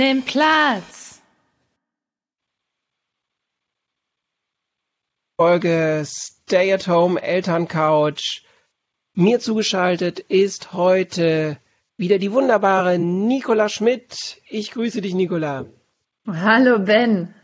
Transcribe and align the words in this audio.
Nimm 0.00 0.22
Platz. 0.22 1.20
Folge 5.36 6.04
Stay 6.06 6.72
at 6.72 6.88
Home 6.88 7.20
Elterncouch. 7.20 8.46
Mir 9.12 9.40
zugeschaltet 9.40 10.18
ist 10.18 10.72
heute 10.72 11.58
wieder 11.98 12.18
die 12.18 12.32
wunderbare 12.32 12.98
Nicola 12.98 13.68
Schmidt. 13.68 14.40
Ich 14.48 14.70
grüße 14.70 15.02
dich, 15.02 15.12
Nicola. 15.12 15.66
Hallo, 16.26 16.78
Ben. 16.78 17.34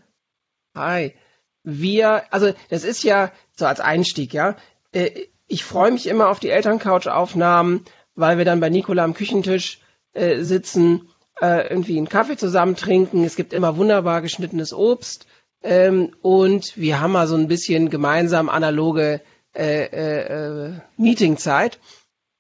Hi. 0.75 1.14
Wir, 1.63 2.32
also 2.32 2.54
das 2.71 2.85
ist 2.85 3.04
ja 3.04 3.32
so 3.54 3.66
als 3.66 3.80
Einstieg, 3.80 4.32
ja. 4.32 4.57
Äh, 4.93 5.27
ich 5.46 5.63
freue 5.63 5.91
mich 5.91 6.07
immer 6.07 6.30
auf 6.30 6.41
die 6.41 6.49
Elterncouch-Aufnahmen, 6.49 7.85
weil 8.14 8.38
wir 8.38 8.46
dann 8.46 8.61
bei 8.61 8.71
Nicola 8.71 9.04
am 9.04 9.13
Küchentisch 9.13 9.80
äh, 10.14 10.43
sitzen 10.43 11.11
äh, 11.40 11.68
irgendwie 11.68 11.96
einen 11.96 12.08
Kaffee 12.08 12.36
zusammen 12.36 12.76
trinken. 12.76 13.25
Es 13.25 13.36
gibt 13.36 13.53
immer 13.53 13.77
wunderbar 13.77 14.22
geschnittenes 14.22 14.72
Obst. 14.72 15.27
Ähm, 15.63 16.13
und 16.22 16.77
wir 16.77 17.00
haben 17.00 17.13
mal 17.13 17.27
so 17.27 17.36
ein 17.36 17.49
bisschen 17.49 17.90
gemeinsam 17.90 18.49
analoge 18.49 19.21
äh, 19.54 19.85
äh, 19.85 20.72
Meetingzeit. 20.96 21.79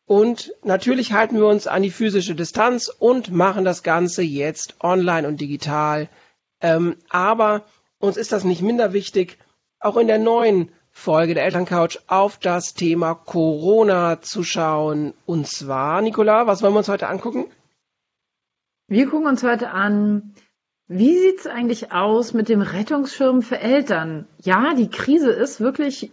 Und 0.06 0.52
natürlich 0.62 1.12
halten 1.12 1.36
wir 1.36 1.46
uns 1.46 1.66
an 1.66 1.82
die 1.82 1.90
physische 1.90 2.34
Distanz 2.34 2.88
und 2.88 3.32
machen 3.32 3.64
das 3.64 3.82
Ganze 3.82 4.22
jetzt 4.22 4.76
online 4.80 5.26
und 5.26 5.40
digital. 5.40 6.08
Ähm, 6.60 6.96
aber 7.10 7.64
uns 7.98 8.16
ist 8.16 8.32
das 8.32 8.44
nicht 8.44 8.62
minder 8.62 8.92
wichtig, 8.92 9.38
auch 9.80 9.96
in 9.96 10.06
der 10.06 10.18
neuen 10.18 10.70
Folge 10.92 11.34
der 11.34 11.44
Elterncouch 11.44 11.98
auf 12.06 12.38
das 12.38 12.74
Thema 12.74 13.14
Corona 13.14 14.22
zu 14.22 14.44
schauen. 14.44 15.12
Und 15.26 15.46
zwar, 15.46 16.00
Nicola, 16.00 16.46
was 16.46 16.62
wollen 16.62 16.74
wir 16.74 16.78
uns 16.78 16.88
heute 16.88 17.08
angucken? 17.08 17.46
Wir 18.88 19.08
gucken 19.08 19.26
uns 19.26 19.42
heute 19.42 19.70
an, 19.70 20.34
wie 20.86 21.18
sieht's 21.18 21.48
eigentlich 21.48 21.90
aus 21.90 22.34
mit 22.34 22.48
dem 22.48 22.60
Rettungsschirm 22.60 23.42
für 23.42 23.58
Eltern? 23.58 24.28
Ja, 24.40 24.74
die 24.74 24.88
Krise 24.88 25.30
ist 25.30 25.60
wirklich 25.60 26.12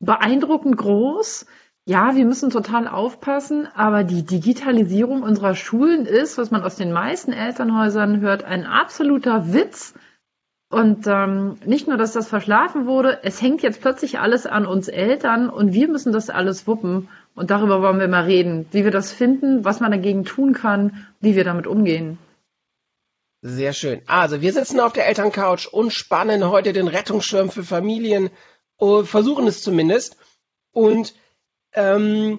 beeindruckend 0.00 0.76
groß. 0.76 1.46
Ja, 1.84 2.16
wir 2.16 2.24
müssen 2.24 2.50
total 2.50 2.88
aufpassen, 2.88 3.68
aber 3.74 4.02
die 4.02 4.24
Digitalisierung 4.24 5.22
unserer 5.22 5.54
Schulen 5.54 6.04
ist, 6.04 6.38
was 6.38 6.50
man 6.50 6.64
aus 6.64 6.74
den 6.74 6.90
meisten 6.92 7.32
Elternhäusern 7.32 8.20
hört, 8.20 8.42
ein 8.42 8.66
absoluter 8.66 9.52
Witz. 9.52 9.94
Und 10.70 11.06
ähm, 11.06 11.58
nicht 11.64 11.86
nur, 11.86 11.98
dass 11.98 12.14
das 12.14 12.28
verschlafen 12.28 12.86
wurde, 12.86 13.20
es 13.22 13.40
hängt 13.40 13.62
jetzt 13.62 13.80
plötzlich 13.80 14.18
alles 14.18 14.46
an 14.46 14.66
uns 14.66 14.88
Eltern 14.88 15.50
und 15.50 15.72
wir 15.72 15.86
müssen 15.86 16.12
das 16.12 16.30
alles 16.30 16.66
wuppen. 16.66 17.08
Und 17.34 17.50
darüber 17.50 17.80
wollen 17.80 17.98
wir 17.98 18.08
mal 18.08 18.24
reden, 18.24 18.66
wie 18.72 18.84
wir 18.84 18.90
das 18.90 19.12
finden, 19.12 19.64
was 19.64 19.80
man 19.80 19.90
dagegen 19.90 20.24
tun 20.24 20.52
kann, 20.52 21.06
wie 21.20 21.34
wir 21.34 21.44
damit 21.44 21.66
umgehen. 21.66 22.18
Sehr 23.40 23.72
schön. 23.72 24.02
Also, 24.06 24.40
wir 24.40 24.52
sitzen 24.52 24.78
auf 24.80 24.92
der 24.92 25.06
Elterncouch 25.08 25.72
und 25.72 25.92
spannen 25.92 26.48
heute 26.48 26.72
den 26.72 26.88
Rettungsschirm 26.88 27.50
für 27.50 27.64
Familien, 27.64 28.30
uh, 28.80 29.02
versuchen 29.02 29.46
es 29.46 29.62
zumindest. 29.62 30.16
Und 30.72 31.14
ähm, 31.72 32.38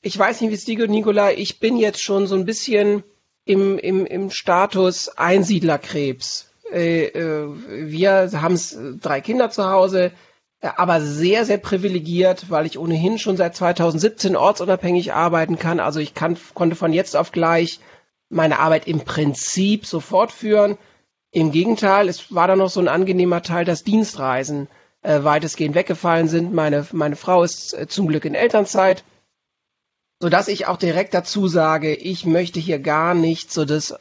ich 0.00 0.18
weiß 0.18 0.40
nicht, 0.40 0.50
wie 0.50 0.54
es 0.54 0.64
dir 0.64 0.76
geht, 0.76 0.90
Nicola, 0.90 1.32
ich 1.32 1.58
bin 1.58 1.76
jetzt 1.76 2.02
schon 2.02 2.26
so 2.26 2.36
ein 2.36 2.46
bisschen 2.46 3.02
im, 3.44 3.78
im, 3.78 4.06
im 4.06 4.30
Status 4.30 5.08
Einsiedlerkrebs. 5.08 6.50
Äh, 6.72 7.06
äh, 7.06 7.48
wir 7.90 8.30
haben 8.32 8.58
drei 9.00 9.20
Kinder 9.20 9.50
zu 9.50 9.68
Hause, 9.68 10.06
äh, 10.06 10.10
aber 10.60 11.00
sehr, 11.00 11.44
sehr 11.44 11.58
privilegiert, 11.58 12.50
weil 12.50 12.66
ich 12.66 12.78
ohnehin 12.78 13.18
schon 13.18 13.36
seit 13.36 13.54
2017 13.54 14.36
ortsunabhängig 14.36 15.12
arbeiten 15.12 15.58
kann. 15.58 15.78
Also 15.78 16.00
ich 16.00 16.14
kann, 16.14 16.36
konnte 16.54 16.76
von 16.76 16.92
jetzt 16.92 17.16
auf 17.16 17.30
gleich 17.32 17.80
meine 18.28 18.58
Arbeit 18.58 18.86
im 18.88 19.00
Prinzip 19.00 19.86
sofort 19.86 20.32
führen. 20.32 20.76
Im 21.30 21.52
Gegenteil, 21.52 22.08
es 22.08 22.34
war 22.34 22.48
da 22.48 22.56
noch 22.56 22.70
so 22.70 22.80
ein 22.80 22.88
angenehmer 22.88 23.42
Teil, 23.42 23.64
dass 23.64 23.84
Dienstreisen 23.84 24.68
äh, 25.02 25.22
weitestgehend 25.22 25.74
weggefallen 25.74 26.28
sind. 26.28 26.52
Meine, 26.52 26.86
meine 26.92 27.16
Frau 27.16 27.44
ist 27.44 27.74
äh, 27.74 27.86
zum 27.86 28.08
Glück 28.08 28.24
in 28.24 28.34
Elternzeit, 28.34 29.04
sodass 30.20 30.48
ich 30.48 30.66
auch 30.66 30.76
direkt 30.76 31.14
dazu 31.14 31.46
sage, 31.46 31.94
ich 31.94 32.26
möchte 32.26 32.58
hier 32.58 32.80
gar 32.80 33.14
nicht 33.14 33.52
so 33.52 33.64
das 33.64 33.94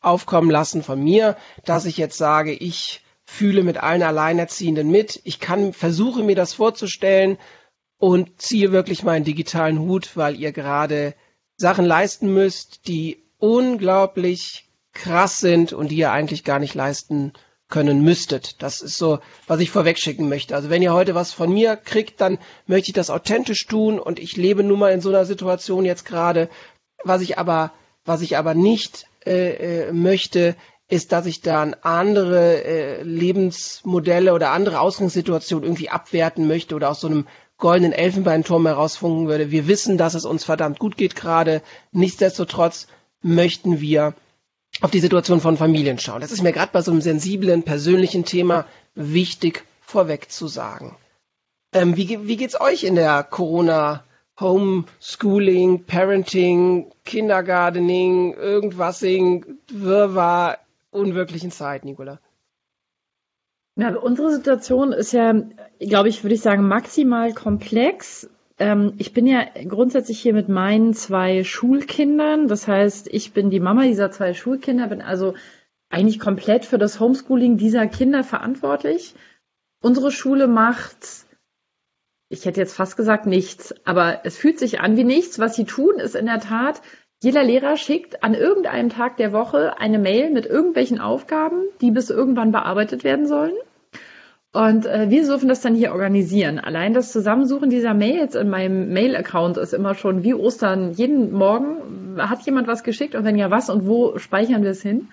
aufkommen 0.00 0.50
lassen 0.50 0.82
von 0.82 1.02
mir, 1.02 1.36
dass 1.64 1.84
ich 1.84 1.98
jetzt 1.98 2.16
sage, 2.16 2.52
ich 2.52 3.02
fühle 3.30 3.62
mit 3.62 3.78
allen 3.78 4.02
Alleinerziehenden 4.02 4.90
mit. 4.90 5.20
Ich 5.24 5.38
kann, 5.38 5.72
versuche 5.72 6.22
mir 6.22 6.34
das 6.34 6.52
vorzustellen 6.52 7.38
und 7.96 8.40
ziehe 8.42 8.72
wirklich 8.72 9.04
meinen 9.04 9.24
digitalen 9.24 9.78
Hut, 9.78 10.16
weil 10.16 10.38
ihr 10.38 10.52
gerade 10.52 11.14
Sachen 11.56 11.84
leisten 11.84 12.34
müsst, 12.34 12.88
die 12.88 13.22
unglaublich 13.38 14.68
krass 14.92 15.38
sind 15.38 15.72
und 15.72 15.88
die 15.88 15.96
ihr 15.96 16.10
eigentlich 16.10 16.42
gar 16.42 16.58
nicht 16.58 16.74
leisten 16.74 17.32
können 17.68 18.02
müsstet. 18.02 18.60
Das 18.62 18.80
ist 18.80 18.98
so, 18.98 19.20
was 19.46 19.60
ich 19.60 19.70
vorwegschicken 19.70 20.28
möchte. 20.28 20.56
Also 20.56 20.68
wenn 20.68 20.82
ihr 20.82 20.92
heute 20.92 21.14
was 21.14 21.32
von 21.32 21.52
mir 21.52 21.76
kriegt, 21.76 22.20
dann 22.20 22.38
möchte 22.66 22.88
ich 22.88 22.94
das 22.94 23.10
authentisch 23.10 23.64
tun 23.66 24.00
und 24.00 24.18
ich 24.18 24.36
lebe 24.36 24.64
nun 24.64 24.80
mal 24.80 24.92
in 24.92 25.00
so 25.00 25.08
einer 25.08 25.24
Situation 25.24 25.84
jetzt 25.84 26.04
gerade. 26.04 26.50
Was 27.04 27.22
ich 27.22 27.38
aber, 27.38 27.72
was 28.04 28.22
ich 28.22 28.36
aber 28.36 28.54
nicht 28.54 29.06
äh, 29.24 29.86
äh 29.86 29.92
möchte, 29.92 30.56
ist, 30.90 31.12
dass 31.12 31.26
ich 31.26 31.40
dann 31.40 31.74
andere 31.82 32.64
äh, 32.64 33.02
Lebensmodelle 33.02 34.34
oder 34.34 34.50
andere 34.50 34.80
Ausgangssituationen 34.80 35.64
irgendwie 35.64 35.88
abwerten 35.88 36.46
möchte 36.46 36.74
oder 36.74 36.90
aus 36.90 37.00
so 37.00 37.06
einem 37.06 37.26
goldenen 37.58 37.92
Elfenbeinturm 37.92 38.66
herausfunken 38.66 39.28
würde. 39.28 39.50
Wir 39.50 39.68
wissen, 39.68 39.98
dass 39.98 40.14
es 40.14 40.24
uns 40.24 40.44
verdammt 40.44 40.78
gut 40.78 40.96
geht 40.96 41.14
gerade. 41.14 41.62
Nichtsdestotrotz 41.92 42.88
möchten 43.22 43.80
wir 43.80 44.14
auf 44.80 44.90
die 44.90 45.00
Situation 45.00 45.40
von 45.40 45.56
Familien 45.56 45.98
schauen. 45.98 46.20
Das 46.20 46.32
ist 46.32 46.42
mir 46.42 46.52
gerade 46.52 46.72
bei 46.72 46.82
so 46.82 46.90
einem 46.90 47.02
sensiblen, 47.02 47.62
persönlichen 47.62 48.24
Thema 48.24 48.66
wichtig 48.94 49.64
vorweg 49.80 50.30
zu 50.30 50.48
sagen. 50.48 50.96
Ähm, 51.72 51.96
wie, 51.96 52.26
wie 52.26 52.36
geht's 52.36 52.60
euch 52.60 52.82
in 52.84 52.96
der 52.96 53.22
Corona 53.22 54.04
Homeschooling, 54.40 55.84
Parenting, 55.84 56.90
Kindergartening, 57.04 58.32
irgendwasing, 58.34 59.44
Wirrwarr 59.70 60.58
unwirklichen 60.90 61.50
Zeit, 61.50 61.84
Nicola? 61.84 62.20
Na, 63.76 63.96
unsere 63.96 64.30
Situation 64.30 64.92
ist 64.92 65.12
ja, 65.12 65.34
glaube 65.78 66.08
ich, 66.08 66.22
würde 66.22 66.34
ich 66.34 66.42
sagen, 66.42 66.66
maximal 66.66 67.32
komplex. 67.32 68.28
Ähm, 68.58 68.94
ich 68.98 69.12
bin 69.12 69.26
ja 69.26 69.44
grundsätzlich 69.68 70.20
hier 70.20 70.34
mit 70.34 70.48
meinen 70.48 70.92
zwei 70.92 71.44
Schulkindern. 71.44 72.48
Das 72.48 72.68
heißt, 72.68 73.08
ich 73.08 73.32
bin 73.32 73.50
die 73.50 73.60
Mama 73.60 73.84
dieser 73.84 74.10
zwei 74.10 74.34
Schulkinder, 74.34 74.88
bin 74.88 75.00
also 75.00 75.34
eigentlich 75.88 76.20
komplett 76.20 76.64
für 76.64 76.78
das 76.78 77.00
Homeschooling 77.00 77.56
dieser 77.56 77.86
Kinder 77.86 78.22
verantwortlich. 78.22 79.14
Unsere 79.82 80.12
Schule 80.12 80.46
macht, 80.46 81.26
ich 82.28 82.44
hätte 82.44 82.60
jetzt 82.60 82.74
fast 82.74 82.96
gesagt 82.96 83.26
nichts, 83.26 83.74
aber 83.84 84.24
es 84.24 84.36
fühlt 84.36 84.58
sich 84.58 84.80
an 84.80 84.96
wie 84.96 85.04
nichts. 85.04 85.38
Was 85.38 85.56
sie 85.56 85.64
tun, 85.64 85.98
ist 85.98 86.14
in 86.14 86.26
der 86.26 86.40
Tat, 86.40 86.82
jeder 87.22 87.44
Lehrer 87.44 87.76
schickt 87.76 88.22
an 88.24 88.34
irgendeinem 88.34 88.88
Tag 88.88 89.18
der 89.18 89.32
Woche 89.32 89.78
eine 89.78 89.98
Mail 89.98 90.30
mit 90.30 90.46
irgendwelchen 90.46 91.00
Aufgaben, 91.00 91.64
die 91.80 91.90
bis 91.90 92.08
irgendwann 92.08 92.50
bearbeitet 92.50 93.04
werden 93.04 93.26
sollen. 93.26 93.52
Und 94.52 94.86
äh, 94.86 95.10
wir 95.10 95.24
dürfen 95.24 95.48
das 95.48 95.60
dann 95.60 95.74
hier 95.74 95.92
organisieren. 95.92 96.58
Allein 96.58 96.94
das 96.94 97.12
Zusammensuchen 97.12 97.70
dieser 97.70 97.94
Mails 97.94 98.34
in 98.34 98.48
meinem 98.48 98.92
Mail-Account 98.92 99.58
ist 99.58 99.74
immer 99.74 99.94
schon 99.94 100.24
wie 100.24 100.34
Ostern. 100.34 100.92
Jeden 100.92 101.32
Morgen 101.32 102.16
hat 102.18 102.42
jemand 102.42 102.66
was 102.66 102.82
geschickt 102.82 103.14
und 103.14 103.24
wenn 103.24 103.36
ja 103.36 103.50
was 103.50 103.70
und 103.70 103.86
wo 103.86 104.18
speichern 104.18 104.62
wir 104.62 104.70
es 104.70 104.82
hin? 104.82 105.08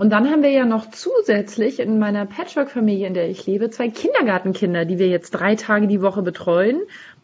Und 0.00 0.08
dann 0.10 0.30
haben 0.30 0.42
wir 0.42 0.50
ja 0.50 0.64
noch 0.64 0.90
zusätzlich 0.90 1.78
in 1.78 1.98
meiner 1.98 2.24
Patchwork-Familie, 2.24 3.06
in 3.06 3.12
der 3.12 3.28
ich 3.28 3.46
lebe, 3.46 3.68
zwei 3.68 3.90
Kindergartenkinder, 3.90 4.86
die 4.86 4.98
wir 4.98 5.08
jetzt 5.08 5.32
drei 5.32 5.56
Tage 5.56 5.88
die 5.88 6.00
Woche 6.00 6.22
betreuen 6.22 6.80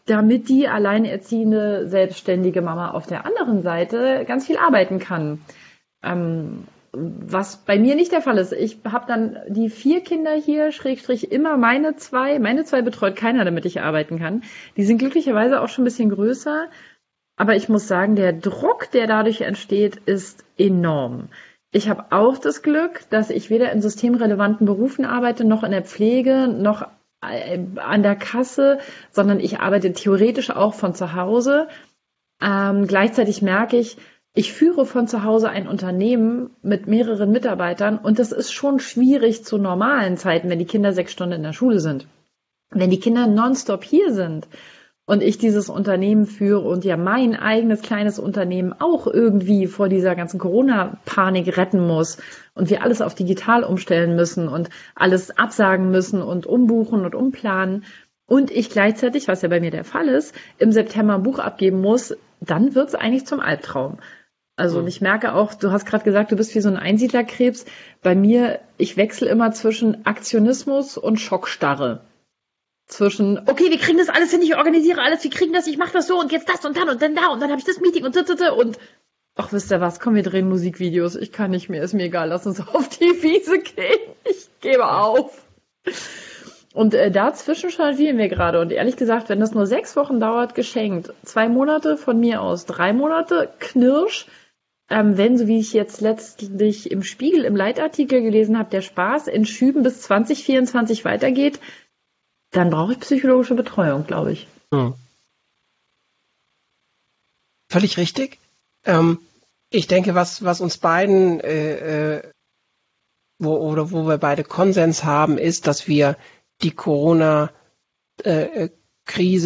damit 0.07 0.49
die 0.49 0.67
alleinerziehende, 0.67 1.87
selbstständige 1.87 2.61
Mama 2.61 2.91
auf 2.91 3.05
der 3.05 3.25
anderen 3.25 3.61
Seite 3.61 4.25
ganz 4.27 4.47
viel 4.47 4.57
arbeiten 4.57 4.99
kann. 4.99 5.41
Ähm, 6.03 6.63
was 6.93 7.57
bei 7.57 7.77
mir 7.77 7.95
nicht 7.95 8.11
der 8.11 8.21
Fall 8.21 8.37
ist. 8.37 8.53
Ich 8.53 8.79
habe 8.85 9.05
dann 9.07 9.37
die 9.49 9.69
vier 9.69 10.01
Kinder 10.01 10.33
hier, 10.33 10.71
Schrägstrich 10.71 11.31
immer 11.31 11.57
meine 11.57 11.95
zwei. 11.95 12.39
Meine 12.39 12.63
zwei 12.63 12.81
betreut 12.81 13.15
keiner, 13.15 13.45
damit 13.45 13.65
ich 13.65 13.81
arbeiten 13.81 14.19
kann. 14.19 14.43
Die 14.77 14.83
sind 14.83 14.97
glücklicherweise 14.97 15.61
auch 15.61 15.67
schon 15.69 15.83
ein 15.83 15.85
bisschen 15.85 16.09
größer. 16.09 16.67
Aber 17.35 17.55
ich 17.55 17.69
muss 17.69 17.87
sagen, 17.87 18.15
der 18.15 18.33
Druck, 18.33 18.89
der 18.91 19.05
dadurch 19.05 19.41
entsteht, 19.41 19.97
ist 20.05 20.43
enorm. 20.57 21.29
Ich 21.71 21.89
habe 21.89 22.05
auch 22.11 22.37
das 22.37 22.63
Glück, 22.63 23.01
dass 23.11 23.29
ich 23.29 23.49
weder 23.49 23.71
in 23.71 23.81
systemrelevanten 23.81 24.65
Berufen 24.65 25.05
arbeite, 25.05 25.43
noch 25.43 25.63
in 25.63 25.71
der 25.71 25.83
Pflege, 25.83 26.47
noch 26.47 26.87
an 27.21 28.03
der 28.03 28.15
Kasse, 28.15 28.79
sondern 29.11 29.39
ich 29.39 29.59
arbeite 29.59 29.93
theoretisch 29.93 30.49
auch 30.51 30.73
von 30.73 30.93
zu 30.93 31.13
Hause. 31.13 31.67
Ähm, 32.41 32.87
gleichzeitig 32.87 33.41
merke 33.41 33.77
ich, 33.77 33.97
ich 34.33 34.53
führe 34.53 34.85
von 34.85 35.07
zu 35.07 35.23
Hause 35.23 35.49
ein 35.49 35.67
Unternehmen 35.67 36.51
mit 36.61 36.85
mehreren 36.85 37.31
Mitarbeitern 37.31 37.97
und 37.97 38.19
das 38.19 38.31
ist 38.31 38.51
schon 38.51 38.79
schwierig 38.79 39.43
zu 39.43 39.57
normalen 39.57 40.17
Zeiten, 40.17 40.49
wenn 40.49 40.59
die 40.59 40.65
Kinder 40.65 40.93
sechs 40.93 41.11
Stunden 41.11 41.33
in 41.33 41.43
der 41.43 41.53
Schule 41.53 41.79
sind. 41.79 42.07
Wenn 42.69 42.91
die 42.91 42.99
Kinder 42.99 43.25
nonstop 43.25 43.83
hier 43.83 44.13
sind 44.13 44.47
und 45.07 45.23
ich 45.23 45.37
dieses 45.37 45.69
Unternehmen 45.69 46.25
führe 46.25 46.67
und 46.67 46.83
ja 46.83 46.97
mein 46.97 47.33
eigenes 47.33 47.81
kleines 47.81 48.19
Unternehmen 48.19 48.73
auch 48.77 49.07
irgendwie 49.07 49.65
vor 49.65 49.87
dieser 49.87 50.15
ganzen 50.15 50.37
Corona-Panik 50.37 51.57
retten 51.57 51.87
muss 51.87 52.17
und 52.53 52.69
wir 52.69 52.83
alles 52.83 53.01
auf 53.01 53.15
digital 53.15 53.63
umstellen 53.63 54.17
müssen 54.17 54.49
und 54.49 54.69
alles 54.95 55.35
absagen 55.35 55.89
müssen 55.91 56.21
und 56.21 56.45
umbuchen 56.45 57.05
und 57.05 57.15
umplanen 57.15 57.85
und 58.27 58.51
ich 58.51 58.69
gleichzeitig, 58.69 59.29
was 59.29 59.41
ja 59.41 59.47
bei 59.47 59.61
mir 59.61 59.71
der 59.71 59.85
Fall 59.85 60.09
ist, 60.09 60.35
im 60.57 60.73
September 60.73 61.15
ein 61.15 61.23
Buch 61.23 61.39
abgeben 61.39 61.79
muss, 61.79 62.13
dann 62.41 62.75
wird's 62.75 62.93
eigentlich 62.93 63.25
zum 63.25 63.39
Albtraum. 63.39 63.99
Also 64.57 64.79
und 64.79 64.87
ich 64.87 64.99
merke 64.99 65.33
auch, 65.33 65.53
du 65.53 65.71
hast 65.71 65.85
gerade 65.85 66.03
gesagt, 66.03 66.33
du 66.33 66.35
bist 66.35 66.53
wie 66.53 66.59
so 66.59 66.67
ein 66.67 66.75
Einsiedlerkrebs. 66.75 67.65
Bei 68.03 68.13
mir, 68.13 68.59
ich 68.77 68.97
wechsle 68.97 69.29
immer 69.29 69.53
zwischen 69.53 70.05
Aktionismus 70.05 70.97
und 70.97 71.21
Schockstarre 71.21 72.01
zwischen, 72.87 73.37
okay, 73.47 73.69
wir 73.69 73.77
kriegen 73.77 73.97
das 73.97 74.09
alles 74.09 74.31
hin, 74.31 74.41
ich 74.41 74.55
organisiere 74.55 75.01
alles, 75.01 75.23
wir 75.23 75.31
kriegen 75.31 75.53
das, 75.53 75.67
ich 75.67 75.77
mache 75.77 75.93
das 75.93 76.07
so 76.07 76.19
und 76.19 76.31
jetzt 76.31 76.49
das 76.49 76.63
und 76.65 76.77
dann 76.77 76.89
und 76.89 77.01
dann 77.01 77.15
da 77.15 77.27
und 77.27 77.41
dann 77.41 77.49
habe 77.49 77.59
ich 77.59 77.65
das 77.65 77.79
Meeting 77.79 78.05
und 78.05 78.15
und 78.15 78.41
und 78.41 78.79
ach, 79.35 79.51
wisst 79.51 79.71
ihr 79.71 79.81
was, 79.81 79.99
komm, 79.99 80.15
wir 80.15 80.23
drehen 80.23 80.49
Musikvideos, 80.49 81.15
ich 81.15 81.31
kann 81.31 81.51
nicht 81.51 81.69
mehr, 81.69 81.83
ist 81.83 81.93
mir 81.93 82.05
egal, 82.05 82.29
lass 82.29 82.47
uns 82.47 82.59
auf 82.73 82.89
die 82.89 83.21
Wiese 83.21 83.59
gehen, 83.59 84.15
ich 84.23 84.49
gebe 84.61 84.89
auf. 84.89 85.45
Und 86.73 86.93
äh, 86.93 87.09
dazwischen 87.09 87.71
changieren 87.71 88.19
wir 88.19 88.27
gerade. 88.27 88.59
Und 88.59 88.71
ehrlich 88.71 88.97
gesagt, 88.97 89.29
wenn 89.29 89.39
das 89.39 89.55
nur 89.55 89.65
sechs 89.65 89.95
Wochen 89.95 90.19
dauert, 90.19 90.53
geschenkt. 90.53 91.11
Zwei 91.23 91.49
Monate 91.49 91.97
von 91.97 92.19
mir 92.19 92.41
aus, 92.41 92.67
drei 92.67 92.93
Monate, 92.93 93.49
Knirsch. 93.57 94.27
Ähm, 94.87 95.17
wenn, 95.17 95.39
so 95.39 95.47
wie 95.47 95.59
ich 95.59 95.73
jetzt 95.73 96.01
letztlich 96.01 96.91
im 96.91 97.01
Spiegel 97.01 97.45
im 97.45 97.55
Leitartikel 97.55 98.21
gelesen 98.21 98.59
habe, 98.59 98.69
der 98.69 98.81
Spaß 98.81 99.27
in 99.27 99.45
Schüben 99.45 99.81
bis 99.81 100.01
2024 100.03 101.03
weitergeht, 101.03 101.59
dann 102.51 102.69
brauche 102.69 102.93
ich 102.93 102.99
psychologische 102.99 103.55
Betreuung, 103.55 104.05
glaube 104.05 104.31
ich. 104.33 104.47
Hm. 104.73 104.93
Völlig 107.69 107.97
richtig. 107.97 108.39
Ähm, 108.85 109.19
ich 109.69 109.87
denke, 109.87 110.15
was, 110.15 110.43
was 110.43 110.61
uns 110.61 110.77
beiden, 110.77 111.41
äh, 111.41 112.15
äh, 112.15 112.31
wo, 113.39 113.57
oder 113.57 113.91
wo 113.91 114.07
wir 114.07 114.17
beide 114.17 114.43
Konsens 114.43 115.03
haben, 115.03 115.37
ist, 115.37 115.67
dass 115.67 115.87
wir 115.87 116.17
die 116.61 116.71
Corona-Krise, 116.71 117.51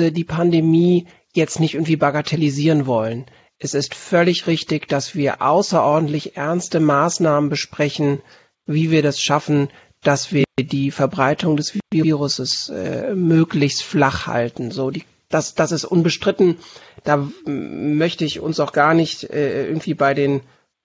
äh, 0.05 0.11
die 0.11 0.23
Pandemie 0.23 1.07
jetzt 1.33 1.59
nicht 1.59 1.73
irgendwie 1.73 1.95
bagatellisieren 1.95 2.85
wollen. 2.85 3.25
Es 3.57 3.73
ist 3.73 3.95
völlig 3.95 4.47
richtig, 4.47 4.87
dass 4.87 5.15
wir 5.15 5.41
außerordentlich 5.41 6.35
ernste 6.35 6.79
Maßnahmen 6.79 7.49
besprechen, 7.49 8.21
wie 8.65 8.91
wir 8.91 9.01
das 9.01 9.19
schaffen, 9.19 9.69
dass 10.03 10.31
wir 10.31 10.45
die 10.59 10.91
Verbreitung 10.91 11.57
des 11.57 11.77
Viruses 11.91 12.69
äh, 12.69 13.13
möglichst 13.13 13.83
flach 13.83 14.27
halten. 14.27 14.71
So, 14.71 14.91
die, 14.91 15.03
das, 15.29 15.55
das 15.55 15.71
ist 15.71 15.85
unbestritten. 15.85 16.57
Da 17.03 17.27
möchte 17.45 18.25
ich 18.25 18.39
uns 18.39 18.59
auch 18.59 18.73
gar 18.73 18.93
nicht 18.93 19.23
äh, 19.23 19.67
irgendwie 19.67 19.93
bei 19.93 20.13
den 20.13 20.41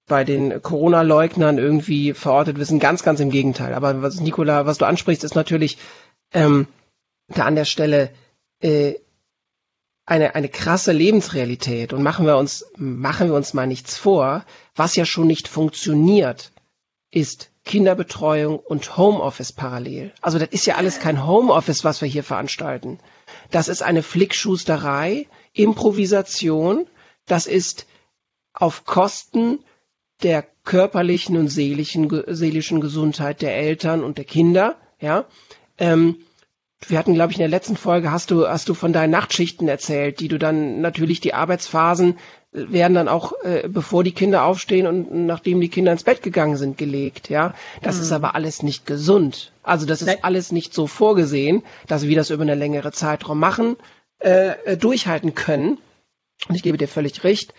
bei 0.09 0.23
den 0.23 0.63
Corona-Leugnern 0.63 1.59
irgendwie 1.59 2.15
verortet 2.15 2.59
wissen. 2.59 2.79
Ganz, 2.79 3.03
ganz 3.03 3.19
im 3.19 3.31
Gegenteil. 3.31 3.75
Aber 3.75 4.03
was 4.03 4.21
Nicola, 4.21 4.65
was 4.65 4.79
du 4.79 4.85
ansprichst, 4.85 5.25
ist 5.25 5.35
natürlich 5.35 5.79
ähm, 6.33 6.69
da 7.27 7.45
an 7.45 7.57
der 7.57 7.65
Stelle 7.65 8.11
äh, 8.61 8.95
eine, 10.05 10.37
eine 10.37 10.49
krasse 10.49 10.93
Lebensrealität. 10.93 11.93
Und 11.93 12.05
machen 12.05 12.25
wir 12.25 12.37
uns, 12.37 12.67
machen 12.77 13.29
wir 13.29 13.35
uns 13.35 13.53
mal 13.53 13.67
nichts 13.67 13.99
vor, 13.99 14.45
was 14.77 14.95
ja 14.95 15.05
schon 15.05 15.27
nicht 15.27 15.49
funktioniert, 15.49 16.53
ist 17.11 17.51
Kinderbetreuung 17.67 18.59
und 18.59 18.97
Homeoffice 18.97 19.53
parallel. 19.53 20.13
Also 20.23 20.39
das 20.39 20.49
ist 20.51 20.67
ja 20.67 20.77
alles 20.77 21.01
kein 21.01 21.27
Homeoffice, 21.27 21.85
was 21.85 22.01
wir 22.01 22.09
hier 22.09 22.23
veranstalten. 22.23 22.99
Das 23.51 23.69
ist 23.69 23.83
eine 23.83 24.03
Flickschusterei, 24.03 25.27
Improvisation. 25.53 26.87
Das 27.27 27.47
ist 27.47 27.87
auf 28.55 28.85
Kosten 28.87 29.59
der 30.23 30.47
körperlichen 30.65 31.37
und 31.37 31.49
seelischen, 31.49 32.09
seelischen 32.29 32.81
Gesundheit 32.81 33.43
der 33.43 33.57
Eltern 33.57 34.03
und 34.03 34.17
der 34.17 34.25
Kinder. 34.25 34.77
Ja, 35.01 35.27
ähm, 35.77 36.17
wir 36.87 36.99
hatten, 36.99 37.15
glaube 37.15 37.33
ich, 37.33 37.39
in 37.39 37.43
der 37.43 37.49
letzten 37.49 37.77
Folge 37.77 38.13
hast 38.13 38.31
du 38.31 38.47
hast 38.47 38.69
du 38.69 38.75
von 38.75 38.93
deinen 38.93 39.11
Nachtschichten 39.11 39.67
erzählt, 39.67 40.21
die 40.21 40.29
du 40.29 40.39
dann 40.39 40.81
natürlich 40.81 41.21
die 41.21 41.35
Arbeitsphasen 41.35 42.17
werden 42.57 42.95
dann 42.95 43.09
auch, 43.09 43.33
äh, 43.43 43.69
bevor 43.69 44.03
die 44.03 44.13
Kinder 44.13 44.45
aufstehen 44.45 44.87
und 44.87 45.27
nachdem 45.27 45.61
die 45.61 45.69
Kinder 45.69 45.93
ins 45.93 46.05
Bett 46.05 46.23
gegangen 46.23 46.57
sind, 46.57 46.79
gelegt. 46.79 47.29
Ja, 47.29 47.55
das 47.83 47.97
mhm. 47.97 48.03
ist 48.03 48.13
aber 48.13 48.35
alles 48.35 48.63
nicht 48.63 48.87
gesund. 48.87 49.53
Also 49.63 49.85
das 49.85 50.01
ist 50.01 50.25
alles 50.25 50.53
nicht 50.53 50.73
so 50.73 50.87
vorgesehen, 50.87 51.63
dass 51.87 52.07
wir 52.07 52.17
das 52.17 52.31
über 52.31 52.43
eine 52.43 52.55
längere 52.55 52.93
Zeitraum 52.93 53.39
machen, 53.39 53.77
äh, 54.21 54.55
äh, 54.65 54.77
durchhalten 54.77 55.35
können. 55.35 55.79
Und 56.49 56.55
ich 56.55 56.63
gebe 56.63 56.79
dir 56.79 56.89
völlig 56.89 57.25
recht. 57.25 57.53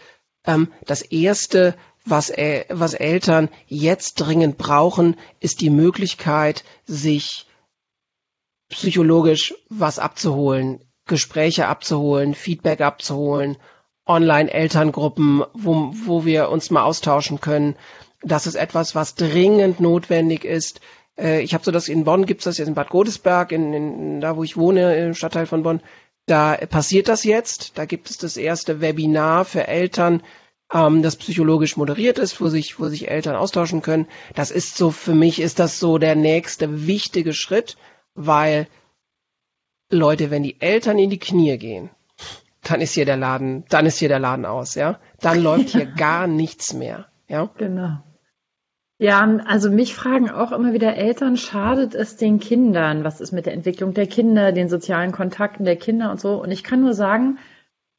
Ähm, 0.45 0.71
das 0.85 1.03
erste, 1.03 1.75
was, 2.03 2.31
äh, 2.31 2.65
was 2.69 2.95
Eltern 2.95 3.49
jetzt 3.67 4.15
dringend 4.15 4.57
brauchen, 4.57 5.15
ist 5.39 5.61
die 5.61 5.69
Möglichkeit, 5.69 6.63
sich 6.85 7.45
psychologisch 8.69 9.53
was 9.69 9.99
abzuholen, 9.99 10.81
Gespräche 11.05 11.67
abzuholen, 11.67 12.33
Feedback 12.33 12.81
abzuholen 12.81 13.57
Online-Elterngruppen, 14.07 15.43
wo, 15.53 15.91
wo 16.05 16.25
wir 16.25 16.49
uns 16.49 16.69
mal 16.69 16.83
austauschen 16.83 17.41
können. 17.41 17.75
Das 18.21 18.47
ist 18.47 18.55
etwas, 18.55 18.95
was 18.95 19.15
dringend 19.15 19.79
notwendig 19.79 20.45
ist. 20.45 20.81
Äh, 21.17 21.41
ich 21.41 21.53
habe 21.53 21.63
so 21.63 21.71
das 21.71 21.87
in 21.87 22.03
Bonn 22.03 22.25
gibt's 22.25 22.45
das 22.45 22.57
jetzt 22.57 22.67
in 22.67 22.75
Bad 22.75 22.89
Godesberg, 22.89 23.51
in, 23.51 23.73
in, 23.73 24.21
da 24.21 24.35
wo 24.35 24.43
ich 24.43 24.57
wohne, 24.57 24.95
im 24.97 25.13
Stadtteil 25.13 25.45
von 25.45 25.63
Bonn. 25.63 25.81
Da 26.25 26.57
passiert 26.69 27.07
das 27.07 27.23
jetzt. 27.23 27.77
Da 27.77 27.85
gibt 27.85 28.09
es 28.09 28.17
das 28.17 28.37
erste 28.37 28.81
Webinar 28.81 29.45
für 29.45 29.67
Eltern, 29.67 30.23
ähm, 30.73 31.01
das 31.01 31.15
psychologisch 31.15 31.77
moderiert 31.77 32.19
ist, 32.19 32.41
wo 32.41 32.47
sich, 32.47 32.79
wo 32.79 32.87
sich 32.87 33.09
Eltern 33.09 33.35
austauschen 33.35 33.81
können. 33.81 34.07
Das 34.35 34.51
ist 34.51 34.77
so, 34.77 34.91
für 34.91 35.13
mich 35.13 35.39
ist 35.39 35.59
das 35.59 35.79
so 35.79 35.97
der 35.97 36.15
nächste 36.15 36.87
wichtige 36.87 37.33
Schritt, 37.33 37.77
weil 38.13 38.67
Leute, 39.89 40.31
wenn 40.31 40.43
die 40.43 40.59
Eltern 40.59 40.99
in 40.99 41.09
die 41.09 41.19
Knie 41.19 41.57
gehen, 41.57 41.89
dann 42.63 42.81
ist 42.81 42.93
hier 42.93 43.05
der 43.05 43.17
Laden, 43.17 43.65
dann 43.69 43.85
ist 43.85 43.97
hier 43.97 44.09
der 44.09 44.19
Laden 44.19 44.45
aus, 44.45 44.75
ja. 44.75 44.99
Dann 45.21 45.41
läuft 45.41 45.69
hier 45.69 45.85
gar 45.97 46.27
nichts 46.27 46.73
mehr, 46.73 47.07
ja. 47.27 47.49
Genau. 47.57 48.03
Ja, 48.99 49.21
also 49.45 49.69
mich 49.69 49.93
fragen 49.93 50.31
auch 50.31 50.51
immer 50.51 50.73
wieder 50.73 50.95
Eltern, 50.95 51.37
schadet 51.37 51.93
es 51.93 52.17
den 52.17 52.39
Kindern? 52.39 53.03
Was 53.03 53.21
ist 53.21 53.31
mit 53.31 53.45
der 53.45 53.53
Entwicklung 53.53 53.93
der 53.93 54.07
Kinder, 54.07 54.51
den 54.51 54.69
sozialen 54.69 55.11
Kontakten 55.11 55.65
der 55.65 55.75
Kinder 55.75 56.09
und 56.09 56.19
so? 56.19 56.41
Und 56.41 56.49
ich 56.49 56.63
kann 56.63 56.81
nur 56.81 56.95
sagen, 56.95 57.37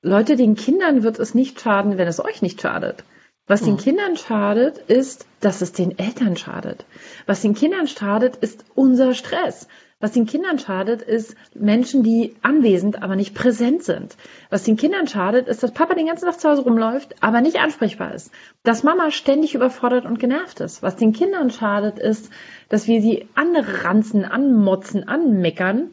Leute, 0.03 0.35
den 0.35 0.57
Kindern 0.57 1.05
wird 1.05 1.21
es 1.21 1.35
nicht 1.35 1.61
schaden, 1.61 1.99
wenn 1.99 2.09
es 2.09 2.19
euch 2.25 2.43
nicht 2.43 2.61
schadet. 2.61 3.05
Was 3.47 3.63
den 3.63 3.77
hm. 3.77 3.83
Kindern 3.83 4.17
schadet, 4.17 4.79
ist, 4.79 5.27
dass 5.41 5.63
es 5.63 5.73
den 5.73 5.99
Eltern 5.99 6.37
schadet. 6.37 6.85
Was 7.27 7.43
den 7.43 7.55
Kindern 7.55 7.87
schadet, 7.87 8.37
ist 8.37 8.65
unser 8.75 9.15
Stress. 9.15 9.69
Was 10.01 10.13
den 10.13 10.27
Kindern 10.27 10.61
schadet, 10.61 11.03
ist 11.03 11.35
Menschen, 11.55 12.05
die 12.05 12.37
anwesend, 12.43 13.03
aber 13.03 13.17
nicht 13.17 13.35
präsent 13.35 13.83
sind. 13.83 14.17
Was 14.49 14.63
den 14.63 14.77
Kindern 14.77 15.09
schadet, 15.09 15.49
ist, 15.49 15.65
dass 15.65 15.73
Papa 15.73 15.95
den 15.95 16.07
ganzen 16.07 16.27
Tag 16.27 16.39
zu 16.39 16.49
Hause 16.49 16.63
rumläuft, 16.63 17.17
aber 17.21 17.41
nicht 17.41 17.59
ansprechbar 17.59 18.15
ist. 18.15 18.31
Dass 18.63 18.85
Mama 18.85 19.11
ständig 19.11 19.57
überfordert 19.57 20.05
und 20.05 20.21
genervt 20.21 20.61
ist. 20.61 20.83
Was 20.83 20.95
den 20.95 21.13
Kindern 21.13 21.51
schadet, 21.51 21.99
ist, 21.99 22.31
dass 22.69 22.87
wir 22.87 23.03
sie 23.03 23.27
anranzen, 23.35 24.25
anmotzen, 24.25 25.09
anmeckern, 25.09 25.91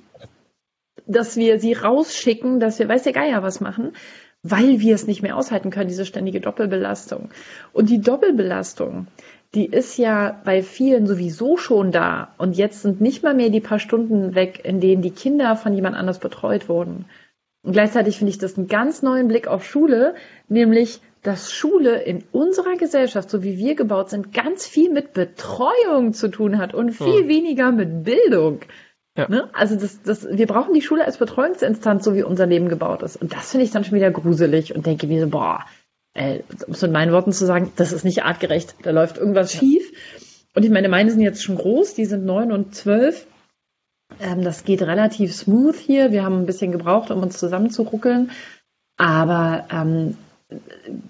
dass 1.08 1.36
wir 1.36 1.60
sie 1.60 1.74
rausschicken, 1.74 2.60
dass 2.60 2.78
wir 2.78 2.88
weiß 2.88 3.04
der 3.04 3.14
Geier 3.14 3.42
was 3.42 3.60
machen, 3.60 3.94
weil 4.44 4.80
wir 4.82 4.94
es 4.94 5.08
nicht 5.08 5.24
mehr 5.24 5.36
aushalten 5.36 5.72
können, 5.72 5.88
diese 5.88 6.06
ständige 6.06 6.42
Doppelbelastung. 6.42 7.30
Und 7.74 7.90
die 7.90 8.02
Doppelbelastung, 8.02 9.08
die 9.56 9.66
ist 9.66 9.98
ja 9.98 10.40
bei 10.44 10.62
vielen 10.62 11.08
sowieso 11.08 11.56
schon 11.58 11.92
da. 11.92 12.34
Und 12.38 12.58
jetzt 12.58 12.82
sind 12.82 13.00
nicht 13.02 13.24
mal 13.24 13.34
mehr 13.34 13.50
die 13.50 13.62
paar 13.62 13.80
Stunden 13.80 14.36
weg, 14.36 14.62
in 14.64 14.82
denen 14.82 15.02
die 15.02 15.12
Kinder 15.12 15.56
von 15.56 15.74
jemand 15.74 15.96
anders 15.96 16.20
betreut 16.20 16.68
wurden. 16.68 17.06
Und 17.64 17.72
gleichzeitig 17.72 18.18
finde 18.18 18.32
ich 18.32 18.38
das 18.38 18.58
einen 18.58 18.68
ganz 18.68 19.02
neuen 19.02 19.28
Blick 19.28 19.48
auf 19.48 19.66
Schule, 19.66 20.14
nämlich, 20.50 21.00
dass 21.24 21.52
Schule 21.52 22.02
in 22.04 22.24
unserer 22.32 22.76
Gesellschaft, 22.76 23.30
so 23.30 23.42
wie 23.42 23.58
wir 23.58 23.76
gebaut 23.76 24.10
sind, 24.10 24.34
ganz 24.34 24.68
viel 24.68 24.92
mit 24.92 25.14
Betreuung 25.14 26.14
zu 26.14 26.28
tun 26.28 26.60
hat 26.60 26.76
und 26.76 26.92
viel 26.92 27.22
hm. 27.22 27.28
weniger 27.28 27.72
mit 27.72 28.04
Bildung. 28.04 28.60
Ja. 29.18 29.28
Ne? 29.30 29.50
Also 29.54 29.76
das, 29.78 30.02
das, 30.04 30.28
wir 30.30 30.46
brauchen 30.46 30.74
die 30.74 30.82
Schule 30.82 31.06
als 31.06 31.18
Betreuungsinstanz, 31.18 32.04
so 32.04 32.14
wie 32.14 32.24
unser 32.24 32.46
Leben 32.46 32.68
gebaut 32.68 33.02
ist. 33.02 33.16
Und 33.16 33.34
das 33.34 33.52
finde 33.52 33.64
ich 33.64 33.72
dann 33.72 33.86
schon 33.86 33.96
wieder 33.96 34.12
gruselig 34.12 34.76
und 34.76 34.86
denke 34.86 35.08
mir 35.08 35.22
so, 35.22 35.30
boah, 35.30 35.66
äh, 36.16 36.40
um 36.66 36.74
es 36.74 36.82
mit 36.82 36.92
meinen 36.92 37.12
Worten 37.12 37.32
zu 37.32 37.46
sagen, 37.46 37.72
das 37.76 37.92
ist 37.92 38.04
nicht 38.04 38.24
artgerecht, 38.24 38.76
da 38.82 38.92
läuft 38.92 39.18
irgendwas 39.18 39.52
schief. 39.52 39.92
Und 40.56 40.64
ich 40.64 40.72
meine, 40.72 40.90
meine 40.90 41.12
sind 41.12 41.22
jetzt 41.22 41.44
schon 41.44 41.58
groß, 41.58 41.94
die 41.94 42.06
sind 42.06 42.26
neun 42.26 42.52
und 42.52 42.74
zwölf. 42.74 43.28
Ähm, 44.20 44.42
das 44.44 44.64
geht 44.64 44.82
relativ 44.82 45.36
smooth 45.36 45.76
hier. 45.76 46.12
Wir 46.12 46.24
haben 46.24 46.40
ein 46.40 46.46
bisschen 46.46 46.72
gebraucht, 46.72 47.12
um 47.12 47.22
uns 47.22 47.38
zusammenzuruckeln. 47.38 48.32
Aber 48.98 49.68
ähm, 49.72 50.18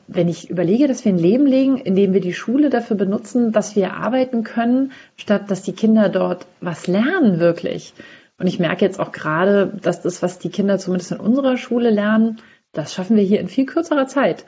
wenn 0.08 0.28
ich 0.28 0.50
überlege, 0.50 0.88
dass 0.88 1.06
wir 1.06 1.14
ein 1.14 1.20
Leben 1.20 1.46
legen, 1.46 1.78
in 1.78 1.96
dem 1.96 2.14
wir 2.14 2.22
die 2.22 2.34
Schule 2.34 2.70
dafür 2.72 2.98
benutzen, 2.98 3.52
dass 3.52 3.76
wir 3.76 3.94
arbeiten 3.94 4.44
können, 4.44 4.92
statt 5.18 5.52
dass 5.52 5.62
die 5.62 5.74
Kinder 5.74 6.10
dort 6.10 6.48
was 6.62 6.88
lernen 6.88 7.40
wirklich. 7.40 7.94
Und 8.40 8.48
ich 8.48 8.60
merke 8.60 8.84
jetzt 8.84 9.00
auch 9.00 9.12
gerade, 9.12 9.72
dass 9.82 10.02
das, 10.02 10.24
was 10.24 10.40
die 10.40 10.50
Kinder 10.50 10.80
zumindest 10.80 11.12
in 11.12 11.20
unserer 11.20 11.58
Schule 11.58 11.92
lernen, 11.92 12.42
das 12.72 12.94
schaffen 12.94 13.16
wir 13.16 13.24
hier 13.24 13.40
in 13.40 13.48
viel 13.48 13.66
kürzerer 13.66 14.08
Zeit. 14.08 14.46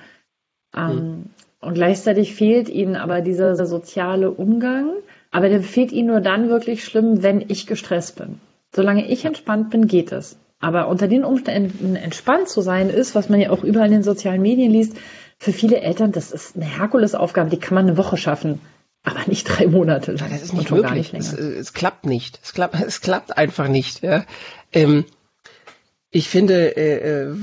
Mhm. 0.76 1.26
Und 1.60 1.74
gleichzeitig 1.74 2.36
fehlt 2.36 2.70
ihnen 2.70 2.96
aber 2.96 3.22
dieser 3.22 3.66
soziale 3.66 4.32
Umgang. 4.32 4.92
Aber 5.32 5.50
der 5.50 5.62
fehlt 5.62 5.92
ihnen 5.92 6.08
nur 6.08 6.22
dann 6.22 6.50
wirklich 6.50 6.84
schlimm, 6.84 7.24
wenn 7.24 7.46
ich 7.48 7.68
gestresst 7.68 8.16
bin. 8.16 8.40
Solange 8.74 9.08
ich 9.08 9.26
entspannt 9.26 9.70
bin, 9.70 9.88
geht 9.88 10.12
es. 10.12 10.38
Aber 10.60 10.88
unter 10.88 11.08
den 11.08 11.24
Umständen 11.24 11.96
entspannt 11.96 12.50
zu 12.50 12.62
sein 12.62 12.90
ist, 12.90 13.16
was 13.16 13.30
man 13.30 13.40
ja 13.40 13.52
auch 13.52 13.64
überall 13.64 13.88
in 13.88 13.94
den 13.94 14.04
sozialen 14.04 14.42
Medien 14.42 14.72
liest, 14.72 14.96
für 15.38 15.54
viele 15.54 15.82
Eltern, 15.82 16.12
das 16.12 16.32
ist 16.32 16.56
eine 16.56 16.66
Herkulesaufgabe, 16.66 17.50
die 17.50 17.60
kann 17.60 17.76
man 17.76 17.88
eine 17.88 17.98
Woche 17.98 18.18
schaffen. 18.18 18.60
Aber 19.04 19.20
nicht 19.28 19.46
drei 19.46 19.68
Monate. 19.68 20.16
Ja, 20.16 20.28
das 20.28 20.42
ist 20.42 20.54
nicht 20.54 20.72
möglich. 20.72 21.14
Nicht 21.14 21.32
es, 21.32 21.34
es, 21.34 21.74
klappt 21.74 22.06
nicht. 22.06 22.40
Es 22.44 22.54
klappt, 22.54 22.76
es 22.86 23.02
klappt 23.02 23.38
einfach 23.38 23.68
nicht. 23.68 24.04
Ja. 24.04 24.26
Ähm, 24.74 25.06
ich 26.10 26.28
finde, 26.30 26.76
äh, 26.76 27.26
äh 27.26 27.36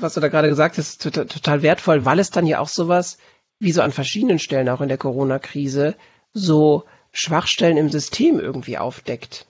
was 0.00 0.14
du 0.14 0.20
da 0.20 0.28
gerade 0.28 0.48
gesagt 0.48 0.78
hast, 0.78 1.02
total, 1.02 1.26
total 1.26 1.62
wertvoll, 1.62 2.04
weil 2.04 2.18
es 2.18 2.30
dann 2.30 2.46
ja 2.46 2.60
auch 2.60 2.68
sowas, 2.68 3.18
wie 3.58 3.72
so 3.72 3.82
an 3.82 3.92
verschiedenen 3.92 4.38
Stellen 4.38 4.68
auch 4.68 4.80
in 4.80 4.88
der 4.88 4.98
Corona-Krise, 4.98 5.96
so 6.32 6.84
Schwachstellen 7.12 7.76
im 7.76 7.90
System 7.90 8.38
irgendwie 8.38 8.78
aufdeckt. 8.78 9.46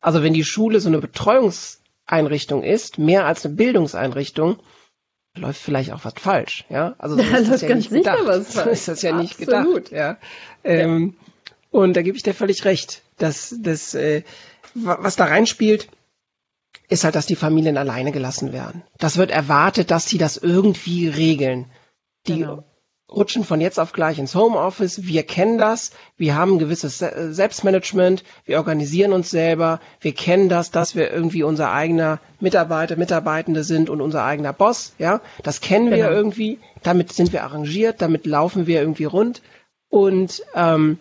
Also 0.00 0.22
wenn 0.22 0.32
die 0.32 0.44
Schule 0.44 0.80
so 0.80 0.88
eine 0.88 0.98
Betreuungseinrichtung 0.98 2.62
ist, 2.62 2.98
mehr 2.98 3.26
als 3.26 3.44
eine 3.44 3.54
Bildungseinrichtung, 3.54 4.58
läuft 5.36 5.60
vielleicht 5.60 5.92
auch 5.92 6.04
was 6.04 6.14
falsch, 6.16 6.64
ja? 6.70 6.94
Also 6.98 7.16
so 7.16 7.22
ist 7.36 7.50
das 7.50 7.60
ja 7.60 7.74
nicht 7.74 7.90
sicher 7.90 8.16
gedacht. 8.16 8.26
was 8.26 8.54
falsch. 8.54 8.64
So 8.64 8.70
ist 8.70 8.88
das 8.88 9.02
ja 9.02 9.12
nicht 9.12 9.40
Absolut. 9.40 9.90
gedacht, 9.90 9.92
ja. 9.92 10.18
Ähm, 10.64 11.14
ja. 11.16 11.50
Und 11.70 11.94
da 11.94 12.02
gebe 12.02 12.16
ich 12.16 12.22
dir 12.22 12.34
völlig 12.34 12.64
recht, 12.64 13.02
dass 13.18 13.54
das, 13.60 13.94
äh, 13.94 14.22
was 14.74 15.16
da 15.16 15.26
reinspielt, 15.26 15.88
ist 16.88 17.04
halt, 17.04 17.14
dass 17.14 17.26
die 17.26 17.36
Familien 17.36 17.76
alleine 17.76 18.12
gelassen 18.12 18.52
werden. 18.52 18.82
Das 18.98 19.16
wird 19.16 19.30
erwartet, 19.30 19.90
dass 19.90 20.06
sie 20.06 20.18
das 20.18 20.36
irgendwie 20.36 21.08
regeln. 21.08 21.70
Die 22.26 22.40
genau 22.40 22.64
rutschen 23.10 23.44
von 23.44 23.60
jetzt 23.60 23.78
auf 23.78 23.92
gleich 23.92 24.18
ins 24.18 24.34
Homeoffice. 24.34 25.06
Wir 25.06 25.22
kennen 25.24 25.58
das. 25.58 25.92
Wir 26.16 26.36
haben 26.36 26.54
ein 26.54 26.58
gewisses 26.58 26.98
Selbstmanagement. 26.98 28.24
Wir 28.44 28.58
organisieren 28.58 29.12
uns 29.12 29.30
selber. 29.30 29.80
Wir 30.00 30.12
kennen 30.12 30.48
das, 30.48 30.70
dass 30.70 30.94
wir 30.94 31.10
irgendwie 31.10 31.42
unser 31.42 31.72
eigener 31.72 32.20
Mitarbeiter, 32.40 32.96
Mitarbeitende 32.96 33.64
sind 33.64 33.90
und 33.90 34.00
unser 34.00 34.24
eigener 34.24 34.52
Boss. 34.52 34.94
Ja, 34.98 35.20
das 35.42 35.60
kennen 35.60 35.90
genau. 35.90 35.96
wir 35.96 36.10
irgendwie. 36.10 36.58
Damit 36.82 37.12
sind 37.12 37.32
wir 37.32 37.44
arrangiert. 37.44 38.00
Damit 38.00 38.26
laufen 38.26 38.66
wir 38.66 38.80
irgendwie 38.80 39.04
rund. 39.04 39.42
Und 39.88 40.42
ähm, 40.54 40.98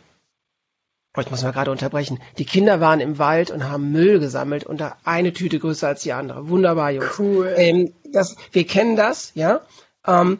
oh, 1.19 1.21
ich 1.21 1.31
muss 1.31 1.43
mal 1.43 1.51
gerade 1.51 1.71
unterbrechen. 1.71 2.19
Die 2.37 2.45
Kinder 2.45 2.79
waren 2.79 2.99
im 2.99 3.17
Wald 3.17 3.51
und 3.51 3.69
haben 3.69 3.91
Müll 3.91 4.19
gesammelt 4.19 4.63
und 4.63 4.79
da 4.79 4.97
eine 5.03 5.33
Tüte 5.33 5.59
größer 5.59 5.87
als 5.87 6.01
die 6.01 6.13
andere. 6.13 6.49
Wunderbar, 6.49 6.91
Jungs. 6.91 7.19
Cool. 7.19 7.53
Ähm, 7.57 7.93
das, 8.11 8.35
wir 8.51 8.65
kennen 8.65 8.95
das, 8.95 9.31
ja. 9.35 9.61
Ähm, 10.07 10.39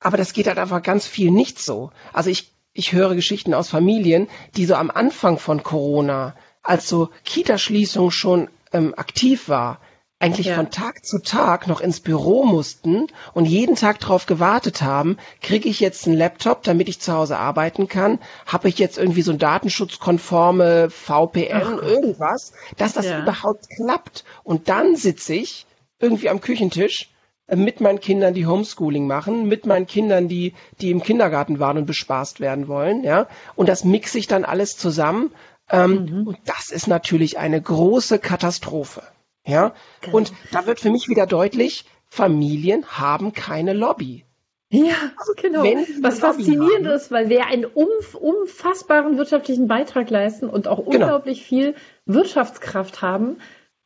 aber 0.00 0.16
das 0.16 0.32
geht 0.32 0.46
halt 0.46 0.58
einfach 0.58 0.82
ganz 0.82 1.06
viel 1.06 1.30
nicht 1.30 1.58
so. 1.58 1.90
Also 2.12 2.30
ich, 2.30 2.52
ich 2.72 2.92
höre 2.92 3.14
Geschichten 3.14 3.54
aus 3.54 3.68
Familien, 3.68 4.28
die 4.56 4.66
so 4.66 4.74
am 4.74 4.90
Anfang 4.90 5.38
von 5.38 5.62
Corona, 5.62 6.36
als 6.62 6.88
so 6.88 7.10
Kitaschließung 7.24 8.10
schon 8.10 8.48
ähm, 8.72 8.94
aktiv 8.96 9.48
war, 9.48 9.80
eigentlich 10.24 10.46
ja. 10.46 10.54
von 10.54 10.70
Tag 10.70 11.04
zu 11.04 11.18
Tag 11.18 11.66
noch 11.66 11.82
ins 11.82 12.00
Büro 12.00 12.44
mussten 12.44 13.08
und 13.34 13.44
jeden 13.44 13.76
Tag 13.76 14.00
darauf 14.00 14.24
gewartet 14.24 14.80
haben, 14.80 15.18
kriege 15.42 15.68
ich 15.68 15.80
jetzt 15.80 16.06
einen 16.06 16.16
Laptop, 16.16 16.62
damit 16.62 16.88
ich 16.88 16.98
zu 16.98 17.12
Hause 17.12 17.36
arbeiten 17.36 17.88
kann? 17.88 18.18
Habe 18.46 18.68
ich 18.68 18.78
jetzt 18.78 18.96
irgendwie 18.96 19.20
so 19.20 19.32
ein 19.32 19.38
datenschutzkonforme 19.38 20.88
VPN, 20.88 21.78
Ach. 21.78 21.82
irgendwas, 21.82 22.54
dass 22.78 22.94
das 22.94 23.04
ja. 23.04 23.22
überhaupt 23.22 23.68
klappt? 23.76 24.24
Und 24.44 24.70
dann 24.70 24.96
sitze 24.96 25.34
ich 25.34 25.66
irgendwie 25.98 26.30
am 26.30 26.40
Küchentisch 26.40 27.10
äh, 27.46 27.56
mit 27.56 27.82
meinen 27.82 28.00
Kindern, 28.00 28.32
die 28.32 28.46
Homeschooling 28.46 29.06
machen, 29.06 29.46
mit 29.46 29.66
meinen 29.66 29.86
Kindern, 29.86 30.28
die, 30.28 30.54
die 30.80 30.90
im 30.90 31.02
Kindergarten 31.02 31.58
waren 31.58 31.76
und 31.76 31.84
bespaßt 31.84 32.40
werden 32.40 32.66
wollen, 32.66 33.04
ja. 33.04 33.28
Und 33.56 33.68
das 33.68 33.84
mixe 33.84 34.18
ich 34.18 34.26
dann 34.26 34.46
alles 34.46 34.78
zusammen. 34.78 35.32
Ähm, 35.70 36.04
mhm. 36.04 36.26
Und 36.28 36.38
das 36.46 36.70
ist 36.70 36.86
natürlich 36.86 37.38
eine 37.38 37.60
große 37.60 38.18
Katastrophe, 38.18 39.02
ja. 39.46 39.74
Genau. 40.00 40.16
Und 40.16 40.32
da 40.52 40.66
wird 40.66 40.80
für 40.80 40.90
mich 40.90 41.08
wieder 41.08 41.26
deutlich, 41.26 41.84
Familien 42.08 42.86
haben 42.86 43.32
keine 43.32 43.72
Lobby. 43.72 44.24
Ja, 44.70 44.94
also, 45.16 45.32
genau. 45.36 45.62
Was 46.00 46.18
faszinierend 46.18 46.86
ist, 46.86 47.10
weil 47.10 47.28
wir 47.28 47.46
einen 47.46 47.64
unfassbaren 47.64 49.18
wirtschaftlichen 49.18 49.68
Beitrag 49.68 50.10
leisten 50.10 50.48
und 50.48 50.66
auch 50.66 50.78
genau. 50.78 50.90
unglaublich 50.90 51.48
genau. 51.48 51.62
viel 51.72 51.74
Wirtschaftskraft 52.06 53.02
haben. 53.02 53.36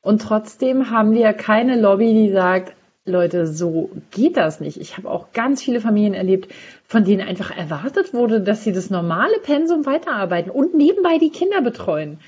Und 0.01 0.23
trotzdem 0.23 0.91
haben 0.91 1.13
wir 1.13 1.33
keine 1.35 1.79
Lobby, 1.79 2.15
die 2.15 2.33
sagt, 2.33 2.73
Leute, 3.05 3.47
so 3.47 3.91
geht 4.11 4.37
das 4.37 4.61
nicht. 4.61 4.79
Ich 4.79 4.97
habe 4.97 5.11
auch 5.11 5.33
ganz 5.33 5.63
viele 5.63 5.81
Familien 5.81 6.15
erlebt, 6.15 6.53
von 6.87 7.05
denen 7.05 7.27
einfach 7.27 7.57
erwartet 7.57 8.15
wurde, 8.15 8.41
dass 8.41 8.65
sie 8.65 8.73
das 8.73 8.91
normale 8.91 9.39
Pensum 9.43 9.87
weiterarbeiten 9.87 10.51
und 10.51 10.75
nebenbei 10.75 11.19
die 11.19 11.31
Kinder 11.31 11.61
betreuen. 11.61 12.21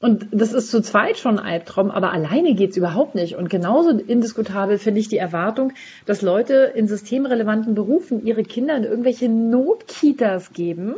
Und 0.00 0.28
das 0.32 0.52
ist 0.52 0.70
zu 0.70 0.80
zweit 0.82 1.18
schon 1.18 1.38
ein 1.38 1.44
Albtraum, 1.44 1.90
aber 1.90 2.12
alleine 2.12 2.54
geht's 2.54 2.76
überhaupt 2.76 3.14
nicht. 3.14 3.36
Und 3.36 3.50
genauso 3.50 3.90
indiskutabel 3.90 4.78
finde 4.78 5.00
ich 5.00 5.08
die 5.08 5.18
Erwartung, 5.18 5.72
dass 6.06 6.22
Leute 6.22 6.72
in 6.74 6.88
systemrelevanten 6.88 7.74
Berufen 7.74 8.24
ihre 8.24 8.42
Kinder 8.42 8.76
in 8.76 8.84
irgendwelche 8.84 9.28
Notkitas 9.28 10.52
geben, 10.52 10.96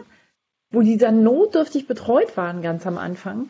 wo 0.70 0.82
die 0.82 0.96
dann 0.96 1.22
notdürftig 1.22 1.86
betreut 1.86 2.36
waren 2.36 2.62
ganz 2.62 2.86
am 2.86 2.98
Anfang 2.98 3.48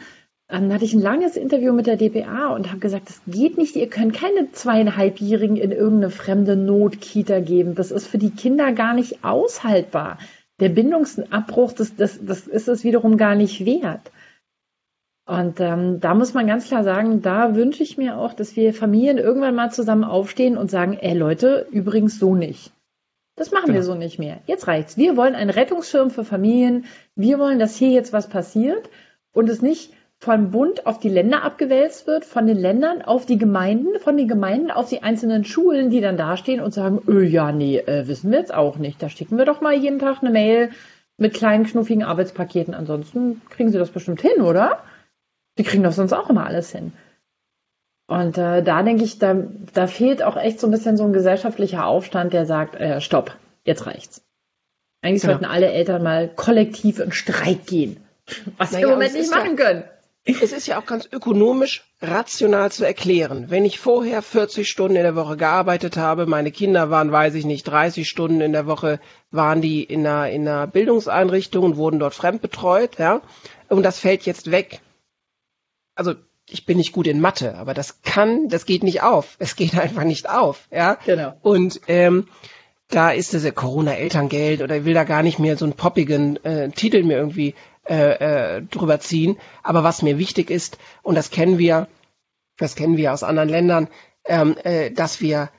dann 0.52 0.70
hatte 0.70 0.84
ich 0.84 0.92
ein 0.92 1.00
langes 1.00 1.36
Interview 1.38 1.72
mit 1.72 1.86
der 1.86 1.96
DPA 1.96 2.48
und 2.48 2.68
habe 2.68 2.78
gesagt, 2.78 3.08
das 3.08 3.22
geht 3.26 3.56
nicht, 3.56 3.74
ihr 3.74 3.88
könnt 3.88 4.12
keine 4.12 4.52
zweieinhalbjährigen 4.52 5.56
in 5.56 5.72
irgendeine 5.72 6.10
fremde 6.10 6.56
Notkita 6.56 7.40
geben. 7.40 7.74
Das 7.74 7.90
ist 7.90 8.06
für 8.06 8.18
die 8.18 8.32
Kinder 8.32 8.72
gar 8.72 8.92
nicht 8.92 9.24
aushaltbar. 9.24 10.18
Der 10.60 10.68
Bindungsabbruch, 10.68 11.72
das, 11.72 11.96
das, 11.96 12.20
das 12.22 12.46
ist 12.46 12.68
es 12.68 12.84
wiederum 12.84 13.16
gar 13.16 13.34
nicht 13.34 13.64
wert. 13.64 14.10
Und 15.32 15.60
ähm, 15.60 15.98
da 15.98 16.12
muss 16.12 16.34
man 16.34 16.46
ganz 16.46 16.66
klar 16.66 16.84
sagen, 16.84 17.22
da 17.22 17.54
wünsche 17.54 17.82
ich 17.82 17.96
mir 17.96 18.18
auch, 18.18 18.34
dass 18.34 18.54
wir 18.54 18.74
Familien 18.74 19.16
irgendwann 19.16 19.54
mal 19.54 19.70
zusammen 19.70 20.04
aufstehen 20.04 20.58
und 20.58 20.70
sagen, 20.70 20.98
ey 21.00 21.16
Leute, 21.16 21.66
übrigens 21.70 22.18
so 22.18 22.34
nicht. 22.34 22.70
Das 23.34 23.50
machen 23.50 23.68
genau. 23.68 23.76
wir 23.76 23.82
so 23.82 23.94
nicht 23.94 24.18
mehr. 24.18 24.40
Jetzt 24.46 24.66
reicht's. 24.68 24.98
Wir 24.98 25.16
wollen 25.16 25.34
einen 25.34 25.48
Rettungsschirm 25.48 26.10
für 26.10 26.24
Familien. 26.24 26.84
Wir 27.16 27.38
wollen, 27.38 27.58
dass 27.58 27.76
hier 27.76 27.88
jetzt 27.88 28.12
was 28.12 28.28
passiert 28.28 28.90
und 29.32 29.48
es 29.48 29.62
nicht 29.62 29.94
vom 30.18 30.50
Bund 30.50 30.86
auf 30.86 30.98
die 31.00 31.08
Länder 31.08 31.42
abgewälzt 31.42 32.06
wird, 32.06 32.26
von 32.26 32.46
den 32.46 32.58
Ländern 32.58 33.00
auf 33.00 33.24
die 33.24 33.38
Gemeinden, 33.38 33.98
von 34.00 34.18
den 34.18 34.28
Gemeinden 34.28 34.70
auf 34.70 34.90
die 34.90 35.02
einzelnen 35.02 35.44
Schulen, 35.44 35.88
die 35.88 36.02
dann 36.02 36.18
dastehen 36.18 36.60
und 36.60 36.74
sagen, 36.74 37.00
öh, 37.08 37.24
ja, 37.24 37.52
nee, 37.52 37.78
äh, 37.78 38.06
wissen 38.06 38.30
wir 38.30 38.38
jetzt 38.38 38.52
auch 38.52 38.76
nicht. 38.76 39.02
Da 39.02 39.08
schicken 39.08 39.38
wir 39.38 39.46
doch 39.46 39.62
mal 39.62 39.74
jeden 39.74 39.98
Tag 39.98 40.18
eine 40.20 40.30
Mail 40.30 40.70
mit 41.16 41.32
kleinen, 41.32 41.64
knuffigen 41.64 42.04
Arbeitspaketen. 42.04 42.74
Ansonsten 42.74 43.40
kriegen 43.48 43.70
sie 43.70 43.78
das 43.78 43.90
bestimmt 43.90 44.20
hin, 44.20 44.42
oder? 44.42 44.80
Die 45.58 45.64
kriegen 45.64 45.82
doch 45.82 45.92
sonst 45.92 46.12
auch 46.12 46.30
immer 46.30 46.46
alles 46.46 46.72
hin. 46.72 46.92
Und 48.06 48.36
äh, 48.36 48.62
da 48.62 48.82
denke 48.82 49.04
ich, 49.04 49.18
da, 49.18 49.34
da 49.72 49.86
fehlt 49.86 50.22
auch 50.22 50.36
echt 50.36 50.60
so 50.60 50.66
ein 50.66 50.70
bisschen 50.70 50.96
so 50.96 51.04
ein 51.04 51.12
gesellschaftlicher 51.12 51.86
Aufstand, 51.86 52.32
der 52.32 52.46
sagt, 52.46 52.74
äh, 52.74 53.00
stopp, 53.00 53.36
jetzt 53.64 53.86
reicht's. 53.86 54.22
Eigentlich 55.02 55.22
ja. 55.22 55.30
sollten 55.30 55.44
alle 55.44 55.70
Eltern 55.70 56.02
mal 56.02 56.28
kollektiv 56.28 56.98
in 56.98 57.12
Streik 57.12 57.66
gehen. 57.66 57.98
Was 58.56 58.72
naja, 58.72 58.86
wir 58.86 58.92
im 58.92 58.98
Moment 58.98 59.14
nicht 59.14 59.30
machen 59.30 59.56
ja, 59.56 59.64
können. 59.64 59.84
Es 60.24 60.52
ist 60.52 60.68
ja 60.68 60.78
auch 60.78 60.86
ganz 60.86 61.08
ökonomisch 61.10 61.84
rational 62.00 62.70
zu 62.70 62.84
erklären. 62.84 63.46
Wenn 63.48 63.64
ich 63.64 63.80
vorher 63.80 64.22
40 64.22 64.70
Stunden 64.70 64.94
in 64.94 65.02
der 65.02 65.16
Woche 65.16 65.36
gearbeitet 65.36 65.96
habe, 65.96 66.26
meine 66.26 66.52
Kinder 66.52 66.90
waren, 66.90 67.10
weiß 67.10 67.34
ich 67.34 67.44
nicht, 67.44 67.64
30 67.64 68.08
Stunden 68.08 68.40
in 68.40 68.52
der 68.52 68.66
Woche 68.66 69.00
waren 69.32 69.60
die 69.60 69.82
in 69.82 70.06
einer, 70.06 70.30
in 70.30 70.46
einer 70.46 70.68
Bildungseinrichtung 70.68 71.64
und 71.64 71.76
wurden 71.76 71.98
dort 71.98 72.14
fremdbetreut, 72.14 72.98
ja, 72.98 73.20
und 73.68 73.82
das 73.82 73.98
fällt 73.98 74.22
jetzt 74.22 74.52
weg. 74.52 74.80
Also, 75.94 76.14
ich 76.48 76.66
bin 76.66 76.78
nicht 76.78 76.92
gut 76.92 77.06
in 77.06 77.20
Mathe, 77.20 77.56
aber 77.56 77.74
das 77.74 78.02
kann, 78.02 78.48
das 78.48 78.66
geht 78.66 78.82
nicht 78.82 79.02
auf. 79.02 79.36
Es 79.38 79.56
geht 79.56 79.78
einfach 79.78 80.04
nicht 80.04 80.28
auf, 80.28 80.68
ja. 80.70 80.98
Genau. 81.04 81.34
Und 81.42 81.80
ähm, 81.88 82.28
da 82.88 83.10
ist 83.10 83.32
das 83.32 83.54
Corona-Elterngeld 83.54 84.60
oder 84.60 84.76
ich 84.76 84.84
will 84.84 84.94
da 84.94 85.04
gar 85.04 85.22
nicht 85.22 85.38
mehr 85.38 85.56
so 85.56 85.64
einen 85.64 85.74
poppigen 85.74 86.42
äh, 86.44 86.70
Titel 86.70 87.02
mir 87.04 87.16
irgendwie 87.16 87.54
äh, 87.88 88.56
äh, 88.56 88.62
drüber 88.62 89.00
ziehen. 89.00 89.38
Aber 89.62 89.82
was 89.82 90.02
mir 90.02 90.18
wichtig 90.18 90.50
ist, 90.50 90.78
und 91.02 91.14
das 91.14 91.30
kennen 91.30 91.58
wir, 91.58 91.88
das 92.58 92.76
kennen 92.76 92.96
wir 92.96 93.12
aus 93.12 93.22
anderen 93.22 93.48
Ländern, 93.48 93.88
ähm, 94.24 94.56
äh, 94.62 94.90
dass 94.90 95.20
wir 95.20 95.50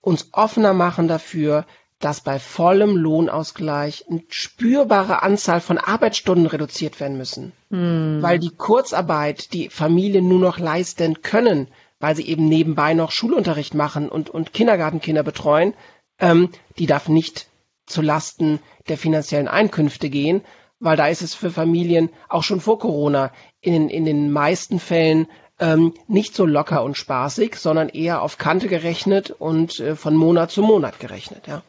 uns 0.00 0.28
offener 0.32 0.74
machen 0.74 1.08
dafür, 1.08 1.66
dass 1.98 2.20
bei 2.20 2.38
vollem 2.38 2.96
Lohnausgleich 2.96 4.04
eine 4.08 4.22
spürbare 4.28 5.22
Anzahl 5.22 5.60
von 5.60 5.78
Arbeitsstunden 5.78 6.46
reduziert 6.46 7.00
werden 7.00 7.16
müssen. 7.16 7.52
Hm. 7.70 8.18
Weil 8.20 8.38
die 8.38 8.50
Kurzarbeit 8.50 9.52
die 9.52 9.70
Familien 9.70 10.28
nur 10.28 10.38
noch 10.38 10.58
leisten 10.58 11.22
können, 11.22 11.68
weil 11.98 12.14
sie 12.14 12.26
eben 12.26 12.48
nebenbei 12.48 12.92
noch 12.94 13.12
Schulunterricht 13.12 13.74
machen 13.74 14.08
und, 14.08 14.28
und 14.28 14.52
Kindergartenkinder 14.52 15.22
betreuen, 15.22 15.74
ähm, 16.18 16.50
die 16.78 16.86
darf 16.86 17.08
nicht 17.08 17.48
zu 17.86 18.02
Lasten 18.02 18.60
der 18.88 18.98
finanziellen 18.98 19.48
Einkünfte 19.48 20.10
gehen, 20.10 20.42
weil 20.78 20.96
da 20.96 21.08
ist 21.08 21.22
es 21.22 21.34
für 21.34 21.50
Familien 21.50 22.10
auch 22.28 22.42
schon 22.42 22.60
vor 22.60 22.78
Corona 22.78 23.32
in, 23.60 23.88
in 23.88 24.04
den 24.04 24.30
meisten 24.30 24.78
Fällen 24.78 25.28
ähm, 25.58 25.94
nicht 26.06 26.34
so 26.34 26.44
locker 26.44 26.84
und 26.84 26.98
spaßig, 26.98 27.56
sondern 27.56 27.88
eher 27.88 28.20
auf 28.20 28.36
Kante 28.36 28.68
gerechnet 28.68 29.30
und 29.30 29.80
äh, 29.80 29.96
von 29.96 30.14
Monat 30.14 30.50
zu 30.50 30.62
Monat 30.62 31.00
gerechnet, 31.00 31.46
ja. 31.46 31.62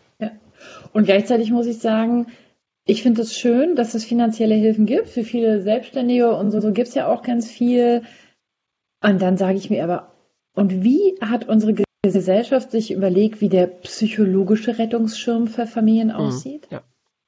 Und 0.98 1.04
gleichzeitig 1.04 1.52
muss 1.52 1.68
ich 1.68 1.78
sagen, 1.78 2.26
ich 2.88 3.04
finde 3.04 3.22
es 3.22 3.38
schön, 3.38 3.76
dass 3.76 3.94
es 3.94 4.04
finanzielle 4.04 4.56
Hilfen 4.56 4.88
gibt 4.88 5.10
für 5.10 5.24
viele 5.24 5.62
Selbstständige 5.62 6.36
und 6.36 6.50
so, 6.50 6.60
so 6.60 6.74
gibt 6.74 6.88
es 6.88 6.96
ja 6.96 7.08
auch 7.08 7.22
ganz 7.22 7.52
viel. 7.52 8.02
Und 9.04 9.22
dann 9.22 9.38
sage 9.38 9.60
ich 9.60 9.70
mir 9.70 9.84
aber, 9.84 10.12
und 10.56 10.84
wie 10.84 11.14
hat 11.22 11.48
unsere 11.48 11.76
Gesellschaft 12.02 12.72
sich 12.72 12.90
überlegt, 12.92 13.42
wie 13.42 13.50
der 13.50 13.68
psychologische 13.68 14.80
Rettungsschirm 14.80 15.46
für 15.46 15.68
Familien 15.68 16.08
mhm, 16.08 16.16
aussieht? 16.16 16.68
Ja. 16.72 16.82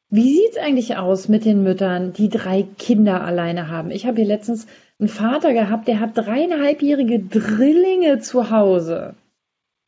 Wie 0.09 0.33
sieht 0.33 0.53
es 0.53 0.57
eigentlich 0.57 0.97
aus 0.97 1.27
mit 1.27 1.45
den 1.45 1.61
Müttern, 1.61 2.11
die 2.11 2.29
drei 2.29 2.65
Kinder 2.79 3.23
alleine 3.23 3.67
haben? 3.67 3.91
Ich 3.91 4.07
habe 4.07 4.15
hier 4.15 4.25
letztens 4.25 4.65
einen 4.97 5.09
Vater 5.09 5.53
gehabt, 5.53 5.87
der 5.87 5.99
hat 5.99 6.17
dreieinhalbjährige 6.17 7.19
Drillinge 7.19 8.17
zu 8.17 8.49
Hause 8.49 9.13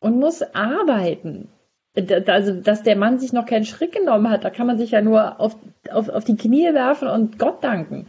und 0.02 0.20
muss 0.20 0.44
arbeiten. 0.54 1.48
Also, 1.96 2.54
dass 2.54 2.84
der 2.84 2.96
Mann 2.96 3.20
sich 3.20 3.34
noch 3.34 3.46
keinen 3.46 3.66
Schritt 3.66 3.92
genommen 3.92 4.30
hat, 4.30 4.46
da 4.46 4.50
kann 4.50 4.68
man 4.68 4.78
sich 4.78 4.92
ja 4.92 5.02
nur 5.02 5.40
auf, 5.42 5.58
auf, 5.90 6.08
auf 6.10 6.24
die 6.24 6.38
Knie 6.38 6.74
werfen 6.74 7.10
und 7.10 7.38
Gott 7.38 7.64
danken. 7.64 8.08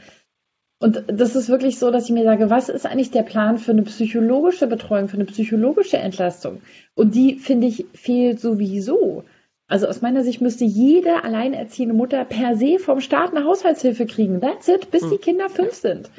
Und 0.79 1.05
das 1.07 1.37
ist 1.37 1.49
wirklich 1.49 1.79
so, 1.79 1.91
dass 1.91 2.07
ich 2.07 2.11
mir 2.11 2.25
sage, 2.25 2.51
was 2.51 2.69
ist 2.69 2.87
eigentlich 2.87 3.13
der 3.13 3.23
Plan 3.23 3.59
für 3.59 3.71
eine 3.71 3.83
psychologische 3.83 4.67
Betreuung, 4.67 5.09
für 5.09 5.17
eine 5.17 5.27
psychologische 5.27 5.99
Entlastung? 5.99 6.61
Und 6.95 7.15
die, 7.15 7.37
finde 7.37 7.69
ich, 7.69 7.87
fehlt 7.95 8.41
sowieso. 8.41 9.25
Also 9.69 9.87
aus 9.87 10.03
meiner 10.03 10.25
Sicht 10.25 10.41
müsste 10.41 10.65
jede 10.65 11.25
alleinerziehende 11.25 11.95
Mutter 11.95 12.25
per 12.25 12.57
se 12.57 12.79
vom 12.79 13.01
Staat 13.01 13.31
eine 13.31 13.45
Haushaltshilfe 13.45 14.07
kriegen. 14.07 14.41
That's 14.41 14.69
it, 14.69 14.91
bis 14.91 15.03
die 15.03 15.15
hm. 15.15 15.21
Kinder 15.21 15.49
fünf 15.49 15.73
sind. 15.73 16.11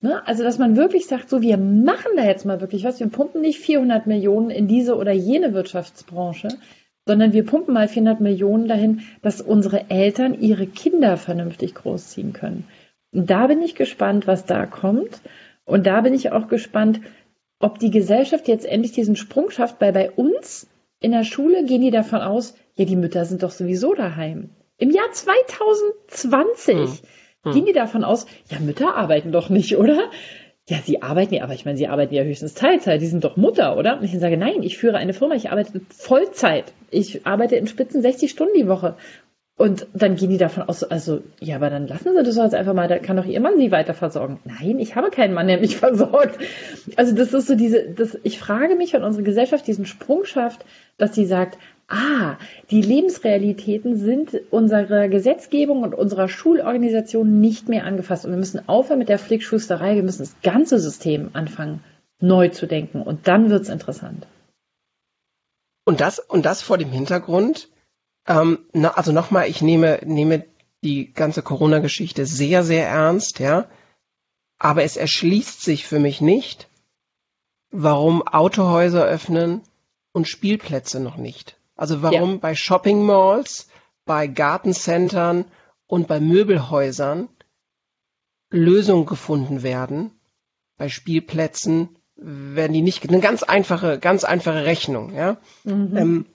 Ne? 0.00 0.26
Also, 0.26 0.42
dass 0.42 0.58
man 0.58 0.76
wirklich 0.76 1.06
sagt, 1.06 1.28
so, 1.28 1.42
wir 1.42 1.58
machen 1.58 2.12
da 2.16 2.24
jetzt 2.24 2.46
mal 2.46 2.60
wirklich 2.60 2.84
was. 2.84 3.00
Wir 3.00 3.08
pumpen 3.08 3.40
nicht 3.40 3.58
400 3.58 4.06
Millionen 4.06 4.50
in 4.50 4.68
diese 4.68 4.96
oder 4.96 5.12
jene 5.12 5.52
Wirtschaftsbranche, 5.54 6.48
sondern 7.08 7.32
wir 7.32 7.46
pumpen 7.46 7.72
mal 7.72 7.88
400 7.88 8.20
Millionen 8.20 8.68
dahin, 8.68 9.00
dass 9.22 9.40
unsere 9.40 9.88
Eltern 9.88 10.38
ihre 10.38 10.66
Kinder 10.66 11.16
vernünftig 11.16 11.74
großziehen 11.74 12.34
können. 12.34 12.68
Und 13.14 13.30
da 13.30 13.46
bin 13.46 13.62
ich 13.62 13.74
gespannt, 13.74 14.26
was 14.26 14.44
da 14.44 14.66
kommt. 14.66 15.22
Und 15.64 15.86
da 15.86 16.02
bin 16.02 16.12
ich 16.12 16.32
auch 16.32 16.48
gespannt, 16.48 17.00
ob 17.60 17.78
die 17.78 17.90
Gesellschaft 17.90 18.46
jetzt 18.46 18.66
endlich 18.66 18.92
diesen 18.92 19.16
Sprung 19.16 19.48
schafft, 19.48 19.80
weil 19.80 19.94
bei 19.94 20.10
uns 20.10 20.66
in 21.00 21.12
der 21.12 21.24
Schule 21.24 21.64
gehen 21.64 21.80
die 21.80 21.90
davon 21.90 22.20
aus, 22.20 22.54
ja, 22.74 22.84
die 22.84 22.96
Mütter 22.96 23.24
sind 23.24 23.42
doch 23.42 23.52
sowieso 23.52 23.94
daheim. 23.94 24.50
Im 24.76 24.90
Jahr 24.90 25.10
2020 25.10 26.76
hm. 26.76 26.88
Hm. 27.42 27.52
gehen 27.52 27.64
die 27.64 27.72
davon 27.72 28.04
aus, 28.04 28.26
ja, 28.50 28.60
Mütter 28.60 28.96
arbeiten 28.96 29.32
doch 29.32 29.48
nicht, 29.48 29.78
oder? 29.78 30.10
Ja, 30.68 30.76
sie 30.84 31.00
arbeiten 31.00 31.32
ja, 31.32 31.44
aber 31.44 31.54
ich 31.54 31.64
meine, 31.64 31.78
sie 31.78 31.88
arbeiten 31.88 32.14
ja 32.14 32.22
höchstens 32.22 32.52
Teilzeit, 32.52 33.00
die 33.00 33.06
sind 33.06 33.24
doch 33.24 33.38
Mutter, 33.38 33.78
oder? 33.78 33.98
Und 33.98 34.04
ich 34.04 34.18
sage, 34.18 34.36
nein, 34.36 34.62
ich 34.62 34.76
führe 34.76 34.98
eine 34.98 35.14
Firma, 35.14 35.34
ich 35.34 35.50
arbeite 35.50 35.80
Vollzeit. 35.88 36.74
Ich 36.90 37.26
arbeite 37.26 37.56
in 37.56 37.66
Spitzen 37.66 38.02
60 38.02 38.30
Stunden 38.30 38.52
die 38.54 38.68
Woche. 38.68 38.94
Und 39.58 39.88
dann 39.92 40.14
gehen 40.14 40.30
die 40.30 40.38
davon 40.38 40.62
aus, 40.62 40.84
also, 40.84 41.20
ja, 41.40 41.56
aber 41.56 41.68
dann 41.68 41.88
lassen 41.88 42.14
Sie 42.14 42.22
das 42.22 42.36
jetzt 42.36 42.54
einfach 42.54 42.74
mal, 42.74 42.86
da 42.86 43.00
kann 43.00 43.16
doch 43.16 43.24
Ihr 43.24 43.40
Mann 43.40 43.58
Sie 43.58 43.72
weiter 43.72 43.92
versorgen. 43.92 44.38
Nein, 44.44 44.78
ich 44.78 44.94
habe 44.94 45.10
keinen 45.10 45.34
Mann, 45.34 45.48
der 45.48 45.58
mich 45.58 45.76
versorgt. 45.84 46.38
Also 46.94 47.12
das 47.12 47.34
ist 47.34 47.48
so 47.48 47.56
diese, 47.56 47.90
das, 47.90 48.16
ich 48.22 48.38
frage 48.38 48.76
mich, 48.76 48.92
wenn 48.92 49.02
unsere 49.02 49.24
Gesellschaft 49.24 49.66
diesen 49.66 49.84
Sprung 49.84 50.24
schafft, 50.24 50.64
dass 50.96 51.12
sie 51.12 51.26
sagt, 51.26 51.58
ah, 51.88 52.36
die 52.70 52.82
Lebensrealitäten 52.82 53.96
sind 53.96 54.40
unserer 54.52 55.08
Gesetzgebung 55.08 55.82
und 55.82 55.92
unserer 55.92 56.28
Schulorganisation 56.28 57.40
nicht 57.40 57.68
mehr 57.68 57.84
angefasst. 57.84 58.24
Und 58.24 58.30
wir 58.30 58.38
müssen 58.38 58.68
aufhören 58.68 59.00
mit 59.00 59.08
der 59.08 59.18
Flickschusterei, 59.18 59.96
wir 59.96 60.04
müssen 60.04 60.22
das 60.22 60.36
ganze 60.44 60.78
System 60.78 61.30
anfangen, 61.32 61.82
neu 62.20 62.48
zu 62.48 62.66
denken. 62.66 63.02
Und 63.02 63.26
dann 63.26 63.50
wird's 63.50 63.70
interessant. 63.70 64.24
Und 65.84 66.00
das, 66.00 66.20
und 66.20 66.46
das 66.46 66.62
vor 66.62 66.78
dem 66.78 66.92
Hintergrund, 66.92 67.68
ähm, 68.28 68.58
na, 68.72 68.90
also 68.90 69.10
nochmal, 69.12 69.48
ich 69.48 69.62
nehme, 69.62 70.00
nehme 70.04 70.44
die 70.84 71.12
ganze 71.12 71.42
Corona-Geschichte 71.42 72.26
sehr, 72.26 72.62
sehr 72.62 72.86
ernst, 72.86 73.40
ja. 73.40 73.66
Aber 74.58 74.82
es 74.82 74.96
erschließt 74.96 75.62
sich 75.62 75.86
für 75.86 75.98
mich 75.98 76.20
nicht, 76.20 76.68
warum 77.70 78.26
Autohäuser 78.26 79.04
öffnen 79.04 79.62
und 80.12 80.28
Spielplätze 80.28 81.00
noch 81.00 81.16
nicht. 81.16 81.58
Also 81.74 82.02
warum 82.02 82.32
ja. 82.32 82.36
bei 82.38 82.54
Shopping 82.54 83.02
Malls, 83.02 83.68
bei 84.04 84.26
Gartencentern 84.26 85.46
und 85.86 86.06
bei 86.06 86.20
Möbelhäusern 86.20 87.28
Lösungen 88.50 89.06
gefunden 89.06 89.62
werden, 89.62 90.10
bei 90.76 90.88
Spielplätzen 90.88 91.98
werden 92.16 92.72
die 92.72 92.82
nicht, 92.82 93.08
eine 93.08 93.20
ganz 93.20 93.42
einfache, 93.42 93.98
ganz 93.98 94.24
einfache 94.24 94.64
Rechnung, 94.64 95.14
ja. 95.14 95.36
Mhm. 95.64 95.96
Ähm, 95.96 96.26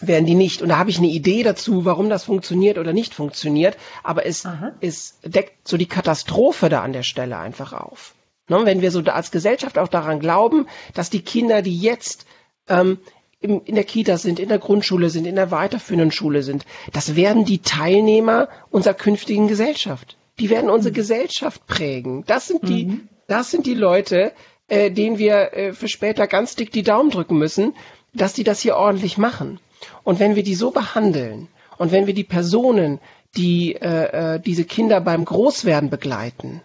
werden 0.00 0.26
die 0.26 0.34
nicht. 0.34 0.62
Und 0.62 0.68
da 0.68 0.78
habe 0.78 0.90
ich 0.90 0.98
eine 0.98 1.08
Idee 1.08 1.42
dazu, 1.42 1.84
warum 1.84 2.08
das 2.08 2.24
funktioniert 2.24 2.78
oder 2.78 2.92
nicht 2.92 3.14
funktioniert. 3.14 3.76
Aber 4.02 4.26
es, 4.26 4.46
es 4.80 5.18
deckt 5.24 5.66
so 5.66 5.76
die 5.76 5.86
Katastrophe 5.86 6.68
da 6.68 6.82
an 6.82 6.92
der 6.92 7.02
Stelle 7.02 7.38
einfach 7.38 7.72
auf. 7.72 8.14
Ne? 8.48 8.60
Wenn 8.64 8.80
wir 8.82 8.90
so 8.90 9.00
als 9.00 9.30
Gesellschaft 9.30 9.78
auch 9.78 9.88
daran 9.88 10.20
glauben, 10.20 10.66
dass 10.94 11.10
die 11.10 11.22
Kinder, 11.22 11.62
die 11.62 11.76
jetzt 11.76 12.26
ähm, 12.68 12.98
in, 13.40 13.60
in 13.62 13.74
der 13.74 13.84
Kita 13.84 14.18
sind, 14.18 14.40
in 14.40 14.48
der 14.48 14.58
Grundschule 14.58 15.10
sind, 15.10 15.26
in 15.26 15.36
der 15.36 15.50
weiterführenden 15.50 16.10
Schule 16.10 16.42
sind, 16.42 16.64
das 16.92 17.14
werden 17.16 17.44
die 17.44 17.60
Teilnehmer 17.60 18.48
unserer 18.70 18.94
künftigen 18.94 19.48
Gesellschaft. 19.48 20.16
Die 20.38 20.50
werden 20.50 20.70
unsere 20.70 20.92
mhm. 20.92 20.96
Gesellschaft 20.96 21.66
prägen. 21.66 22.24
Das 22.26 22.46
sind 22.46 22.68
die, 22.68 22.86
mhm. 22.86 23.08
das 23.26 23.50
sind 23.50 23.66
die 23.66 23.74
Leute, 23.74 24.32
äh, 24.68 24.90
denen 24.90 25.18
wir 25.18 25.52
äh, 25.52 25.72
für 25.72 25.88
später 25.88 26.26
ganz 26.26 26.56
dick 26.56 26.72
die 26.72 26.82
Daumen 26.82 27.10
drücken 27.10 27.38
müssen, 27.38 27.74
dass 28.14 28.32
die 28.32 28.44
das 28.44 28.60
hier 28.60 28.76
ordentlich 28.76 29.18
machen. 29.18 29.60
Und 30.04 30.20
wenn 30.20 30.36
wir 30.36 30.42
die 30.42 30.54
so 30.54 30.70
behandeln 30.70 31.48
und 31.76 31.92
wenn 31.92 32.06
wir 32.06 32.14
die 32.14 32.24
Personen, 32.24 33.00
die 33.36 33.74
äh, 33.74 34.34
äh, 34.34 34.40
diese 34.40 34.64
Kinder 34.64 35.00
beim 35.00 35.24
Großwerden 35.24 35.90
begleiten, 35.90 36.62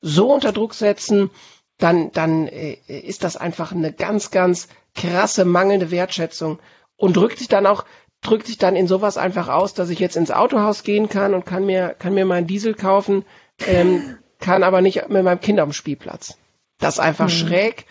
so 0.00 0.32
unter 0.32 0.52
Druck 0.52 0.74
setzen, 0.74 1.30
dann, 1.78 2.12
dann 2.12 2.46
äh, 2.48 2.76
ist 2.86 3.24
das 3.24 3.36
einfach 3.36 3.72
eine 3.72 3.92
ganz, 3.92 4.30
ganz 4.30 4.68
krasse 4.94 5.44
mangelnde 5.44 5.90
Wertschätzung 5.90 6.58
und 6.96 7.16
drückt 7.16 7.38
sich 7.38 7.48
dann 7.48 7.66
auch 7.66 7.84
drückt 8.22 8.46
sich 8.46 8.58
dann 8.58 8.76
in 8.76 8.86
sowas 8.86 9.16
einfach 9.16 9.48
aus, 9.48 9.72
dass 9.72 9.88
ich 9.88 9.98
jetzt 9.98 10.16
ins 10.16 10.30
Autohaus 10.30 10.82
gehen 10.82 11.08
kann 11.08 11.32
und 11.32 11.46
kann 11.46 11.64
mir 11.64 11.94
kann 11.98 12.12
mir 12.12 12.26
meinen 12.26 12.46
Diesel 12.46 12.74
kaufen, 12.74 13.24
ähm, 13.66 14.18
kann 14.38 14.62
aber 14.62 14.82
nicht 14.82 15.08
mit 15.08 15.24
meinem 15.24 15.40
Kind 15.40 15.58
am 15.58 15.72
Spielplatz. 15.72 16.36
Das 16.78 16.94
ist 16.94 17.00
einfach 17.00 17.26
mhm. 17.26 17.30
schräg 17.30 17.86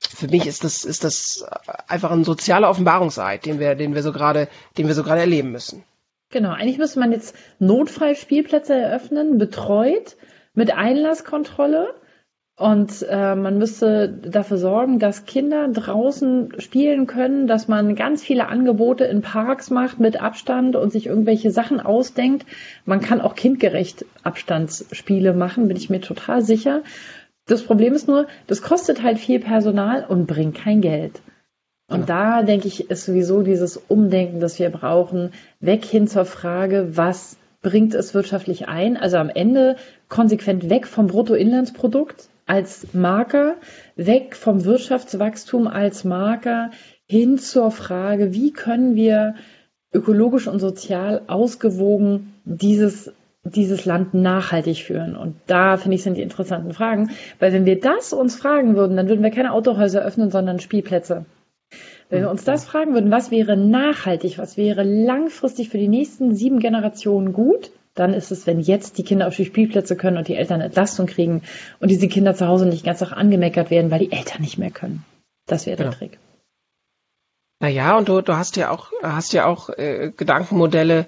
für 0.00 0.28
mich 0.28 0.46
ist 0.46 0.64
das, 0.64 0.84
ist 0.84 1.04
das 1.04 1.44
einfach 1.86 2.10
ein 2.10 2.24
sozialer 2.24 2.70
Offenbarungseid, 2.70 3.46
den 3.46 3.58
wir, 3.58 3.74
den 3.74 3.94
wir 3.94 4.02
so 4.02 4.12
gerade, 4.12 4.48
den 4.76 4.86
wir 4.86 4.94
so 4.94 5.02
gerade 5.02 5.20
erleben 5.20 5.52
müssen. 5.52 5.84
Genau, 6.30 6.50
eigentlich 6.50 6.78
müsste 6.78 7.00
man 7.00 7.12
jetzt 7.12 7.34
Notfallspielplätze 7.58 8.74
eröffnen, 8.74 9.38
betreut, 9.38 10.16
mit 10.54 10.74
Einlasskontrolle. 10.74 11.94
Und 12.56 13.06
äh, 13.08 13.36
man 13.36 13.56
müsste 13.58 14.08
dafür 14.08 14.58
sorgen, 14.58 14.98
dass 14.98 15.26
Kinder 15.26 15.68
draußen 15.68 16.54
spielen 16.58 17.06
können, 17.06 17.46
dass 17.46 17.68
man 17.68 17.94
ganz 17.94 18.24
viele 18.24 18.48
Angebote 18.48 19.04
in 19.04 19.22
Parks 19.22 19.70
macht 19.70 20.00
mit 20.00 20.20
Abstand 20.20 20.74
und 20.74 20.90
sich 20.90 21.06
irgendwelche 21.06 21.52
Sachen 21.52 21.78
ausdenkt. 21.78 22.46
Man 22.84 23.00
kann 23.00 23.20
auch 23.20 23.36
kindgerecht 23.36 24.04
Abstandsspiele 24.24 25.34
machen, 25.34 25.68
bin 25.68 25.76
ich 25.76 25.88
mir 25.88 26.00
total 26.00 26.42
sicher. 26.42 26.82
Das 27.48 27.62
Problem 27.62 27.94
ist 27.94 28.06
nur, 28.06 28.26
das 28.46 28.62
kostet 28.62 29.02
halt 29.02 29.18
viel 29.18 29.40
Personal 29.40 30.04
und 30.06 30.26
bringt 30.26 30.54
kein 30.54 30.80
Geld. 30.80 31.20
Und 31.90 32.00
ja. 32.00 32.06
da 32.06 32.42
denke 32.42 32.68
ich, 32.68 32.90
ist 32.90 33.06
sowieso 33.06 33.42
dieses 33.42 33.78
Umdenken, 33.88 34.40
das 34.40 34.58
wir 34.58 34.68
brauchen, 34.68 35.32
weg 35.58 35.84
hin 35.84 36.06
zur 36.06 36.26
Frage, 36.26 36.90
was 36.96 37.38
bringt 37.62 37.94
es 37.94 38.14
wirtschaftlich 38.14 38.68
ein? 38.68 38.96
Also 38.96 39.16
am 39.16 39.30
Ende 39.30 39.76
konsequent 40.08 40.68
weg 40.68 40.86
vom 40.86 41.06
Bruttoinlandsprodukt 41.06 42.28
als 42.46 42.88
Marker, 42.92 43.56
weg 43.96 44.36
vom 44.36 44.64
Wirtschaftswachstum 44.64 45.66
als 45.66 46.04
Marker 46.04 46.70
hin 47.06 47.38
zur 47.38 47.70
Frage, 47.70 48.34
wie 48.34 48.52
können 48.52 48.94
wir 48.94 49.34
ökologisch 49.92 50.46
und 50.48 50.60
sozial 50.60 51.22
ausgewogen 51.26 52.34
dieses 52.44 53.12
dieses 53.54 53.84
Land 53.84 54.14
nachhaltig 54.14 54.78
führen? 54.78 55.16
Und 55.16 55.36
da 55.46 55.76
finde 55.76 55.96
ich 55.96 56.02
sind 56.02 56.16
die 56.16 56.22
interessanten 56.22 56.72
Fragen, 56.72 57.10
weil 57.38 57.52
wenn 57.52 57.66
wir 57.66 57.80
das 57.80 58.12
uns 58.12 58.36
fragen 58.36 58.76
würden, 58.76 58.96
dann 58.96 59.08
würden 59.08 59.22
wir 59.22 59.30
keine 59.30 59.52
Autohäuser 59.52 60.02
öffnen, 60.02 60.30
sondern 60.30 60.60
Spielplätze. 60.60 61.24
Wenn 62.10 62.22
wir 62.22 62.30
uns 62.30 62.44
das 62.44 62.64
fragen 62.64 62.94
würden, 62.94 63.10
was 63.10 63.30
wäre 63.30 63.56
nachhaltig, 63.56 64.38
was 64.38 64.56
wäre 64.56 64.82
langfristig 64.82 65.68
für 65.68 65.76
die 65.76 65.88
nächsten 65.88 66.34
sieben 66.34 66.58
Generationen 66.58 67.34
gut, 67.34 67.70
dann 67.94 68.14
ist 68.14 68.30
es, 68.30 68.46
wenn 68.46 68.60
jetzt 68.60 68.96
die 68.96 69.02
Kinder 69.02 69.26
auf 69.26 69.36
die 69.36 69.44
Spielplätze 69.44 69.96
können 69.96 70.16
und 70.16 70.28
die 70.28 70.36
Eltern 70.36 70.60
Entlastung 70.60 71.06
kriegen 71.06 71.42
und 71.80 71.90
diese 71.90 72.08
Kinder 72.08 72.34
zu 72.34 72.46
Hause 72.46 72.66
nicht 72.66 72.84
ganz 72.84 73.02
auch 73.02 73.12
angemeckert 73.12 73.70
werden, 73.70 73.90
weil 73.90 73.98
die 73.98 74.12
Eltern 74.12 74.40
nicht 74.40 74.56
mehr 74.56 74.70
können. 74.70 75.04
Das 75.46 75.66
wäre 75.66 75.76
der 75.76 75.86
ja. 75.86 75.92
Trick. 75.92 76.18
Naja, 77.60 77.98
und 77.98 78.08
du, 78.08 78.20
du 78.20 78.36
hast 78.36 78.56
ja 78.56 78.70
auch, 78.70 78.92
hast 79.02 79.32
ja 79.32 79.46
auch 79.46 79.68
äh, 79.70 80.12
Gedankenmodelle, 80.16 81.06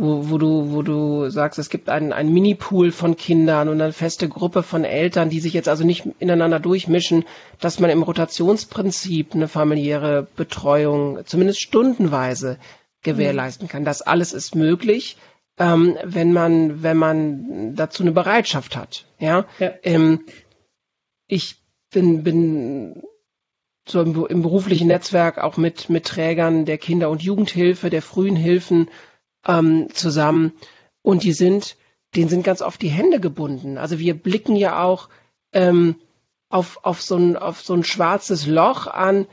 wo, 0.00 0.30
wo 0.30 0.38
du, 0.38 0.72
wo 0.72 0.82
du 0.82 1.28
sagst, 1.28 1.58
es 1.58 1.68
gibt 1.68 1.90
einen, 1.90 2.12
einen 2.12 2.32
Mini-Pool 2.32 2.90
von 2.90 3.16
Kindern 3.16 3.68
und 3.68 3.80
eine 3.80 3.92
feste 3.92 4.28
Gruppe 4.28 4.62
von 4.62 4.84
Eltern, 4.84 5.28
die 5.28 5.40
sich 5.40 5.52
jetzt 5.52 5.68
also 5.68 5.84
nicht 5.84 6.06
ineinander 6.18 6.58
durchmischen, 6.58 7.24
dass 7.60 7.80
man 7.80 7.90
im 7.90 8.02
Rotationsprinzip 8.02 9.34
eine 9.34 9.46
familiäre 9.46 10.26
Betreuung 10.36 11.20
zumindest 11.26 11.60
stundenweise 11.60 12.58
gewährleisten 13.02 13.68
kann. 13.68 13.84
Das 13.84 14.00
alles 14.00 14.32
ist 14.32 14.54
möglich, 14.54 15.18
ähm, 15.58 15.98
wenn 16.02 16.32
man, 16.32 16.82
wenn 16.82 16.96
man 16.96 17.74
dazu 17.76 18.02
eine 18.02 18.12
Bereitschaft 18.12 18.76
hat. 18.76 19.04
Ja. 19.18 19.44
ja. 19.58 19.72
Ähm, 19.82 20.24
ich 21.26 21.56
bin, 21.92 22.22
bin 22.22 23.02
so 23.86 24.00
im, 24.00 24.26
im 24.26 24.42
beruflichen 24.42 24.88
Netzwerk 24.88 25.38
auch 25.38 25.58
mit, 25.58 25.90
mit 25.90 26.06
Trägern 26.06 26.64
der 26.64 26.78
Kinder- 26.78 27.10
und 27.10 27.22
Jugendhilfe, 27.22 27.90
der 27.90 28.02
frühen 28.02 28.36
Hilfen 28.36 28.88
ähm, 29.46 29.88
zusammen 29.92 30.52
und 31.02 31.22
die 31.22 31.32
sind, 31.32 31.76
denen 32.14 32.28
sind 32.28 32.44
ganz 32.44 32.62
oft 32.62 32.80
die 32.82 32.88
Hände 32.88 33.20
gebunden. 33.20 33.78
Also 33.78 33.98
wir 33.98 34.14
blicken 34.14 34.56
ja 34.56 34.82
auch 34.82 35.08
ähm, 35.52 35.96
auf, 36.48 36.80
auf, 36.84 37.00
so 37.00 37.16
ein, 37.16 37.36
auf 37.36 37.62
so 37.62 37.74
ein 37.74 37.84
schwarzes 37.84 38.46
Loch 38.46 38.86
an, 38.86 39.26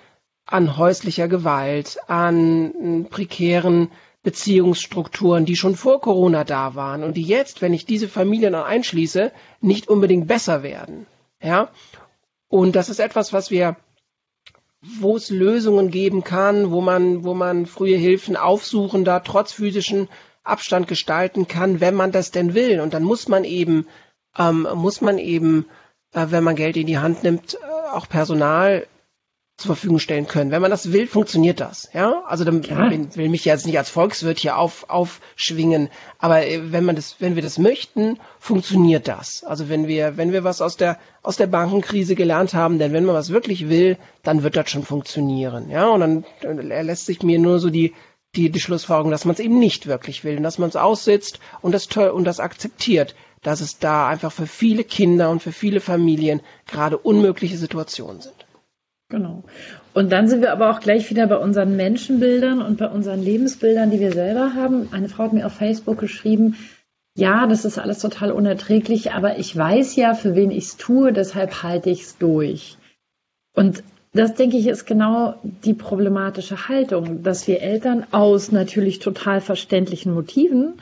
an 0.45 0.77
häuslicher 0.77 1.27
Gewalt, 1.27 1.97
an 2.07 3.07
prekären 3.09 3.89
Beziehungsstrukturen, 4.23 5.45
die 5.45 5.55
schon 5.55 5.75
vor 5.75 6.01
Corona 6.01 6.43
da 6.43 6.75
waren 6.75 7.03
und 7.03 7.15
die 7.15 7.23
jetzt, 7.23 7.61
wenn 7.61 7.73
ich 7.73 7.85
diese 7.85 8.07
Familien 8.07 8.55
einschließe, 8.55 9.31
nicht 9.61 9.87
unbedingt 9.87 10.27
besser 10.27 10.63
werden. 10.63 11.05
Ja? 11.41 11.69
Und 12.49 12.75
das 12.75 12.89
ist 12.89 12.99
etwas, 12.99 13.33
was 13.33 13.51
wir, 13.51 13.77
wo 14.81 15.17
es 15.17 15.29
Lösungen 15.29 15.91
geben 15.91 16.23
kann, 16.23 16.71
wo 16.71 16.81
man, 16.81 17.23
wo 17.23 17.33
man 17.33 17.65
frühe 17.65 17.97
Hilfen 17.97 18.37
aufsuchender, 18.37 19.23
trotz 19.23 19.51
physischen 19.51 20.07
Abstand 20.43 20.87
gestalten 20.87 21.47
kann, 21.47 21.81
wenn 21.81 21.95
man 21.95 22.11
das 22.11 22.31
denn 22.31 22.53
will. 22.53 22.79
Und 22.79 22.93
dann 22.93 23.03
muss 23.03 23.27
man 23.27 23.43
eben, 23.43 23.87
ähm, 24.37 24.67
muss 24.75 25.01
man 25.01 25.17
eben, 25.17 25.65
äh, 26.13 26.27
wenn 26.29 26.43
man 26.43 26.55
Geld 26.55 26.77
in 26.77 26.87
die 26.87 26.99
Hand 26.99 27.23
nimmt, 27.23 27.55
äh, 27.55 27.57
auch 27.91 28.07
Personal 28.07 28.87
zur 29.57 29.75
Verfügung 29.75 29.97
stellen 29.97 30.27
können. 30.27 30.51
Wenn 30.51 30.61
man 30.61 30.69
das 30.69 30.91
will, 30.93 31.07
funktioniert 31.07 31.59
das. 31.59 31.89
Ja, 31.91 32.23
also 32.27 32.43
dann 32.43 32.61
ja. 32.61 32.91
will 33.15 33.29
mich 33.29 33.43
jetzt 33.43 33.65
nicht 33.65 33.77
als 33.79 33.89
Volkswirt 33.89 34.37
hier 34.37 34.55
auf, 34.55 34.87
aufschwingen, 34.87 35.89
aber 36.19 36.45
äh, 36.45 36.71
wenn 36.71 36.85
man 36.85 36.95
das, 36.95 37.15
wenn 37.19 37.35
wir 37.35 37.41
das 37.41 37.57
möchten, 37.57 38.19
funktioniert 38.39 39.07
das. 39.07 39.43
Also 39.43 39.67
wenn 39.67 39.87
wir, 39.87 40.15
wenn 40.15 40.31
wir 40.31 40.43
was 40.43 40.61
aus 40.61 40.77
der 40.77 40.99
aus 41.23 41.37
der 41.37 41.47
Bankenkrise 41.47 42.13
gelernt 42.13 42.53
haben, 42.53 42.77
denn 42.77 42.93
wenn 42.93 43.03
man 43.03 43.15
was 43.15 43.31
wirklich 43.31 43.67
will, 43.67 43.97
dann 44.21 44.43
wird 44.43 44.55
das 44.55 44.69
schon 44.69 44.83
funktionieren. 44.83 45.71
Ja, 45.71 45.89
und 45.89 45.99
dann, 46.01 46.25
dann 46.41 46.71
erlässt 46.71 47.07
sich 47.07 47.23
mir 47.23 47.39
nur 47.39 47.59
so 47.59 47.71
die 47.71 47.93
die, 48.35 48.51
die 48.51 48.59
Schlussfolgerung, 48.59 49.09
dass 49.09 49.25
man 49.25 49.33
es 49.33 49.39
eben 49.39 49.57
nicht 49.57 49.87
wirklich 49.87 50.23
will 50.23 50.37
und 50.37 50.43
dass 50.43 50.59
man 50.59 50.69
es 50.69 50.75
aussitzt 50.75 51.39
und 51.61 51.71
das 51.71 51.87
toll 51.87 52.09
und 52.09 52.25
das 52.25 52.39
akzeptiert, 52.39 53.15
dass 53.41 53.61
es 53.61 53.79
da 53.79 54.07
einfach 54.07 54.31
für 54.31 54.45
viele 54.45 54.83
Kinder 54.83 55.31
und 55.31 55.41
für 55.41 55.51
viele 55.51 55.79
Familien 55.79 56.41
gerade 56.67 56.97
unmögliche 56.97 57.57
Situationen 57.57 58.21
sind. 58.21 58.46
Genau. 59.09 59.43
Und 59.93 60.11
dann 60.11 60.27
sind 60.27 60.41
wir 60.41 60.51
aber 60.51 60.69
auch 60.69 60.81
gleich 60.81 61.09
wieder 61.09 61.27
bei 61.27 61.37
unseren 61.37 61.77
Menschenbildern 61.77 62.61
und 62.61 62.77
bei 62.77 62.87
unseren 62.89 63.21
Lebensbildern, 63.21 63.89
die 63.89 64.01
wir 64.01 64.11
selber 64.11 64.53
haben. 64.53 64.89
Eine 64.91 65.07
Frau 65.07 65.23
hat 65.23 65.33
mir 65.33 65.45
auf 65.45 65.53
Facebook 65.53 65.97
geschrieben, 65.97 66.55
ja, 67.15 67.47
das 67.47 67.65
ist 67.65 67.79
alles 67.79 67.99
total 67.99 68.31
unerträglich, 68.31 69.13
aber 69.13 69.39
ich 69.39 69.55
weiß 69.55 69.95
ja, 69.95 70.13
für 70.13 70.35
wen 70.35 70.51
ich 70.51 70.65
es 70.65 70.77
tue, 70.77 71.13
deshalb 71.13 71.63
halte 71.63 71.89
ich 71.89 72.01
es 72.01 72.17
durch. 72.17 72.77
Und 73.55 73.81
das, 74.13 74.35
denke 74.35 74.57
ich, 74.57 74.67
ist 74.67 74.85
genau 74.85 75.35
die 75.43 75.73
problematische 75.73 76.67
Haltung, 76.67 77.23
dass 77.23 77.47
wir 77.47 77.61
Eltern 77.61 78.05
aus 78.11 78.51
natürlich 78.51 78.99
total 78.99 79.41
verständlichen 79.41 80.13
Motiven 80.13 80.73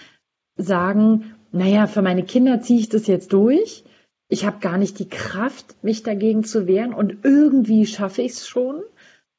sagen, 0.57 1.35
naja, 1.51 1.87
für 1.87 2.01
meine 2.01 2.23
Kinder 2.23 2.59
ziehe 2.59 2.79
ich 2.79 2.89
das 2.89 3.07
jetzt 3.07 3.31
durch 3.31 3.83
ich 4.27 4.45
habe 4.45 4.59
gar 4.59 4.77
nicht 4.77 4.99
die 4.99 5.09
Kraft, 5.09 5.75
mich 5.83 6.03
dagegen 6.03 6.43
zu 6.43 6.67
wehren 6.67 6.93
und 6.93 7.23
irgendwie 7.23 7.85
schaffe 7.85 8.21
ich 8.21 8.33
es 8.33 8.47
schon. 8.47 8.83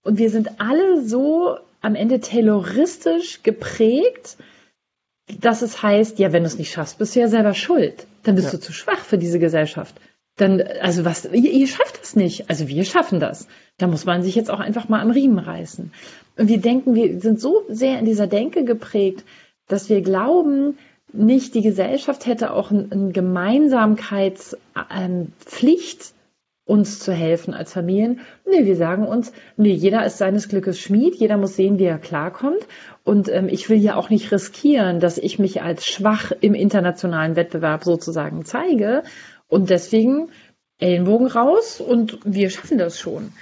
Und 0.03 0.19
wir 0.19 0.31
sind 0.31 0.61
alle 0.61 1.03
so 1.05 1.59
am 1.81 1.95
Ende 1.95 2.21
tayloristisch 2.21 3.43
geprägt, 3.43 4.37
dass 5.41 5.63
es 5.63 5.83
heißt, 5.83 6.19
ja, 6.19 6.33
wenn 6.33 6.45
du 6.45 6.47
es 6.47 6.59
nicht 6.59 6.73
schaffst, 6.73 6.99
bist 6.99 7.17
du 7.17 7.21
ja 7.21 7.29
selber 7.29 7.55
schuld. 7.55 8.07
Dann 8.23 8.37
bist 8.37 8.49
ja. 8.49 8.53
du 8.53 8.61
zu 8.61 8.73
schwach 8.73 9.01
für 9.01 9.19
diese 9.19 9.41
Gesellschaft. 9.41 9.97
Dann, 10.37 10.61
also 10.61 11.05
was, 11.05 11.25
ihr, 11.25 11.51
ihr 11.51 11.67
schafft 11.67 12.01
das 12.01 12.15
nicht. 12.15 12.49
Also 12.49 12.69
wir 12.69 12.85
schaffen 12.85 13.19
das. 13.19 13.49
Da 13.79 13.87
muss 13.89 14.05
man 14.05 14.23
sich 14.23 14.35
jetzt 14.35 14.51
auch 14.51 14.61
einfach 14.61 14.89
mal 14.89 15.01
am 15.01 15.11
Riemen 15.11 15.39
reißen. 15.39 15.93
Und 16.37 16.49
wir 16.49 16.59
denken, 16.59 16.95
wir 16.95 17.21
sind 17.21 17.41
so 17.41 17.65
sehr 17.69 17.99
in 17.99 18.05
dieser 18.05 18.27
Denke 18.27 18.65
geprägt, 18.65 19.25
dass 19.67 19.89
wir 19.89 20.03
glauben, 20.03 20.79
nicht 21.17 21.55
die 21.55 21.63
Gesellschaft 21.63 22.27
hätte 22.27 22.53
auch 22.53 22.71
eine 22.71 23.13
Gemeinsamkeitspflicht, 23.13 26.13
uns 26.67 26.99
zu 26.99 27.13
helfen 27.13 27.55
als 27.55 27.73
Familien. 27.73 28.21
Nee, 28.45 28.67
wir 28.67 28.77
sagen 28.77 29.07
uns, 29.07 29.33
nee, 29.57 29.73
jeder 29.73 30.05
ist 30.05 30.19
seines 30.19 30.49
Glückes 30.49 30.81
Schmied, 30.81 31.15
jeder 31.15 31.37
muss 31.37 31.55
sehen, 31.55 31.79
wie 31.79 31.85
er 31.85 31.99
klarkommt. 31.99 32.67
Und 33.05 33.29
ähm, 33.29 33.49
ich 33.49 33.71
will 33.71 33.79
ja 33.79 33.95
auch 33.95 34.11
nicht 34.11 34.33
riskieren, 34.33 34.99
dass 34.99 35.17
ich 35.17 35.39
mich 35.39 35.63
als 35.63 35.87
schwach 35.87 36.33
im 36.41 36.55
internationalen 36.55 37.37
Wettbewerb 37.37 37.85
sozusagen 37.85 38.45
zeige. 38.45 39.05
Und 39.47 39.71
deswegen 39.71 40.31
Ellenbogen 40.79 41.29
raus 41.29 41.81
und 41.81 42.19
wir 42.25 42.51
schaffen 42.51 42.79
das 42.79 42.99
schon. 42.99 43.33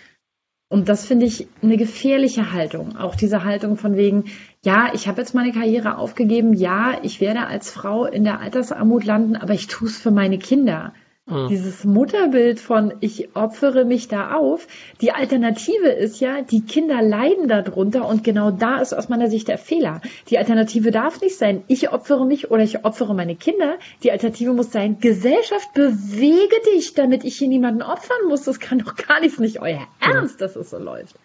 Und 0.75 0.89
das 0.89 1.07
finde 1.07 1.25
ich 1.27 1.47
eine 1.63 1.77
gefährliche 1.77 2.51
Haltung. 2.51 2.97
Auch 2.97 3.15
diese 3.15 3.45
Haltung 3.45 3.77
von 3.77 3.97
wegen, 3.97 4.25
ja, 4.65 4.91
ich 4.93 5.07
habe 5.07 5.21
jetzt 5.21 5.33
meine 5.33 5.53
Karriere 5.53 5.99
aufgegeben, 5.99 6.53
ja, 6.53 6.99
ich 7.05 7.21
werde 7.21 7.47
als 7.47 7.71
Frau 7.71 8.07
in 8.07 8.25
der 8.25 8.41
Altersarmut 8.41 9.05
landen, 9.05 9.37
aber 9.37 9.55
ich 9.55 9.69
tue 9.69 9.87
es 9.87 9.99
für 9.99 10.11
meine 10.11 10.37
Kinder. 10.37 10.93
Mhm. 11.27 11.49
Dieses 11.49 11.85
Mutterbild 11.85 12.61
von 12.61 12.95
ich 13.01 13.35
opfere 13.35 13.87
mich 13.87 14.09
da 14.09 14.35
auf. 14.35 14.67
Die 15.01 15.13
Alternative 15.13 15.89
ist 15.89 16.21
ja, 16.21 16.43
die 16.43 16.61
Kinder 16.61 17.01
leiden 17.01 17.49
darunter 17.49 18.07
und 18.07 18.25
genau 18.25 18.51
da 18.51 18.79
ist 18.79 18.93
aus 18.93 19.09
meiner 19.09 19.31
Sicht 19.31 19.49
der 19.49 19.57
Fehler. 19.57 20.03
Die 20.29 20.37
Alternative 20.37 20.91
darf 20.91 21.23
nicht 21.23 21.39
sein, 21.39 21.65
ich 21.67 21.91
opfere 21.91 22.27
mich 22.27 22.51
oder 22.51 22.63
ich 22.63 22.85
opfere 22.85 23.15
meine 23.15 23.37
Kinder. 23.37 23.79
Die 24.03 24.13
Alternative 24.13 24.53
muss 24.53 24.71
sein, 24.71 24.99
Gesellschaft, 25.01 25.73
bewege 25.73 26.57
dich, 26.75 26.93
damit 26.93 27.25
ich 27.25 27.37
hier 27.37 27.49
niemanden 27.49 27.83
opfern 27.83 28.29
muss. 28.29 28.45
Das 28.45 28.61
kann 28.61 28.81
doch 28.81 28.95
gar 28.95 29.21
nicht, 29.21 29.41
nicht 29.41 29.63
euer 29.63 29.87
Ernst, 30.01 30.43
dass 30.43 30.57
es 30.57 30.71
so 30.71 30.79
läuft. 30.79 31.17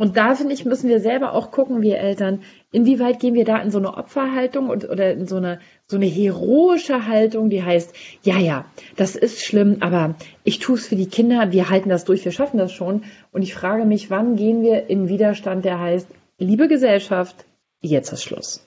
Und 0.00 0.16
da 0.16 0.34
finde 0.34 0.54
ich, 0.54 0.64
müssen 0.64 0.88
wir 0.88 0.98
selber 0.98 1.34
auch 1.34 1.50
gucken, 1.50 1.82
wir 1.82 1.98
Eltern, 1.98 2.42
inwieweit 2.72 3.20
gehen 3.20 3.34
wir 3.34 3.44
da 3.44 3.58
in 3.58 3.70
so 3.70 3.76
eine 3.76 3.98
Opferhaltung 3.98 4.70
und, 4.70 4.88
oder 4.88 5.12
in 5.12 5.26
so 5.26 5.36
eine, 5.36 5.60
so 5.86 5.96
eine 5.96 6.06
heroische 6.06 7.06
Haltung, 7.06 7.50
die 7.50 7.62
heißt, 7.62 7.94
ja, 8.22 8.38
ja, 8.38 8.64
das 8.96 9.14
ist 9.14 9.44
schlimm, 9.44 9.76
aber 9.80 10.14
ich 10.42 10.58
tue 10.58 10.76
es 10.76 10.88
für 10.88 10.96
die 10.96 11.10
Kinder, 11.10 11.52
wir 11.52 11.68
halten 11.68 11.90
das 11.90 12.06
durch, 12.06 12.24
wir 12.24 12.32
schaffen 12.32 12.56
das 12.56 12.72
schon. 12.72 13.04
Und 13.30 13.42
ich 13.42 13.52
frage 13.52 13.84
mich, 13.84 14.08
wann 14.08 14.36
gehen 14.36 14.62
wir 14.62 14.88
in 14.88 15.10
Widerstand, 15.10 15.66
der 15.66 15.78
heißt, 15.78 16.08
liebe 16.38 16.66
Gesellschaft, 16.66 17.44
jetzt 17.82 18.10
ist 18.10 18.24
Schluss. 18.24 18.66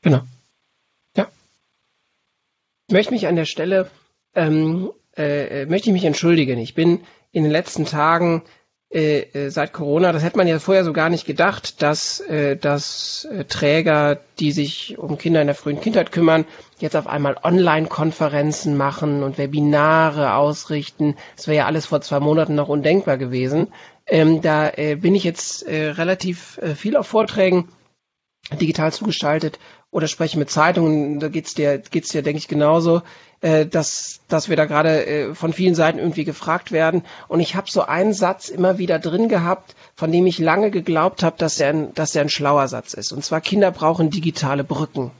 Genau. 0.00 0.22
Ja. 1.14 1.28
Ich 2.88 2.94
möchte 2.94 3.12
mich 3.12 3.26
an 3.26 3.36
der 3.36 3.44
Stelle, 3.44 3.90
ähm, 4.34 4.92
äh, 5.14 5.66
möchte 5.66 5.90
ich 5.90 5.92
mich 5.92 6.06
entschuldigen. 6.06 6.58
Ich 6.58 6.74
bin 6.74 7.00
in 7.32 7.42
den 7.42 7.52
letzten 7.52 7.84
Tagen 7.84 8.44
äh, 8.90 9.20
äh, 9.20 9.50
seit 9.50 9.72
Corona, 9.72 10.12
das 10.12 10.22
hätte 10.22 10.36
man 10.36 10.46
ja 10.46 10.58
vorher 10.58 10.84
so 10.84 10.92
gar 10.92 11.08
nicht 11.08 11.26
gedacht, 11.26 11.82
dass, 11.82 12.20
äh, 12.20 12.56
dass 12.56 13.24
äh, 13.24 13.44
Träger, 13.44 14.20
die 14.38 14.52
sich 14.52 14.98
um 14.98 15.18
Kinder 15.18 15.40
in 15.40 15.48
der 15.48 15.56
frühen 15.56 15.80
Kindheit 15.80 16.12
kümmern, 16.12 16.44
jetzt 16.78 16.96
auf 16.96 17.06
einmal 17.06 17.36
Online-Konferenzen 17.42 18.76
machen 18.76 19.22
und 19.22 19.38
Webinare 19.38 20.34
ausrichten. 20.34 21.16
Das 21.36 21.48
wäre 21.48 21.58
ja 21.58 21.66
alles 21.66 21.86
vor 21.86 22.02
zwei 22.02 22.20
Monaten 22.20 22.54
noch 22.54 22.68
undenkbar 22.68 23.18
gewesen. 23.18 23.72
Ähm, 24.06 24.42
da 24.42 24.68
äh, 24.70 24.96
bin 24.96 25.14
ich 25.14 25.24
jetzt 25.24 25.62
äh, 25.66 25.90
relativ 25.90 26.58
äh, 26.58 26.74
viel 26.74 26.96
auf 26.96 27.06
Vorträgen 27.06 27.68
digital 28.52 28.92
zugeschaltet 28.92 29.58
oder 29.90 30.08
spreche 30.08 30.38
mit 30.38 30.50
Zeitungen, 30.50 31.20
da 31.20 31.28
geht's 31.28 31.54
dir, 31.54 31.78
geht's 31.78 32.10
dir, 32.10 32.22
denke 32.22 32.38
ich, 32.38 32.48
genauso, 32.48 33.02
äh, 33.44 33.66
dass, 33.66 34.20
dass 34.28 34.48
wir 34.48 34.56
da 34.56 34.64
gerade 34.64 35.04
äh, 35.04 35.34
von 35.34 35.52
vielen 35.52 35.74
Seiten 35.74 35.98
irgendwie 35.98 36.24
gefragt 36.24 36.72
werden. 36.72 37.04
Und 37.28 37.40
ich 37.40 37.56
habe 37.56 37.70
so 37.70 37.82
einen 37.82 38.14
Satz 38.14 38.48
immer 38.48 38.78
wieder 38.78 38.98
drin 38.98 39.28
gehabt, 39.28 39.76
von 39.94 40.10
dem 40.10 40.26
ich 40.26 40.38
lange 40.38 40.70
geglaubt 40.70 41.22
habe, 41.22 41.36
dass 41.36 41.60
er 41.60 41.68
ein, 41.68 41.92
dass 41.92 42.16
er 42.16 42.22
ein 42.22 42.30
schlauer 42.30 42.68
Satz 42.68 42.94
ist. 42.94 43.12
Und 43.12 43.22
zwar 43.22 43.42
Kinder 43.42 43.70
brauchen 43.70 44.08
digitale 44.08 44.64
Brücken. 44.64 45.10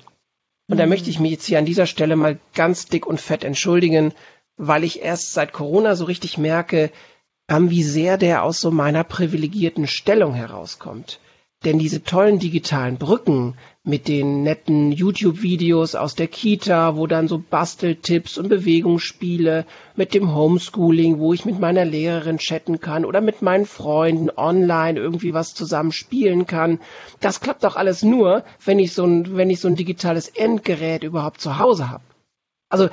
Und 0.70 0.78
da 0.78 0.84
mhm. 0.84 0.88
möchte 0.88 1.10
ich 1.10 1.20
mich 1.20 1.32
jetzt 1.32 1.44
hier 1.44 1.58
an 1.58 1.66
dieser 1.66 1.84
Stelle 1.84 2.16
mal 2.16 2.38
ganz 2.54 2.86
dick 2.86 3.06
und 3.06 3.20
fett 3.20 3.44
entschuldigen, 3.44 4.14
weil 4.56 4.84
ich 4.84 5.02
erst 5.02 5.34
seit 5.34 5.52
Corona 5.52 5.94
so 5.94 6.06
richtig 6.06 6.38
merke, 6.38 6.90
ähm, 7.50 7.68
wie 7.68 7.82
sehr 7.82 8.16
der 8.16 8.42
aus 8.42 8.58
so 8.58 8.70
meiner 8.70 9.04
privilegierten 9.04 9.86
Stellung 9.86 10.32
herauskommt 10.32 11.20
denn 11.64 11.78
diese 11.78 12.02
tollen 12.02 12.38
digitalen 12.38 12.98
Brücken 12.98 13.54
mit 13.82 14.08
den 14.08 14.42
netten 14.42 14.92
YouTube-Videos 14.92 15.94
aus 15.94 16.14
der 16.14 16.26
Kita, 16.26 16.96
wo 16.96 17.06
dann 17.06 17.28
so 17.28 17.38
Basteltipps 17.38 18.38
und 18.38 18.48
Bewegungsspiele 18.48 19.66
mit 19.94 20.14
dem 20.14 20.34
Homeschooling, 20.34 21.18
wo 21.18 21.34
ich 21.34 21.44
mit 21.44 21.60
meiner 21.60 21.84
Lehrerin 21.84 22.38
chatten 22.38 22.80
kann 22.80 23.04
oder 23.04 23.20
mit 23.20 23.42
meinen 23.42 23.66
Freunden 23.66 24.30
online 24.30 24.98
irgendwie 24.98 25.34
was 25.34 25.54
zusammen 25.54 25.92
spielen 25.92 26.46
kann. 26.46 26.80
Das 27.20 27.40
klappt 27.40 27.64
doch 27.64 27.76
alles 27.76 28.02
nur, 28.02 28.44
wenn 28.64 28.78
ich 28.78 28.92
so 28.94 29.04
ein, 29.04 29.36
wenn 29.36 29.50
ich 29.50 29.60
so 29.60 29.68
ein 29.68 29.76
digitales 29.76 30.28
Endgerät 30.28 31.04
überhaupt 31.04 31.40
zu 31.40 31.58
Hause 31.58 31.90
habe. 31.90 32.04
Also 32.70 32.88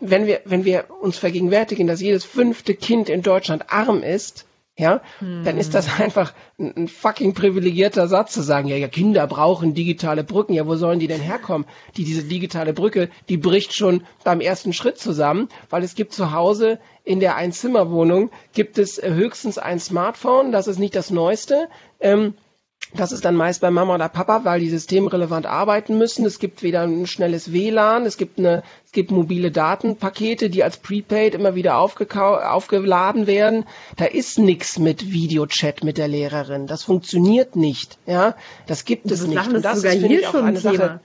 wenn 0.00 0.26
wir, 0.26 0.40
wenn 0.46 0.64
wir 0.64 0.86
uns 1.02 1.18
vergegenwärtigen, 1.18 1.86
dass 1.86 2.00
jedes 2.00 2.24
fünfte 2.24 2.74
Kind 2.74 3.08
in 3.08 3.22
Deutschland 3.22 3.70
arm 3.70 4.02
ist, 4.02 4.47
ja, 4.78 5.02
hm. 5.18 5.42
dann 5.44 5.58
ist 5.58 5.74
das 5.74 5.98
hm. 5.98 6.04
einfach 6.04 6.32
ein, 6.58 6.72
ein, 6.76 6.88
fucking 6.88 7.34
privilegierter 7.34 8.06
Satz 8.06 8.32
zu 8.32 8.42
sagen, 8.42 8.68
ja, 8.68 8.76
ja, 8.76 8.86
Kinder 8.86 9.26
brauchen 9.26 9.74
digitale 9.74 10.22
Brücken, 10.22 10.54
ja, 10.54 10.66
wo 10.66 10.76
sollen 10.76 11.00
die 11.00 11.08
denn 11.08 11.20
herkommen? 11.20 11.66
Die, 11.96 12.04
diese 12.04 12.22
digitale 12.22 12.72
Brücke, 12.72 13.10
die 13.28 13.36
bricht 13.36 13.74
schon 13.74 14.04
beim 14.22 14.40
ersten 14.40 14.72
Schritt 14.72 14.98
zusammen, 14.98 15.48
weil 15.68 15.82
es 15.82 15.96
gibt 15.96 16.12
zu 16.12 16.32
Hause 16.32 16.78
in 17.04 17.18
der 17.20 17.34
Einzimmerwohnung 17.36 18.30
gibt 18.54 18.78
es 18.78 19.02
höchstens 19.02 19.58
ein 19.58 19.80
Smartphone, 19.80 20.52
das 20.52 20.68
ist 20.68 20.78
nicht 20.78 20.94
das 20.94 21.10
neueste, 21.10 21.68
ähm, 22.00 22.34
das 22.94 23.12
ist 23.12 23.24
dann 23.24 23.36
meist 23.36 23.60
bei 23.60 23.70
Mama 23.70 23.94
oder 23.94 24.08
Papa, 24.08 24.44
weil 24.44 24.60
die 24.60 24.70
systemrelevant 24.70 25.46
arbeiten 25.46 25.98
müssen. 25.98 26.24
Es 26.24 26.38
gibt 26.38 26.62
weder 26.62 26.82
ein 26.82 27.06
schnelles 27.06 27.52
WLAN, 27.52 28.06
es 28.06 28.16
gibt 28.16 28.38
eine, 28.38 28.62
es 28.84 28.92
gibt 28.92 29.10
mobile 29.10 29.50
Datenpakete, 29.50 30.48
die 30.48 30.64
als 30.64 30.78
Prepaid 30.78 31.34
immer 31.34 31.54
wieder 31.54 31.78
aufgeladen 31.78 33.26
werden. 33.26 33.64
Da 33.96 34.06
ist 34.06 34.38
nichts 34.38 34.78
mit 34.78 35.12
Videochat 35.12 35.84
mit 35.84 35.98
der 35.98 36.08
Lehrerin. 36.08 36.66
Das 36.66 36.82
funktioniert 36.82 37.56
nicht. 37.56 37.98
Ja, 38.06 38.34
das 38.66 38.84
gibt 38.84 39.10
es 39.10 39.26
nicht. 39.26 39.52
Und 39.52 39.64
das 39.64 39.78
sogar 39.78 39.94
ist, 39.94 40.06
hier 40.06 40.24
schon 40.24 40.44
ein 40.44 40.54
Thema. 40.54 40.76
Sache. 40.76 41.00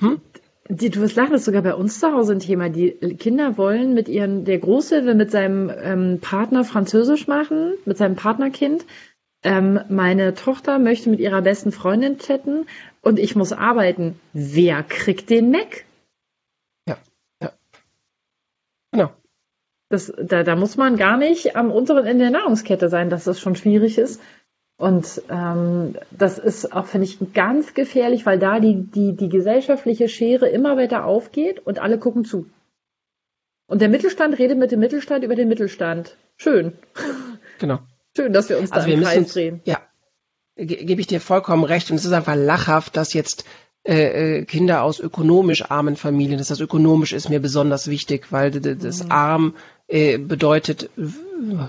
Hm? 0.00 0.20
Die, 0.68 0.90
du 0.90 1.00
wirst 1.00 1.14
lachen, 1.14 1.30
das 1.30 1.42
ist 1.42 1.46
sogar 1.46 1.62
bei 1.62 1.74
uns 1.74 2.00
zu 2.00 2.12
Hause 2.12 2.32
ein 2.32 2.40
Thema. 2.40 2.68
Die 2.68 2.92
Kinder 3.18 3.56
wollen 3.56 3.94
mit 3.94 4.08
ihren, 4.08 4.44
der 4.44 4.58
Große 4.58 5.04
will 5.04 5.14
mit 5.14 5.30
seinem 5.30 5.70
ähm, 5.70 6.18
Partner 6.20 6.64
Französisch 6.64 7.28
machen, 7.28 7.74
mit 7.84 7.98
seinem 7.98 8.16
Partnerkind 8.16 8.84
ähm, 9.46 9.80
meine 9.88 10.34
Tochter 10.34 10.80
möchte 10.80 11.08
mit 11.08 11.20
ihrer 11.20 11.40
besten 11.40 11.70
Freundin 11.70 12.18
chatten 12.18 12.66
und 13.00 13.20
ich 13.20 13.36
muss 13.36 13.52
arbeiten. 13.52 14.18
Wer 14.32 14.82
kriegt 14.82 15.30
den 15.30 15.52
Mac? 15.52 15.84
Ja, 16.88 16.98
ja. 17.40 17.52
Genau. 18.90 19.12
Das, 19.88 20.12
da, 20.20 20.42
da 20.42 20.56
muss 20.56 20.76
man 20.76 20.96
gar 20.96 21.16
nicht 21.16 21.54
am 21.54 21.70
unteren 21.70 22.06
Ende 22.06 22.24
der 22.24 22.32
Nahrungskette 22.32 22.88
sein, 22.88 23.08
dass 23.08 23.22
das 23.22 23.38
schon 23.38 23.54
schwierig 23.54 23.98
ist. 23.98 24.20
Und 24.78 25.22
ähm, 25.30 25.94
das 26.10 26.40
ist 26.40 26.72
auch, 26.72 26.86
finde 26.86 27.06
ich, 27.06 27.32
ganz 27.32 27.72
gefährlich, 27.72 28.26
weil 28.26 28.40
da 28.40 28.58
die, 28.58 28.82
die, 28.82 29.14
die 29.14 29.28
gesellschaftliche 29.28 30.08
Schere 30.08 30.48
immer 30.48 30.76
weiter 30.76 31.04
aufgeht 31.04 31.64
und 31.64 31.78
alle 31.78 31.98
gucken 31.98 32.24
zu. 32.24 32.50
Und 33.68 33.80
der 33.80 33.88
Mittelstand 33.90 34.40
redet 34.40 34.58
mit 34.58 34.72
dem 34.72 34.80
Mittelstand 34.80 35.22
über 35.22 35.36
den 35.36 35.46
Mittelstand. 35.46 36.16
Schön. 36.36 36.72
Genau. 37.58 37.78
Schön, 38.16 38.32
dass 38.32 38.48
wir 38.48 38.58
uns 38.58 38.70
da 38.70 38.76
also 38.76 38.88
im 38.88 39.02
Kreis 39.02 39.32
drehen. 39.32 39.60
Ja, 39.64 39.80
ge 40.56 40.84
gebe 40.84 41.00
ich 41.00 41.06
dir 41.06 41.20
vollkommen 41.20 41.64
recht. 41.64 41.90
Und 41.90 41.96
es 41.96 42.04
ist 42.06 42.12
einfach 42.12 42.34
lachhaft, 42.34 42.96
dass 42.96 43.12
jetzt 43.12 43.44
äh, 43.86 44.38
äh, 44.38 44.44
Kinder 44.44 44.82
aus 44.82 44.98
ökonomisch 44.98 45.70
armen 45.70 45.96
Familien, 45.96 46.38
dass 46.38 46.48
das 46.48 46.60
ökonomisch 46.60 47.12
ist 47.12 47.28
mir 47.28 47.40
besonders 47.40 47.88
wichtig, 47.88 48.32
weil 48.32 48.50
das 48.50 49.04
mhm. 49.04 49.12
arm 49.12 49.54
äh, 49.86 50.18
bedeutet, 50.18 50.90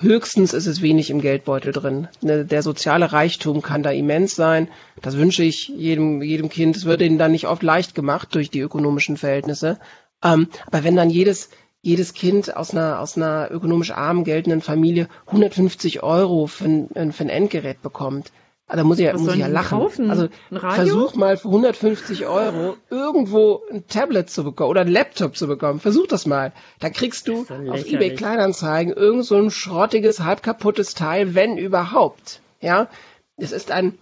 höchstens 0.02 0.54
ist 0.54 0.66
es 0.66 0.82
wenig 0.82 1.10
im 1.12 1.22
Geldbeutel 1.22 1.74
drin. 1.74 2.08
Ne, 2.22 2.46
der 2.46 2.64
soziale 2.64 3.12
Reichtum 3.12 3.62
kann 3.62 3.84
da 3.84 3.92
immens 3.92 4.36
sein. 4.36 4.70
Das 5.02 5.18
wünsche 5.18 5.44
ich 5.44 5.68
jedem, 5.68 6.24
jedem 6.24 6.50
Kind. 6.50 6.76
Es 6.76 6.86
wird 6.86 7.02
ihnen 7.02 7.20
dann 7.20 7.34
nicht 7.34 7.48
oft 7.48 7.62
leicht 7.62 7.94
gemacht 7.94 8.34
durch 8.34 8.50
die 8.50 8.62
ökonomischen 8.62 9.18
Verhältnisse. 9.18 9.78
Ähm, 10.24 10.48
aber 10.66 10.84
wenn 10.84 10.96
dann 10.96 11.12
jedes 11.12 11.50
jedes 11.82 12.14
Kind 12.14 12.56
aus 12.56 12.72
einer, 12.72 13.00
aus 13.00 13.18
einer 13.18 13.50
ökonomisch 13.52 13.92
arm 13.92 14.24
geltenden 14.24 14.62
Familie 14.62 15.08
150 15.28 16.04
Euro 16.04 16.48
für 16.48 16.66
ein, 16.66 17.12
für 17.12 17.24
ein 17.24 17.30
Endgerät 17.30 17.82
bekommt. 17.82 18.32
Da 18.70 18.84
muss 18.84 19.00
ich 19.00 19.06
ja, 19.06 19.14
muss 19.14 19.34
ich 19.34 19.40
ja 19.40 19.48
lachen. 19.48 19.80
Kaufen? 19.80 20.12
Also 20.12 20.28
versuch 20.50 21.16
mal 21.16 21.38
für 21.38 21.48
150 21.48 22.26
Euro 22.26 22.76
irgendwo 22.90 23.62
ein 23.72 23.88
Tablet 23.88 24.30
zu 24.30 24.44
bekommen 24.44 24.72
oder 24.72 24.82
ein 24.82 24.90
Laptop 24.90 25.38
zu 25.38 25.48
bekommen. 25.48 25.80
Versuch 25.80 26.06
das 26.08 26.26
mal. 26.26 26.52
Da 26.80 26.90
kriegst 26.90 27.30
du 27.30 27.46
auf 27.70 27.86
eBay 27.86 28.16
Kleinanzeigen 28.16 28.92
irgend 28.92 29.26
so 29.26 29.38
ein 29.38 29.52
schrottiges, 29.52 30.20
halb 30.20 30.44
kaputtes 30.44 30.96
Teil, 30.96 31.34
wenn 31.34 31.58
überhaupt. 31.58 32.42
Ja, 32.60 32.90
es 33.38 33.54
ist 33.54 33.72
ein, 33.72 33.98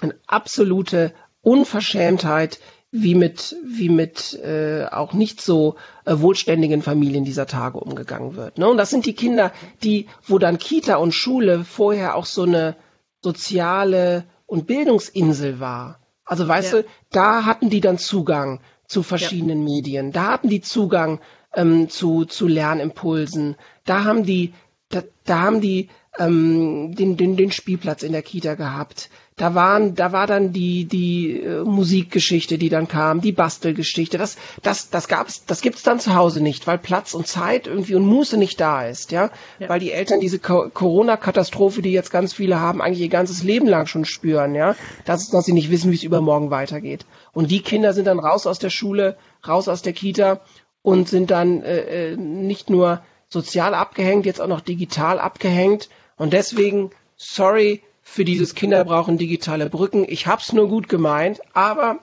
eine 0.00 0.16
absolute 0.26 1.14
Unverschämtheit, 1.40 2.58
wie 2.94 3.14
mit, 3.14 3.56
wie 3.64 3.88
mit 3.88 4.38
äh, 4.44 4.84
auch 4.84 5.14
nicht 5.14 5.40
so 5.40 5.76
äh, 6.04 6.14
wohlständigen 6.18 6.82
Familien 6.82 7.24
dieser 7.24 7.46
Tage 7.46 7.78
umgegangen 7.80 8.36
wird. 8.36 8.58
Ne? 8.58 8.68
Und 8.68 8.76
das 8.76 8.90
sind 8.90 9.06
die 9.06 9.14
Kinder, 9.14 9.50
die, 9.82 10.06
wo 10.26 10.38
dann 10.38 10.58
Kita 10.58 10.96
und 10.96 11.12
Schule 11.12 11.64
vorher 11.64 12.14
auch 12.14 12.26
so 12.26 12.42
eine 12.42 12.76
soziale 13.22 14.24
und 14.44 14.66
Bildungsinsel 14.66 15.58
war. 15.58 16.00
Also 16.26 16.46
weißt 16.46 16.74
ja. 16.74 16.82
du, 16.82 16.88
da 17.10 17.46
hatten 17.46 17.70
die 17.70 17.80
dann 17.80 17.96
Zugang 17.96 18.60
zu 18.86 19.02
verschiedenen 19.02 19.66
ja. 19.66 19.74
Medien, 19.74 20.12
da 20.12 20.32
hatten 20.32 20.50
die 20.50 20.60
Zugang 20.60 21.20
ähm, 21.54 21.88
zu, 21.88 22.26
zu 22.26 22.46
Lernimpulsen, 22.46 23.56
da 23.86 24.04
haben 24.04 24.24
die, 24.24 24.52
da, 24.94 25.02
da 25.24 25.40
haben 25.40 25.60
die 25.60 25.88
ähm, 26.18 26.94
den, 26.94 27.16
den, 27.16 27.36
den 27.36 27.52
Spielplatz 27.52 28.02
in 28.02 28.12
der 28.12 28.22
Kita 28.22 28.54
gehabt. 28.54 29.08
Da 29.36 29.54
waren, 29.54 29.94
da 29.94 30.12
war 30.12 30.26
dann 30.26 30.52
die 30.52 30.84
die 30.84 31.40
äh, 31.40 31.64
Musikgeschichte, 31.64 32.58
die 32.58 32.68
dann 32.68 32.86
kam, 32.86 33.22
die 33.22 33.32
Bastelgeschichte. 33.32 34.18
Das 34.18 34.36
das 34.62 34.90
das 34.90 35.08
gab's, 35.08 35.46
das 35.46 35.62
gibt's 35.62 35.82
dann 35.82 36.00
zu 36.00 36.14
Hause 36.14 36.42
nicht, 36.42 36.66
weil 36.66 36.76
Platz 36.76 37.14
und 37.14 37.26
Zeit 37.26 37.66
irgendwie 37.66 37.94
und 37.94 38.04
Muße 38.04 38.36
nicht 38.36 38.60
da 38.60 38.86
ist, 38.86 39.10
ja, 39.10 39.30
ja. 39.58 39.70
weil 39.70 39.80
die 39.80 39.90
Eltern 39.90 40.20
diese 40.20 40.38
Co 40.38 40.68
Corona-Katastrophe, 40.68 41.80
die 41.80 41.92
jetzt 41.92 42.10
ganz 42.10 42.34
viele 42.34 42.60
haben, 42.60 42.82
eigentlich 42.82 43.00
ihr 43.00 43.08
ganzes 43.08 43.42
Leben 43.42 43.66
lang 43.66 43.86
schon 43.86 44.04
spüren, 44.04 44.54
ja, 44.54 44.76
dass, 45.06 45.30
dass 45.30 45.46
sie 45.46 45.54
nicht 45.54 45.70
wissen, 45.70 45.90
wie 45.90 45.96
es 45.96 46.02
übermorgen 46.02 46.50
weitergeht. 46.50 47.06
Und 47.32 47.50
die 47.50 47.62
Kinder 47.62 47.94
sind 47.94 48.06
dann 48.06 48.18
raus 48.18 48.46
aus 48.46 48.58
der 48.58 48.70
Schule, 48.70 49.16
raus 49.48 49.66
aus 49.66 49.80
der 49.80 49.94
Kita 49.94 50.40
und 50.82 51.08
sind 51.08 51.30
dann 51.30 51.62
äh, 51.62 52.10
äh 52.12 52.16
nicht 52.16 52.68
nur 52.68 53.00
sozial 53.32 53.74
abgehängt, 53.74 54.26
jetzt 54.26 54.40
auch 54.40 54.48
noch 54.48 54.60
digital 54.60 55.18
abgehängt 55.18 55.88
und 56.16 56.32
deswegen, 56.32 56.90
sorry 57.16 57.82
für 58.02 58.24
dieses 58.24 58.54
Kinder 58.54 58.84
brauchen 58.84 59.16
digitale 59.16 59.70
Brücken. 59.70 60.04
Ich 60.06 60.26
hab's 60.26 60.52
nur 60.52 60.68
gut 60.68 60.88
gemeint, 60.88 61.40
aber 61.54 62.00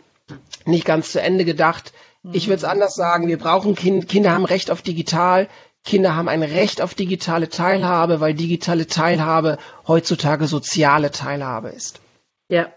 nicht 0.65 0.85
ganz 0.85 1.11
zu 1.11 1.21
Ende 1.21 1.45
gedacht. 1.45 1.93
Ich 2.31 2.47
würde 2.47 2.57
es 2.57 2.63
anders 2.63 2.95
sagen. 2.95 3.27
Wir 3.27 3.37
brauchen 3.37 3.75
Kinder. 3.75 4.05
Kinder 4.05 4.31
haben 4.31 4.45
Recht 4.45 4.71
auf 4.71 4.81
digital. 4.81 5.47
Kinder 5.85 6.15
haben 6.15 6.27
ein 6.27 6.43
Recht 6.43 6.81
auf 6.81 6.93
digitale 6.93 7.49
Teilhabe, 7.49 8.19
weil 8.19 8.33
digitale 8.33 8.87
Teilhabe 8.87 9.57
heutzutage 9.87 10.47
soziale 10.47 11.11
Teilhabe 11.11 11.69
ist. 11.69 12.01
Ja, 12.49 12.67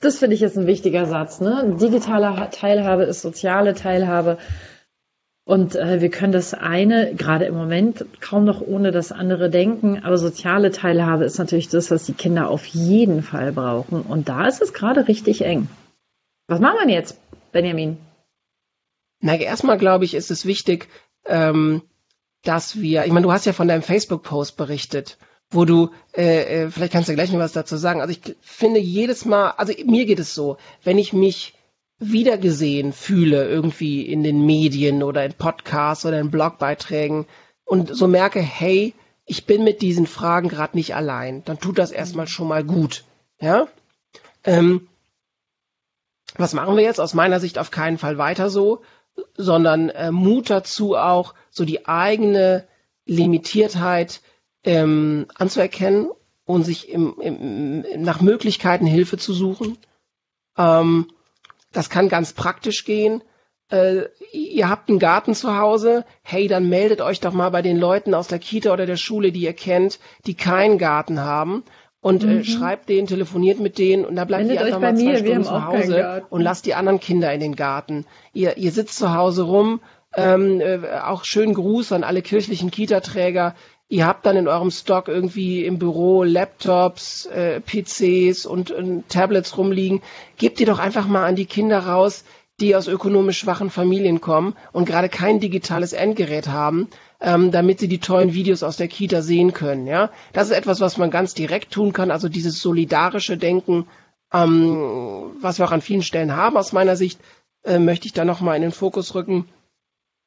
das 0.00 0.18
finde 0.18 0.34
ich 0.34 0.42
ist 0.42 0.58
ein 0.58 0.66
wichtiger 0.66 1.06
Satz. 1.06 1.40
Ne? 1.40 1.76
Digitale 1.80 2.50
Teilhabe 2.50 3.04
ist 3.04 3.22
soziale 3.22 3.74
Teilhabe. 3.74 4.38
Und 5.50 5.74
äh, 5.74 6.00
wir 6.00 6.10
können 6.10 6.30
das 6.32 6.54
eine, 6.54 7.12
gerade 7.16 7.44
im 7.46 7.56
Moment, 7.56 8.04
kaum 8.20 8.44
noch 8.44 8.60
ohne 8.60 8.92
das 8.92 9.10
andere 9.10 9.50
denken. 9.50 10.00
Aber 10.04 10.16
soziale 10.16 10.70
Teilhabe 10.70 11.24
ist 11.24 11.40
natürlich 11.40 11.68
das, 11.68 11.90
was 11.90 12.06
die 12.06 12.12
Kinder 12.12 12.48
auf 12.48 12.66
jeden 12.66 13.24
Fall 13.24 13.50
brauchen. 13.50 14.02
Und 14.02 14.28
da 14.28 14.46
ist 14.46 14.62
es 14.62 14.72
gerade 14.72 15.08
richtig 15.08 15.44
eng. 15.44 15.66
Was 16.46 16.60
machen 16.60 16.86
wir 16.86 16.94
jetzt, 16.94 17.18
Benjamin? 17.50 17.98
Na, 19.18 19.34
erstmal 19.34 19.76
glaube 19.76 20.04
ich, 20.04 20.14
ist 20.14 20.30
es 20.30 20.46
wichtig, 20.46 20.86
ähm, 21.26 21.82
dass 22.44 22.80
wir, 22.80 23.04
ich 23.06 23.10
meine, 23.10 23.24
du 23.24 23.32
hast 23.32 23.44
ja 23.44 23.52
von 23.52 23.66
deinem 23.66 23.82
Facebook-Post 23.82 24.56
berichtet, 24.56 25.18
wo 25.50 25.64
du, 25.64 25.90
äh, 26.16 26.62
äh, 26.66 26.70
vielleicht 26.70 26.92
kannst 26.92 27.08
du 27.08 27.14
gleich 27.14 27.32
noch 27.32 27.40
was 27.40 27.54
dazu 27.54 27.76
sagen. 27.76 28.00
Also 28.00 28.12
ich 28.12 28.36
finde 28.40 28.78
jedes 28.78 29.24
Mal, 29.24 29.50
also 29.56 29.72
mir 29.84 30.06
geht 30.06 30.20
es 30.20 30.32
so, 30.32 30.58
wenn 30.84 30.96
ich 30.96 31.12
mich 31.12 31.54
wiedergesehen 32.00 32.92
fühle, 32.92 33.46
irgendwie 33.46 34.02
in 34.02 34.22
den 34.22 34.44
Medien 34.44 35.02
oder 35.02 35.24
in 35.24 35.34
Podcasts 35.34 36.06
oder 36.06 36.18
in 36.18 36.30
Blogbeiträgen 36.30 37.26
und 37.64 37.94
so 37.94 38.08
merke, 38.08 38.40
hey, 38.40 38.94
ich 39.26 39.46
bin 39.46 39.62
mit 39.62 39.82
diesen 39.82 40.06
Fragen 40.06 40.48
gerade 40.48 40.76
nicht 40.76 40.96
allein, 40.96 41.44
dann 41.44 41.60
tut 41.60 41.78
das 41.78 41.92
erstmal 41.92 42.26
schon 42.26 42.48
mal 42.48 42.64
gut. 42.64 43.04
Ja? 43.40 43.68
Ähm, 44.42 44.88
was 46.36 46.54
machen 46.54 46.76
wir 46.76 46.82
jetzt? 46.82 47.00
Aus 47.00 47.14
meiner 47.14 47.38
Sicht 47.38 47.58
auf 47.58 47.70
keinen 47.70 47.98
Fall 47.98 48.18
weiter 48.18 48.50
so, 48.50 48.82
sondern 49.36 49.90
äh, 49.90 50.10
Mut 50.10 50.48
dazu 50.50 50.96
auch, 50.96 51.34
so 51.50 51.64
die 51.64 51.86
eigene 51.86 52.66
Limitiertheit 53.04 54.20
ähm, 54.64 55.26
anzuerkennen 55.34 56.10
und 56.44 56.64
sich 56.64 56.88
im, 56.88 57.20
im, 57.20 58.02
nach 58.02 58.20
Möglichkeiten 58.20 58.86
Hilfe 58.86 59.18
zu 59.18 59.32
suchen. 59.32 59.78
Ähm, 60.56 61.06
das 61.72 61.90
kann 61.90 62.08
ganz 62.08 62.32
praktisch 62.32 62.84
gehen. 62.84 63.22
Äh, 63.70 64.06
ihr 64.32 64.68
habt 64.68 64.88
einen 64.88 64.98
Garten 64.98 65.34
zu 65.34 65.56
Hause, 65.56 66.04
hey, 66.22 66.48
dann 66.48 66.68
meldet 66.68 67.00
euch 67.00 67.20
doch 67.20 67.32
mal 67.32 67.50
bei 67.50 67.62
den 67.62 67.78
Leuten 67.78 68.14
aus 68.14 68.26
der 68.26 68.40
Kita 68.40 68.72
oder 68.72 68.86
der 68.86 68.96
Schule, 68.96 69.30
die 69.30 69.42
ihr 69.42 69.52
kennt, 69.52 70.00
die 70.26 70.34
keinen 70.34 70.78
Garten 70.78 71.20
haben 71.20 71.62
und 72.00 72.24
äh, 72.24 72.26
mhm. 72.26 72.40
äh, 72.40 72.44
schreibt 72.44 72.88
denen, 72.88 73.06
telefoniert 73.06 73.60
mit 73.60 73.78
denen 73.78 74.04
und 74.04 74.16
da 74.16 74.24
bleibt 74.24 74.42
Wendet 74.42 74.58
ihr 74.58 74.66
einfach 74.66 74.80
mal 74.80 74.96
zwei 74.96 75.04
mir, 75.04 75.18
Stunden 75.18 75.44
zu 75.44 75.64
Hause 75.64 76.26
und 76.30 76.40
lasst 76.40 76.66
die 76.66 76.74
anderen 76.74 77.00
Kinder 77.00 77.32
in 77.32 77.40
den 77.40 77.56
Garten. 77.56 78.06
Ihr, 78.32 78.56
ihr 78.56 78.72
sitzt 78.72 78.98
zu 78.98 79.14
Hause 79.14 79.42
rum, 79.42 79.80
ähm, 80.16 80.60
äh, 80.60 80.80
auch 81.04 81.24
schönen 81.24 81.54
Gruß 81.54 81.92
an 81.92 82.02
alle 82.02 82.22
kirchlichen 82.22 82.70
Kita-Träger. 82.70 83.54
Ihr 83.92 84.06
habt 84.06 84.24
dann 84.24 84.36
in 84.36 84.46
eurem 84.46 84.70
Stock 84.70 85.08
irgendwie 85.08 85.64
im 85.64 85.80
Büro 85.80 86.22
Laptops, 86.22 87.26
äh, 87.26 87.60
PCs 87.60 88.46
und, 88.46 88.70
und 88.70 89.08
Tablets 89.08 89.58
rumliegen. 89.58 90.00
Gebt 90.38 90.60
die 90.60 90.64
doch 90.64 90.78
einfach 90.78 91.08
mal 91.08 91.26
an 91.26 91.34
die 91.34 91.44
Kinder 91.44 91.80
raus, 91.80 92.22
die 92.60 92.76
aus 92.76 92.86
ökonomisch 92.86 93.38
schwachen 93.40 93.68
Familien 93.68 94.20
kommen 94.20 94.54
und 94.70 94.84
gerade 94.84 95.08
kein 95.08 95.40
digitales 95.40 95.92
Endgerät 95.92 96.46
haben, 96.46 96.86
ähm, 97.20 97.50
damit 97.50 97.80
sie 97.80 97.88
die 97.88 97.98
tollen 97.98 98.32
Videos 98.32 98.62
aus 98.62 98.76
der 98.76 98.86
Kita 98.86 99.22
sehen 99.22 99.52
können. 99.52 99.88
Ja, 99.88 100.10
das 100.32 100.50
ist 100.50 100.56
etwas, 100.56 100.80
was 100.80 100.96
man 100.96 101.10
ganz 101.10 101.34
direkt 101.34 101.72
tun 101.72 101.92
kann. 101.92 102.12
Also 102.12 102.28
dieses 102.28 102.62
solidarische 102.62 103.36
Denken, 103.38 103.88
ähm, 104.32 105.32
was 105.40 105.58
wir 105.58 105.66
auch 105.66 105.72
an 105.72 105.82
vielen 105.82 106.02
Stellen 106.02 106.36
haben 106.36 106.56
aus 106.56 106.72
meiner 106.72 106.94
Sicht, 106.94 107.18
äh, 107.64 107.80
möchte 107.80 108.06
ich 108.06 108.12
da 108.12 108.24
noch 108.24 108.40
mal 108.40 108.54
in 108.54 108.62
den 108.62 108.70
Fokus 108.70 109.16
rücken. 109.16 109.48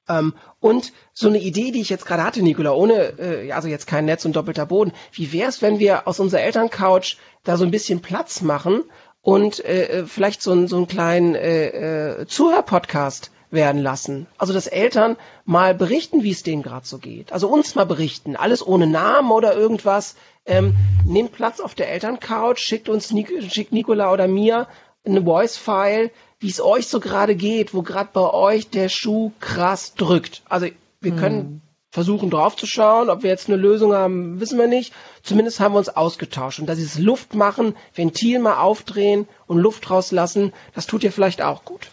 Ähm, 0.10 0.34
und 0.60 0.92
so 1.14 1.28
eine 1.28 1.40
Idee, 1.40 1.72
die 1.72 1.82
ich 1.82 1.90
jetzt 1.90 2.06
gerade 2.06 2.24
hatte, 2.24 2.42
Nicola, 2.42 2.72
ohne, 2.72 3.20
äh, 3.20 3.52
also 3.52 3.68
jetzt 3.68 3.88
kein 3.88 4.06
Netz 4.06 4.26
und 4.26 4.36
doppelter 4.36 4.66
Boden. 4.66 4.94
Wie 5.12 5.32
wäre 5.32 5.50
es, 5.50 5.62
wenn 5.62 5.80
wir 5.80 6.08
aus 6.08 6.20
unserer 6.20 6.42
Elterncouch 6.42 7.18
da 7.44 7.58
so 7.58 7.64
ein 7.64 7.72
bisschen 7.72 8.02
Platz 8.02 8.42
machen 8.42 8.84
und 9.22 9.64
äh, 9.64 10.00
äh, 10.00 10.06
vielleicht 10.06 10.42
so, 10.42 10.68
so 10.68 10.78
einen 10.78 10.88
kleinen 10.88 11.36
äh, 11.36 12.22
äh, 12.22 12.28
Zuhörpodcast 12.28 13.32
werden 13.52 13.82
lassen. 13.82 14.28
Also 14.38 14.52
dass 14.52 14.68
Eltern 14.68 15.16
mal 15.46 15.76
berichten, 15.76 16.24
wie 16.24 16.32
es 16.32 16.44
denen 16.44 16.64
gerade 16.64 16.86
so 16.86 16.98
geht. 16.98 17.32
Also 17.32 17.48
uns 17.48 17.76
mal 17.76 17.86
berichten. 17.86 18.36
Alles 18.36 18.66
ohne 18.66 18.88
Namen 18.88 19.32
oder 19.32 19.56
irgendwas. 19.56 20.16
Ähm, 20.46 20.76
nehmt 21.06 21.32
Platz 21.32 21.60
auf 21.62 21.76
der 21.76 21.90
Elterncouch, 21.90 22.58
schickt 22.58 22.90
uns 22.90 23.14
schickt 23.50 23.72
Nicola 23.72 24.12
oder 24.12 24.28
mir 24.28 24.68
eine 25.06 25.24
Voice-File, 25.24 26.12
wie 26.44 26.50
es 26.50 26.62
euch 26.62 26.88
so 26.88 27.00
gerade 27.00 27.36
geht, 27.36 27.74
wo 27.74 27.82
gerade 27.82 28.10
bei 28.14 28.30
euch 28.32 28.70
der 28.70 28.90
Schuh 28.90 29.32
krass 29.40 29.96
drückt. 29.96 30.44
Also 30.48 30.68
wir 31.02 31.16
können 31.16 31.38
hm 31.38 31.62
versuchen 31.94 32.32
draufzuschauen. 32.32 33.12
Ob 33.12 33.22
wir 33.22 33.30
jetzt 33.30 33.48
eine 33.48 33.56
Lösung 33.56 33.94
haben, 33.94 34.40
wissen 34.40 34.58
wir 34.58 34.66
nicht. 34.66 34.94
Zumindest 35.22 35.60
haben 35.60 35.76
wir 35.76 35.78
uns 35.78 35.90
ausgetauscht. 35.90 36.60
Und 36.60 36.68
dass 36.68 36.80
dieses 36.80 36.98
Luft 36.98 37.36
machen, 37.36 37.76
Ventil 37.94 38.40
mal 38.40 38.58
aufdrehen 38.58 39.28
und 39.46 39.60
Luft 39.60 39.92
rauslassen, 39.92 40.54
das 40.74 40.88
tut 40.88 41.04
dir 41.04 41.12
vielleicht 41.12 41.44
auch 41.44 41.66
gut. 41.66 41.92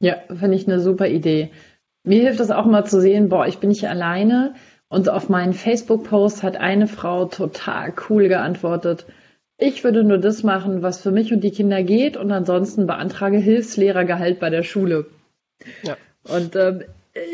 Ja, 0.00 0.16
finde 0.26 0.56
ich 0.56 0.66
eine 0.66 0.80
super 0.80 1.06
Idee. 1.06 1.52
Mir 2.02 2.20
hilft 2.22 2.40
es 2.40 2.50
auch 2.50 2.66
mal 2.66 2.84
zu 2.84 3.00
sehen, 3.00 3.28
boah, 3.28 3.46
ich 3.46 3.58
bin 3.58 3.68
nicht 3.68 3.88
alleine. 3.88 4.56
Und 4.88 5.08
auf 5.08 5.28
meinen 5.28 5.52
Facebook-Post 5.52 6.42
hat 6.42 6.56
eine 6.56 6.88
Frau 6.88 7.26
total 7.26 7.94
cool 8.10 8.26
geantwortet. 8.26 9.06
Ich 9.64 9.84
würde 9.84 10.02
nur 10.02 10.18
das 10.18 10.42
machen, 10.42 10.82
was 10.82 11.00
für 11.00 11.12
mich 11.12 11.32
und 11.32 11.44
die 11.44 11.52
Kinder 11.52 11.84
geht 11.84 12.16
und 12.16 12.32
ansonsten 12.32 12.88
beantrage 12.88 13.36
Hilfslehrergehalt 13.38 14.40
bei 14.40 14.50
der 14.50 14.64
Schule. 14.64 15.06
Ja. 15.84 15.96
Und 16.24 16.56
ähm, 16.56 16.82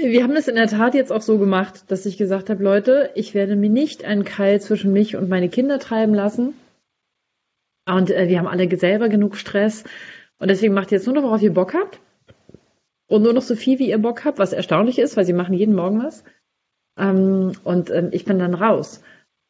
wir 0.02 0.24
haben 0.24 0.34
das 0.34 0.46
in 0.46 0.56
der 0.56 0.66
Tat 0.66 0.94
jetzt 0.94 1.10
auch 1.10 1.22
so 1.22 1.38
gemacht, 1.38 1.90
dass 1.90 2.04
ich 2.04 2.18
gesagt 2.18 2.50
habe, 2.50 2.62
Leute, 2.62 3.10
ich 3.14 3.32
werde 3.32 3.56
mir 3.56 3.70
nicht 3.70 4.04
einen 4.04 4.24
Keil 4.24 4.60
zwischen 4.60 4.92
mich 4.92 5.16
und 5.16 5.30
meine 5.30 5.48
Kinder 5.48 5.78
treiben 5.78 6.12
lassen. 6.12 6.52
Und 7.86 8.10
äh, 8.10 8.28
wir 8.28 8.38
haben 8.38 8.46
alle 8.46 8.76
selber 8.76 9.08
genug 9.08 9.36
Stress. 9.36 9.84
Und 10.38 10.48
deswegen 10.48 10.74
macht 10.74 10.92
ihr 10.92 10.98
jetzt 10.98 11.06
nur 11.06 11.14
noch, 11.14 11.22
worauf 11.22 11.40
ihr 11.40 11.54
Bock 11.54 11.72
habt. 11.72 11.98
Und 13.06 13.22
nur 13.22 13.32
noch 13.32 13.40
so 13.40 13.56
viel, 13.56 13.78
wie 13.78 13.88
ihr 13.88 13.98
Bock 13.98 14.26
habt, 14.26 14.38
was 14.38 14.52
erstaunlich 14.52 14.98
ist, 14.98 15.16
weil 15.16 15.24
sie 15.24 15.32
machen 15.32 15.54
jeden 15.54 15.74
Morgen 15.74 16.04
was. 16.04 16.24
Ähm, 16.98 17.52
und 17.64 17.88
ähm, 17.88 18.10
ich 18.12 18.26
bin 18.26 18.38
dann 18.38 18.52
raus. 18.52 19.00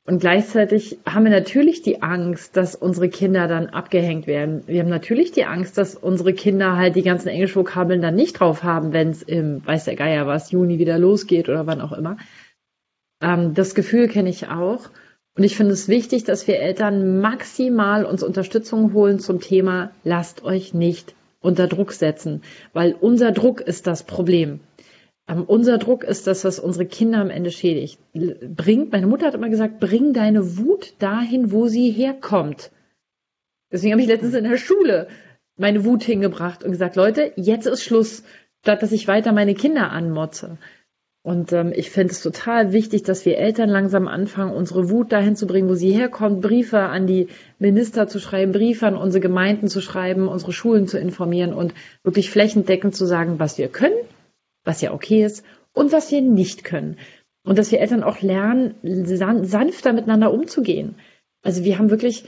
Und 0.08 0.20
gleichzeitig 0.20 1.00
haben 1.04 1.24
wir 1.24 1.30
natürlich 1.30 1.82
die 1.82 2.00
Angst, 2.00 2.56
dass 2.56 2.74
unsere 2.74 3.10
Kinder 3.10 3.46
dann 3.46 3.66
abgehängt 3.66 4.26
werden. 4.26 4.62
Wir 4.66 4.80
haben 4.80 4.88
natürlich 4.88 5.32
die 5.32 5.44
Angst, 5.44 5.76
dass 5.76 5.96
unsere 5.96 6.32
Kinder 6.32 6.78
halt 6.78 6.96
die 6.96 7.02
ganzen 7.02 7.28
Englischvokabeln 7.28 8.00
dann 8.00 8.14
nicht 8.14 8.40
drauf 8.40 8.62
haben, 8.62 8.94
wenn 8.94 9.10
es 9.10 9.22
im, 9.22 9.60
weiß 9.66 9.84
der 9.84 9.96
Geier 9.96 10.26
was, 10.26 10.50
Juni 10.50 10.78
wieder 10.78 10.98
losgeht 10.98 11.50
oder 11.50 11.66
wann 11.66 11.82
auch 11.82 11.92
immer. 11.92 12.16
Ähm, 13.20 13.52
das 13.52 13.74
Gefühl 13.74 14.08
kenne 14.08 14.30
ich 14.30 14.48
auch. 14.48 14.88
Und 15.36 15.44
ich 15.44 15.58
finde 15.58 15.74
es 15.74 15.88
wichtig, 15.88 16.24
dass 16.24 16.48
wir 16.48 16.58
Eltern 16.58 17.20
maximal 17.20 18.06
uns 18.06 18.22
Unterstützung 18.22 18.94
holen 18.94 19.18
zum 19.18 19.40
Thema, 19.40 19.90
lasst 20.04 20.42
euch 20.42 20.72
nicht 20.72 21.14
unter 21.40 21.66
Druck 21.66 21.92
setzen, 21.92 22.40
weil 22.72 22.96
unser 22.98 23.30
Druck 23.32 23.60
ist 23.60 23.86
das 23.86 24.04
Problem. 24.04 24.60
Ähm, 25.28 25.44
unser 25.44 25.78
Druck 25.78 26.04
ist 26.04 26.26
das, 26.26 26.44
was 26.44 26.58
unsere 26.58 26.86
Kinder 26.86 27.18
am 27.18 27.30
Ende 27.30 27.50
schädigt. 27.50 27.98
Bringt, 28.14 28.92
meine 28.92 29.06
Mutter 29.06 29.26
hat 29.26 29.34
immer 29.34 29.50
gesagt, 29.50 29.78
bring 29.78 30.12
deine 30.12 30.56
Wut 30.56 30.94
dahin, 30.98 31.52
wo 31.52 31.68
sie 31.68 31.90
herkommt. 31.90 32.70
Deswegen 33.70 33.92
habe 33.92 34.02
ich 34.02 34.08
letztens 34.08 34.34
in 34.34 34.44
der 34.44 34.56
Schule 34.56 35.08
meine 35.56 35.84
Wut 35.84 36.02
hingebracht 36.02 36.64
und 36.64 36.70
gesagt, 36.70 36.96
Leute, 36.96 37.32
jetzt 37.36 37.66
ist 37.66 37.82
Schluss, 37.82 38.22
statt 38.62 38.82
dass 38.82 38.92
ich 38.92 39.08
weiter 39.08 39.32
meine 39.32 39.54
Kinder 39.54 39.90
anmotze. 39.90 40.56
Und 41.22 41.52
ähm, 41.52 41.72
ich 41.74 41.90
finde 41.90 42.12
es 42.12 42.22
total 42.22 42.72
wichtig, 42.72 43.02
dass 43.02 43.26
wir 43.26 43.36
Eltern 43.36 43.68
langsam 43.68 44.08
anfangen, 44.08 44.54
unsere 44.54 44.88
Wut 44.88 45.12
dahin 45.12 45.36
zu 45.36 45.46
bringen, 45.46 45.68
wo 45.68 45.74
sie 45.74 45.90
herkommt, 45.90 46.40
Briefe 46.40 46.78
an 46.78 47.06
die 47.06 47.26
Minister 47.58 48.08
zu 48.08 48.18
schreiben, 48.18 48.52
Briefe 48.52 48.86
an 48.86 48.96
unsere 48.96 49.20
Gemeinden 49.20 49.68
zu 49.68 49.82
schreiben, 49.82 50.28
unsere 50.28 50.52
Schulen 50.52 50.86
zu 50.86 50.98
informieren 50.98 51.52
und 51.52 51.74
wirklich 52.02 52.30
flächendeckend 52.30 52.94
zu 52.94 53.04
sagen, 53.04 53.38
was 53.38 53.58
wir 53.58 53.68
können 53.68 53.98
was 54.68 54.82
ja 54.82 54.92
okay 54.92 55.24
ist, 55.24 55.44
und 55.72 55.92
was 55.92 56.12
wir 56.12 56.20
nicht 56.20 56.62
können. 56.62 56.96
Und 57.42 57.58
dass 57.58 57.72
wir 57.72 57.80
Eltern 57.80 58.02
auch 58.04 58.20
lernen, 58.20 58.74
sanfter 58.82 59.92
miteinander 59.94 60.32
umzugehen. 60.32 60.96
Also 61.42 61.64
wir 61.64 61.78
haben 61.78 61.88
wirklich, 61.88 62.24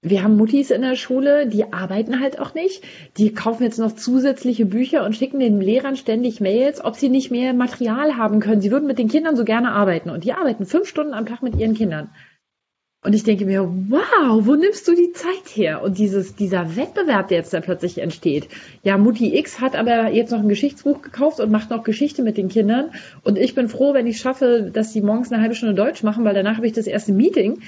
wir 0.00 0.22
haben 0.22 0.36
Muttis 0.36 0.70
in 0.70 0.80
der 0.80 0.96
Schule, 0.96 1.46
die 1.46 1.72
arbeiten 1.72 2.20
halt 2.20 2.38
auch 2.38 2.54
nicht. 2.54 2.82
Die 3.18 3.34
kaufen 3.34 3.64
jetzt 3.64 3.78
noch 3.78 3.92
zusätzliche 3.92 4.64
Bücher 4.64 5.04
und 5.04 5.14
schicken 5.14 5.40
den 5.40 5.60
Lehrern 5.60 5.96
ständig 5.96 6.40
Mails, 6.40 6.82
ob 6.82 6.96
sie 6.96 7.10
nicht 7.10 7.30
mehr 7.30 7.52
Material 7.52 8.16
haben 8.16 8.40
können. 8.40 8.62
Sie 8.62 8.70
würden 8.70 8.86
mit 8.86 8.98
den 8.98 9.08
Kindern 9.08 9.36
so 9.36 9.44
gerne 9.44 9.72
arbeiten. 9.72 10.08
Und 10.08 10.24
die 10.24 10.32
arbeiten 10.32 10.64
fünf 10.64 10.88
Stunden 10.88 11.12
am 11.12 11.26
Tag 11.26 11.42
mit 11.42 11.56
ihren 11.56 11.74
Kindern. 11.74 12.10
Und 13.04 13.12
ich 13.12 13.22
denke 13.22 13.44
mir, 13.44 13.62
wow, 13.62 14.46
wo 14.46 14.54
nimmst 14.54 14.88
du 14.88 14.94
die 14.94 15.12
Zeit 15.12 15.54
her? 15.54 15.82
Und 15.82 15.98
dieses, 15.98 16.36
dieser 16.36 16.74
Wettbewerb, 16.74 17.28
der 17.28 17.36
jetzt 17.36 17.52
da 17.52 17.60
plötzlich 17.60 17.98
entsteht. 17.98 18.48
Ja, 18.82 18.96
Mutti 18.96 19.36
X 19.36 19.60
hat 19.60 19.76
aber 19.76 20.10
jetzt 20.10 20.30
noch 20.30 20.40
ein 20.40 20.48
Geschichtsbuch 20.48 21.02
gekauft 21.02 21.38
und 21.38 21.50
macht 21.50 21.68
noch 21.68 21.84
Geschichte 21.84 22.22
mit 22.22 22.38
den 22.38 22.48
Kindern. 22.48 22.92
Und 23.22 23.36
ich 23.36 23.54
bin 23.54 23.68
froh, 23.68 23.92
wenn 23.92 24.06
ich 24.06 24.18
schaffe, 24.18 24.70
dass 24.72 24.94
sie 24.94 25.02
morgens 25.02 25.30
eine 25.30 25.42
halbe 25.42 25.54
Stunde 25.54 25.74
Deutsch 25.74 26.02
machen, 26.02 26.24
weil 26.24 26.32
danach 26.32 26.56
habe 26.56 26.66
ich 26.66 26.72
das 26.72 26.86
erste 26.86 27.12
Meeting. 27.12 27.60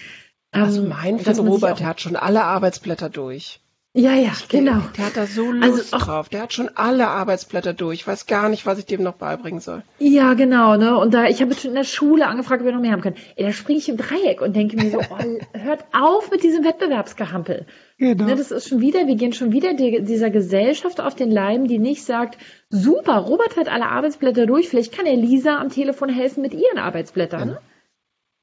Also 0.53 0.83
mein 0.83 1.17
Robert, 1.17 1.81
der 1.81 1.87
hat 1.87 2.01
schon 2.01 2.17
alle 2.17 2.43
Arbeitsblätter 2.43 3.11
durch. 3.11 3.61
Ja, 3.97 4.15
ja, 4.15 4.33
genau. 4.51 4.83
Der 4.99 5.07
hat 5.07 5.17
da 5.17 5.27
so 5.27 5.51
Lust 5.51 5.95
also 5.95 6.05
drauf. 6.05 6.29
Der 6.29 6.43
hat 6.43 6.53
schon 6.53 6.69
alle 6.75 7.09
Arbeitsblätter 7.09 7.73
durch. 7.73 8.01
Ich 8.01 8.07
weiß 8.07 8.27
gar 8.27 8.51
nicht, 8.51 8.67
was 8.67 8.79
ich 8.79 8.85
dem 8.85 9.03
noch 9.03 9.15
beibringen 9.15 9.61
soll. 9.61 9.83
Ja, 9.99 10.35
genau, 10.35 10.77
ne? 10.77 10.99
Und 10.99 11.15
da, 11.15 11.25
ich 11.25 11.41
habe 11.41 11.55
schon 11.55 11.71
in 11.71 11.77
der 11.77 11.85
Schule 11.85 12.27
angefragt, 12.27 12.61
ob 12.61 12.67
wir 12.67 12.75
noch 12.75 12.83
mehr 12.83 12.93
haben 12.93 13.01
können. 13.01 13.17
Ey, 13.37 13.47
da 13.47 13.53
springe 13.53 13.79
ich 13.79 13.89
im 13.89 13.97
Dreieck 13.97 14.43
und 14.43 14.55
denke 14.55 14.77
mir 14.77 14.91
so, 14.91 14.99
oh, 14.99 15.39
hört 15.59 15.87
auf 15.93 16.31
mit 16.31 16.43
diesem 16.43 16.63
Wettbewerbsgehampel. 16.63 17.65
Genau. 17.97 18.25
Ne, 18.27 18.37
das 18.37 18.51
ist 18.51 18.69
schon 18.69 18.83
wieder, 18.83 19.07
wir 19.07 19.17
gehen 19.17 19.33
schon 19.33 19.53
wieder 19.53 19.73
die, 19.73 20.03
dieser 20.03 20.29
Gesellschaft 20.29 21.01
auf 21.01 21.15
den 21.15 21.31
Leim, 21.31 21.67
die 21.67 21.79
nicht 21.79 22.05
sagt, 22.05 22.37
super, 22.69 23.17
Robert 23.17 23.57
hat 23.57 23.69
alle 23.69 23.87
Arbeitsblätter 23.87 24.45
durch, 24.45 24.69
vielleicht 24.69 24.95
kann 24.95 25.07
er 25.07 25.17
Lisa 25.17 25.59
am 25.59 25.71
Telefon 25.71 26.11
helfen 26.11 26.43
mit 26.43 26.53
ihren 26.53 26.77
Arbeitsblättern. 26.77 27.49
Ja 27.49 27.59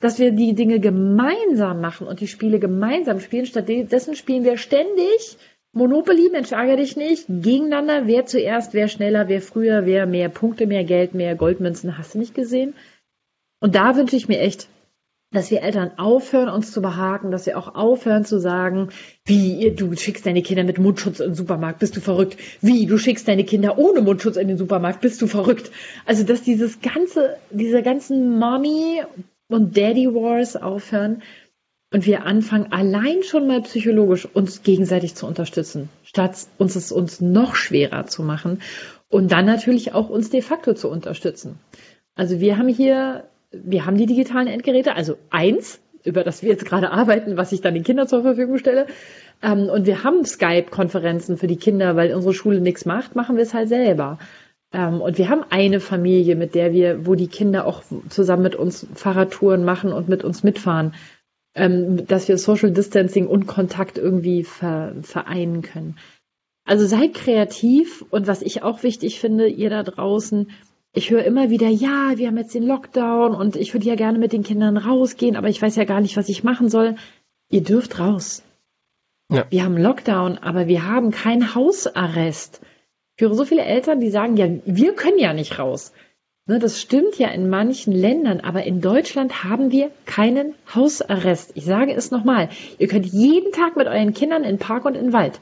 dass 0.04 0.20
wir 0.20 0.32
die 0.32 0.54
Dinge 0.54 0.80
gemeinsam 0.80 1.80
machen 1.80 2.08
und 2.08 2.20
die 2.20 2.28
Spiele 2.28 2.60
gemeinsam 2.60 3.22
spielen. 3.22 3.46
Stattdessen 3.46 4.16
spielen 4.16 4.44
wir 4.44 4.58
ständig 4.58 5.38
Monopoly, 5.76 6.30
Mensch, 6.32 6.52
ärgere 6.52 6.78
dich 6.78 6.98
nicht, 6.98 7.26
gegeneinander, 7.28 8.06
wer 8.06 8.28
zuerst, 8.28 8.76
wer 8.76 8.88
schneller, 8.88 9.28
wer 9.28 9.42
früher, 9.42 9.88
wer 9.88 10.06
mehr 10.06 10.30
Punkte, 10.30 10.68
mehr 10.68 10.84
Geld, 10.84 11.16
mehr 11.16 11.36
Goldmünzen, 11.36 11.98
hast 11.98 12.14
du 12.14 12.20
nicht 12.20 12.36
gesehen? 12.36 12.76
Und 13.60 13.74
da 13.74 13.96
wünsche 13.96 14.16
ich 14.16 14.28
mir 14.28 14.40
echt, 14.40 14.68
dass 15.32 15.50
wir 15.50 15.64
Eltern 15.64 15.98
aufhören, 15.98 16.50
uns 16.50 16.72
zu 16.72 16.82
behaken, 16.84 17.32
dass 17.32 17.48
wir 17.48 17.58
auch 17.58 17.74
aufhören 17.74 18.24
zu 18.24 18.40
sagen, 18.40 18.90
wie, 19.26 19.72
du 19.72 19.96
schickst 19.96 20.28
deine 20.28 20.44
Kinder 20.44 20.64
mit 20.64 20.78
Mundschutz 20.78 21.20
in 21.20 21.30
den 21.30 21.36
Supermarkt, 21.36 21.80
bist 21.80 21.96
du 21.96 22.02
verrückt? 22.02 22.38
Wie, 22.62 22.86
du 22.86 23.00
schickst 23.00 23.28
deine 23.28 23.44
Kinder 23.44 23.80
ohne 23.80 24.02
Mundschutz 24.02 24.38
in 24.38 24.48
den 24.48 24.60
Supermarkt, 24.60 25.02
bist 25.02 25.24
du 25.24 25.28
verrückt? 25.28 25.72
Also, 26.06 26.24
dass 26.24 26.44
dieses 26.44 26.82
ganze, 26.82 27.38
diese 27.50 27.82
ganzen 27.82 28.38
Mommy 28.38 29.02
und 29.54 29.78
Daddy 29.78 30.08
Wars 30.08 30.56
aufhören 30.56 31.22
und 31.94 32.08
wir 32.08 32.26
anfangen, 32.26 32.72
allein 32.72 33.22
schon 33.22 33.46
mal 33.46 33.62
psychologisch 33.62 34.26
uns 34.26 34.64
gegenseitig 34.64 35.14
zu 35.14 35.28
unterstützen, 35.28 35.90
statt 36.04 36.48
uns 36.58 36.76
es 36.76 36.92
uns 36.92 37.22
noch 37.22 37.54
schwerer 37.54 38.08
zu 38.08 38.24
machen 38.24 38.64
und 39.10 39.32
dann 39.32 39.46
natürlich 39.46 39.94
auch 39.94 40.10
uns 40.10 40.32
de 40.32 40.42
facto 40.42 40.74
zu 40.74 40.90
unterstützen. 40.90 41.60
Also 42.16 42.40
wir 42.40 42.58
haben 42.58 42.68
hier, 42.68 43.26
wir 43.52 43.86
haben 43.86 43.96
die 43.96 44.08
digitalen 44.08 44.48
Endgeräte, 44.48 44.96
also 44.96 45.18
eins, 45.30 45.80
über 46.04 46.24
das 46.24 46.42
wir 46.42 46.50
jetzt 46.50 46.66
gerade 46.66 46.90
arbeiten, 46.90 47.38
was 47.38 47.52
ich 47.52 47.62
dann 47.62 47.76
den 47.76 47.84
Kindern 47.84 48.08
zur 48.08 48.24
Verfügung 48.24 48.58
stelle. 48.58 48.88
Ähm, 49.44 49.70
und 49.70 49.86
wir 49.86 50.04
haben 50.04 50.26
Skype-Konferenzen 50.26 51.38
für 51.38 51.48
die 51.48 51.58
Kinder, 51.58 51.96
weil 51.96 52.16
unsere 52.16 52.34
Schule 52.34 52.60
nichts 52.60 52.86
macht, 52.86 53.16
machen 53.16 53.36
wir 53.36 53.44
es 53.44 53.54
halt 53.54 53.70
selber. 53.70 54.18
Ähm, 54.74 55.02
und 55.02 55.18
wir 55.18 55.30
haben 55.30 55.46
eine 55.50 55.80
Familie, 55.80 56.36
mit 56.36 56.56
der 56.56 56.74
wir, 56.74 57.06
wo 57.06 57.16
die 57.16 57.28
Kinder 57.28 57.66
auch 57.66 57.84
zusammen 58.10 58.44
mit 58.44 58.56
uns 58.56 58.86
Fahrradtouren 58.96 59.64
machen 59.64 59.94
und 59.94 60.10
mit 60.10 60.24
uns 60.24 60.44
mitfahren. 60.44 60.94
ähm, 61.56 62.08
dass 62.08 62.28
wir 62.28 62.38
Social 62.38 62.72
Distancing 62.72 63.28
und 63.28 63.48
Kontakt 63.48 63.98
irgendwie 63.98 64.44
ver 64.44 64.96
vereinen 65.02 65.62
können. 65.62 65.98
Also 66.66 66.86
seid 66.86 67.14
kreativ 67.14 68.06
und 68.10 68.28
was 68.28 68.42
ich 68.42 68.64
auch 68.64 68.84
wichtig 68.84 69.20
finde, 69.20 69.48
ihr 69.48 69.70
da 69.70 69.84
draußen, 69.84 70.50
ich 70.94 71.10
höre 71.10 71.24
immer 71.26 71.50
wieder, 71.50 71.68
ja, 71.68 72.14
wir 72.16 72.28
haben 72.28 72.38
jetzt 72.38 72.54
den 72.54 72.66
Lockdown 72.66 73.36
und 73.36 73.56
ich 73.56 73.74
würde 73.74 73.88
ja 73.88 73.96
gerne 73.96 74.20
mit 74.20 74.32
den 74.32 74.44
Kindern 74.44 74.78
rausgehen, 74.78 75.36
aber 75.36 75.50
ich 75.50 75.62
weiß 75.62 75.76
ja 75.76 75.84
gar 75.86 76.02
nicht, 76.02 76.18
was 76.18 76.30
ich 76.30 76.44
machen 76.44 76.70
soll. 76.70 76.96
Ihr 77.50 77.64
dürft 77.64 78.00
raus. 78.00 78.44
Ja. 79.30 79.46
Wir 79.50 79.64
haben 79.64 79.78
Lockdown, 79.78 80.38
aber 80.38 80.68
wir 80.68 80.88
haben 80.88 81.12
keinen 81.12 81.56
Hausarrest. 81.56 82.62
Ich 83.16 83.22
höre 83.22 83.34
so 83.36 83.46
viele 83.46 83.64
Eltern, 83.64 84.00
die 84.00 84.10
sagen, 84.10 84.38
ja, 84.38 84.48
wir 84.66 84.94
können 84.96 85.20
ja 85.20 85.34
nicht 85.34 85.60
raus. 85.60 85.94
Ne, 86.46 86.60
das 86.60 86.82
stimmt 86.82 87.18
ja 87.18 87.30
in 87.30 87.50
manchen 87.50 87.94
Ländern, 87.94 88.42
aber 88.42 88.64
in 88.64 88.82
Deutschland 88.82 89.46
haben 89.46 89.72
wir 89.72 89.92
keinen 90.06 90.56
Hausarrest. 90.76 91.52
Ich 91.56 91.64
sage 91.64 91.94
es 91.94 92.12
nochmal. 92.12 92.50
Ihr 92.80 92.90
könnt 92.90 93.06
jeden 93.06 93.54
Tag 93.54 93.78
mit 93.78 93.88
euren 93.88 94.14
Kindern 94.14 94.44
in 94.44 94.58
Park 94.58 94.84
und 94.84 94.96
in 94.96 95.14
Wald. 95.14 95.40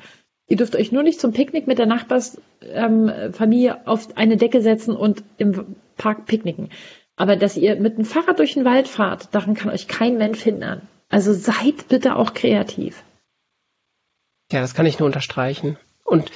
Ihr 0.47 0.57
dürft 0.57 0.76
euch 0.76 0.91
nur 0.91 1.01
nicht 1.01 1.19
zum 1.19 1.32
Picknick 1.32 1.65
mit 1.65 1.80
der 1.80 1.88
Nachbarsfamilie 1.88 3.72
ähm, 3.72 3.78
auf 3.86 4.15
eine 4.15 4.38
Decke 4.38 4.61
setzen 4.61 4.95
und 4.95 5.24
im 5.38 5.76
Park 5.97 6.26
picknicken. 6.28 6.69
Aber 7.15 7.36
dass 7.36 7.57
ihr 7.57 7.78
mit 7.78 7.97
dem 7.97 8.05
Fahrrad 8.05 8.38
durch 8.38 8.53
den 8.53 8.65
Wald 8.65 8.88
fahrt, 8.88 9.34
daran 9.34 9.55
kann 9.55 9.72
euch 9.72 9.88
kein 9.88 10.17
Mensch 10.17 10.41
hindern. 10.41 10.82
Also 11.09 11.34
seid 11.34 11.88
bitte 11.88 12.15
auch 12.15 12.34
kreativ. 12.34 13.03
Ja, 14.51 14.61
das 14.61 14.76
kann 14.76 14.86
ich 14.86 14.99
nur 14.99 15.07
unterstreichen. 15.07 15.78
Und 16.03 16.32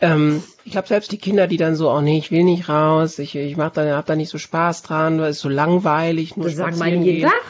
ähm, 0.00 0.42
ich 0.64 0.72
glaube, 0.72 0.88
selbst 0.88 1.10
die 1.12 1.18
Kinder, 1.18 1.46
die 1.46 1.56
dann 1.56 1.74
so, 1.74 1.90
oh 1.90 2.00
nee, 2.00 2.18
ich 2.18 2.30
will 2.30 2.44
nicht 2.44 2.68
raus, 2.68 3.18
ich, 3.18 3.34
ich 3.34 3.56
mach 3.56 3.70
da, 3.72 3.96
hab 3.96 4.06
da 4.06 4.16
nicht 4.16 4.30
so 4.30 4.38
Spaß 4.38 4.82
dran, 4.82 5.20
weil 5.20 5.30
es 5.30 5.40
so 5.40 5.48
langweilig, 5.48 6.36
nur 6.36 6.46
Das 6.46 6.56
sagen 6.56 6.78
meine 6.78 7.04
jeden 7.04 7.28
Tag. 7.28 7.42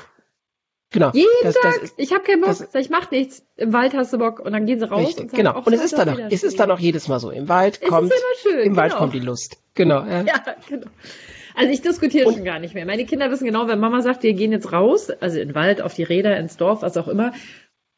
Genau. 0.91 1.11
Jeden 1.13 1.29
das, 1.43 1.55
Tag. 1.55 1.79
Das, 1.83 1.95
ich 1.99 2.13
habe 2.13 2.25
keinen 2.25 2.41
Bock. 2.41 2.49
Das, 2.49 2.75
ich 2.75 2.89
mach 2.89 3.11
nichts. 3.11 3.45
Im 3.57 3.75
Wald 3.75 3.93
hast 3.93 4.13
du 4.15 4.19
Bock 4.19 4.41
und 4.41 4.53
dann 4.53 4.65
gehen 4.65 4.79
sie 4.79 4.89
raus. 4.89 5.07
Richtig, 5.07 5.25
und 5.25 5.31
sagen, 5.33 5.43
genau. 5.43 5.61
Und 5.63 5.73
es 5.75 5.85
ist 5.85 5.99
dann 5.99 6.09
auch, 6.09 6.19
es 6.31 6.43
ist 6.43 6.59
dann 6.59 6.71
auch 6.71 6.79
jedes 6.79 7.09
Mal 7.09 7.21
so. 7.21 7.31
Im 7.31 7.49
Wald 7.49 7.83
kommt, 7.83 8.11
schön, 8.43 8.61
im 8.61 8.77
Wald 8.77 8.93
genau. 8.93 9.03
kommt 9.03 9.15
die 9.15 9.21
Lust. 9.21 9.59
Genau. 9.75 10.03
Ja, 10.05 10.23
ja 10.27 10.43
genau. 10.67 10.87
Also 11.55 11.73
ich 11.73 11.83
diskutiere 11.83 12.33
schon 12.33 12.45
gar 12.45 12.61
nicht 12.61 12.73
mehr. 12.73 12.87
Meine 12.87 13.05
Kinder 13.05 13.31
wissen 13.31 13.45
genau, 13.45 13.67
wenn 13.67 13.81
Mama 13.81 14.01
sagt, 14.01 14.23
wir 14.23 14.33
gehen 14.33 14.53
jetzt 14.53 14.73
raus, 14.73 15.11
also 15.11 15.39
in 15.41 15.49
den 15.49 15.55
Wald, 15.55 15.83
auf 15.83 15.93
die 15.93 16.05
Räder, 16.05 16.39
ins 16.39 16.57
Dorf, 16.57 16.83
was 16.83 16.97
auch 16.97 17.09
immer, 17.09 17.33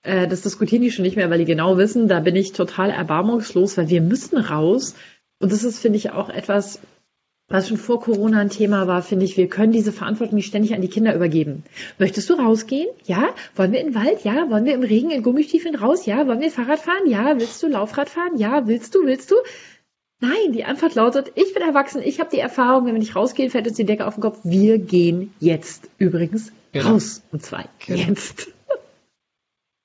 äh, 0.02 0.26
das 0.26 0.42
diskutieren 0.42 0.82
die 0.82 0.90
schon 0.90 1.04
nicht 1.04 1.16
mehr, 1.16 1.30
weil 1.30 1.38
die 1.38 1.44
genau 1.44 1.76
wissen, 1.76 2.08
da 2.08 2.20
bin 2.20 2.36
ich 2.36 2.52
total 2.52 2.90
erbarmungslos, 2.90 3.76
weil 3.76 3.88
wir 3.88 4.00
müssen 4.00 4.38
raus. 4.38 4.94
Und 5.40 5.52
das 5.52 5.64
ist, 5.64 5.78
finde 5.78 5.98
ich, 5.98 6.10
auch 6.10 6.28
etwas, 6.28 6.80
was 7.48 7.68
schon 7.68 7.78
vor 7.78 8.00
Corona 8.00 8.38
ein 8.38 8.50
Thema 8.50 8.86
war, 8.86 9.02
finde 9.02 9.24
ich, 9.24 9.36
wir 9.36 9.48
können 9.48 9.72
diese 9.72 9.92
Verantwortung 9.92 10.36
nicht 10.36 10.46
ständig 10.46 10.74
an 10.74 10.82
die 10.82 10.88
Kinder 10.88 11.14
übergeben. 11.14 11.64
Möchtest 11.98 12.30
du 12.30 12.34
rausgehen? 12.34 12.88
Ja. 13.04 13.30
Wollen 13.56 13.72
wir 13.72 13.80
in 13.80 13.88
den 13.88 13.94
Wald? 13.94 14.22
Ja. 14.22 14.48
Wollen 14.50 14.64
wir 14.64 14.74
im 14.74 14.82
Regen 14.82 15.10
in 15.10 15.22
Gummistiefeln 15.22 15.74
raus? 15.74 16.06
Ja. 16.06 16.26
Wollen 16.26 16.40
wir 16.40 16.50
Fahrrad 16.50 16.78
fahren? 16.78 17.08
Ja. 17.08 17.38
Willst 17.38 17.62
du 17.62 17.66
Laufrad 17.66 18.08
fahren? 18.08 18.36
Ja. 18.36 18.68
Willst 18.68 18.94
du? 18.94 19.04
Willst 19.04 19.30
du? 19.30 19.34
Nein, 20.20 20.52
die 20.52 20.64
Antwort 20.64 20.94
lautet, 20.94 21.32
ich 21.34 21.54
bin 21.54 21.62
erwachsen, 21.62 22.02
ich 22.04 22.20
habe 22.20 22.28
die 22.30 22.38
Erfahrung, 22.38 22.84
wenn 22.84 22.92
wir 22.92 22.98
nicht 22.98 23.16
rausgehen, 23.16 23.50
fällt 23.50 23.66
uns 23.66 23.76
die 23.76 23.86
Decke 23.86 24.06
auf 24.06 24.16
den 24.16 24.20
Kopf. 24.20 24.38
Wir 24.44 24.78
gehen 24.78 25.32
jetzt 25.40 25.88
übrigens 25.96 26.52
genau. 26.72 26.90
raus. 26.90 27.22
Und 27.32 27.42
zwar 27.42 27.64
genau. 27.86 28.00
jetzt. 28.00 28.52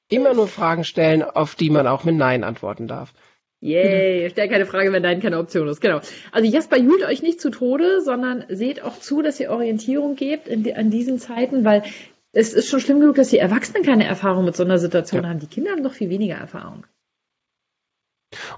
Immer 0.10 0.34
nur 0.34 0.48
Fragen 0.48 0.84
stellen, 0.84 1.24
auf 1.24 1.56
die 1.56 1.70
man 1.70 1.88
auch 1.88 2.04
mit 2.04 2.16
Nein 2.16 2.44
antworten 2.44 2.88
darf. 2.88 3.14
Yay, 3.62 4.30
stell 4.30 4.50
keine 4.50 4.68
Frage, 4.68 4.92
wenn 4.92 5.02
Nein 5.02 5.22
keine 5.22 5.40
Option 5.40 5.68
ist. 5.68 5.82
Genau. 5.82 6.00
Also 6.32 6.48
Jasper 6.48 6.78
jult 6.78 7.04
euch 7.04 7.24
nicht 7.24 7.42
zu 7.42 7.50
Tode, 7.50 8.02
sondern 8.02 8.46
seht 8.50 8.84
auch 8.84 9.00
zu, 9.00 9.24
dass 9.24 9.40
ihr 9.40 9.50
Orientierung 9.50 10.16
gebt 10.16 10.48
in 10.48 10.64
die, 10.64 10.76
an 10.76 10.92
diesen 10.92 11.18
Zeiten, 11.18 11.66
weil 11.66 11.84
es 12.32 12.54
ist 12.54 12.70
schon 12.70 12.82
schlimm 12.82 13.00
genug, 13.00 13.16
dass 13.16 13.30
die 13.30 13.40
Erwachsenen 13.40 13.84
keine 13.84 14.06
Erfahrung 14.06 14.46
mit 14.46 14.56
so 14.56 14.64
einer 14.64 14.78
Situation 14.78 15.24
ja. 15.24 15.30
haben. 15.30 15.40
Die 15.40 15.48
Kinder 15.48 15.72
haben 15.72 15.82
noch 15.82 15.94
viel 15.94 16.10
weniger 16.10 16.36
Erfahrung. 16.36 16.86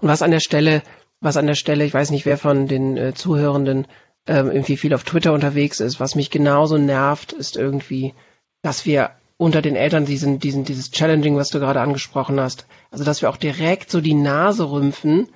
Und 0.01 0.09
was 0.09 0.21
an 0.21 0.31
der 0.31 0.39
Stelle, 0.39 0.81
was 1.21 1.37
an 1.37 1.47
der 1.47 1.55
Stelle, 1.55 1.85
ich 1.85 1.93
weiß 1.93 2.11
nicht, 2.11 2.25
wer 2.25 2.37
von 2.37 2.67
den 2.67 2.97
äh, 2.97 3.13
Zuhörenden 3.13 3.87
ähm, 4.25 4.47
irgendwie 4.47 4.77
viel 4.77 4.93
auf 4.93 5.03
Twitter 5.03 5.31
unterwegs 5.31 5.79
ist, 5.79 5.99
was 5.99 6.15
mich 6.15 6.31
genauso 6.31 6.77
nervt, 6.77 7.33
ist 7.33 7.55
irgendwie, 7.55 8.13
dass 8.61 8.85
wir 8.85 9.11
unter 9.37 9.61
den 9.61 9.75
Eltern 9.75 10.05
diesen, 10.05 10.39
diesen, 10.39 10.63
dieses 10.63 10.91
Challenging, 10.91 11.37
was 11.37 11.49
du 11.49 11.59
gerade 11.59 11.81
angesprochen 11.81 12.39
hast. 12.39 12.65
Also, 12.91 13.03
dass 13.03 13.21
wir 13.21 13.29
auch 13.29 13.37
direkt 13.37 13.91
so 13.91 14.01
die 14.01 14.15
Nase 14.15 14.69
rümpfen, 14.69 15.29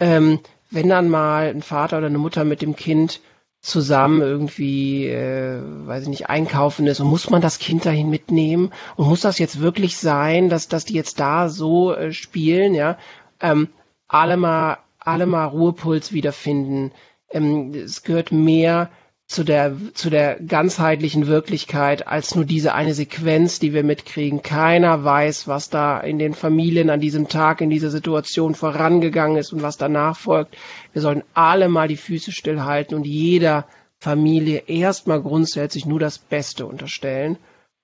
ähm, 0.00 0.40
wenn 0.70 0.88
dann 0.88 1.08
mal 1.08 1.48
ein 1.48 1.62
Vater 1.62 1.98
oder 1.98 2.08
eine 2.08 2.18
Mutter 2.18 2.44
mit 2.44 2.62
dem 2.62 2.74
Kind 2.74 3.20
zusammen 3.60 4.20
irgendwie, 4.20 5.06
äh, 5.06 5.58
weiß 5.62 6.02
ich 6.02 6.08
nicht, 6.08 6.28
einkaufen 6.28 6.86
ist 6.86 7.00
und 7.00 7.06
muss 7.06 7.30
man 7.30 7.40
das 7.40 7.58
Kind 7.58 7.86
dahin 7.86 8.10
mitnehmen 8.10 8.72
und 8.96 9.08
muss 9.08 9.22
das 9.22 9.38
jetzt 9.38 9.60
wirklich 9.60 9.96
sein, 9.96 10.50
dass, 10.50 10.68
dass 10.68 10.84
die 10.84 10.92
jetzt 10.94 11.18
da 11.18 11.48
so 11.48 11.94
äh, 11.94 12.12
spielen, 12.12 12.74
ja, 12.74 12.98
ähm, 13.40 13.68
alle 14.06 14.36
mal, 14.36 14.78
alle 14.98 15.24
mal 15.24 15.46
Ruhepuls 15.46 16.12
wiederfinden. 16.12 16.92
Ähm, 17.30 17.72
es 17.74 18.02
gehört 18.02 18.32
mehr 18.32 18.90
zu 19.26 19.42
der, 19.42 19.76
zu 19.94 20.10
der 20.10 20.38
ganzheitlichen 20.40 21.26
Wirklichkeit 21.26 22.06
als 22.06 22.34
nur 22.34 22.44
diese 22.44 22.74
eine 22.74 22.94
Sequenz, 22.94 23.58
die 23.58 23.72
wir 23.72 23.82
mitkriegen. 23.82 24.42
Keiner 24.42 25.02
weiß, 25.02 25.48
was 25.48 25.70
da 25.70 25.98
in 25.98 26.18
den 26.18 26.34
Familien 26.34 26.90
an 26.90 27.00
diesem 27.00 27.28
Tag, 27.28 27.60
in 27.60 27.70
dieser 27.70 27.90
Situation 27.90 28.54
vorangegangen 28.54 29.38
ist 29.38 29.52
und 29.52 29.62
was 29.62 29.78
danach 29.78 30.16
folgt. 30.16 30.56
Wir 30.92 31.00
sollen 31.00 31.24
alle 31.32 31.68
mal 31.68 31.88
die 31.88 31.96
Füße 31.96 32.32
stillhalten 32.32 32.96
und 32.96 33.06
jeder 33.06 33.66
Familie 33.98 34.64
erstmal 34.66 35.22
grundsätzlich 35.22 35.86
nur 35.86 35.98
das 35.98 36.18
Beste 36.18 36.66
unterstellen. 36.66 37.38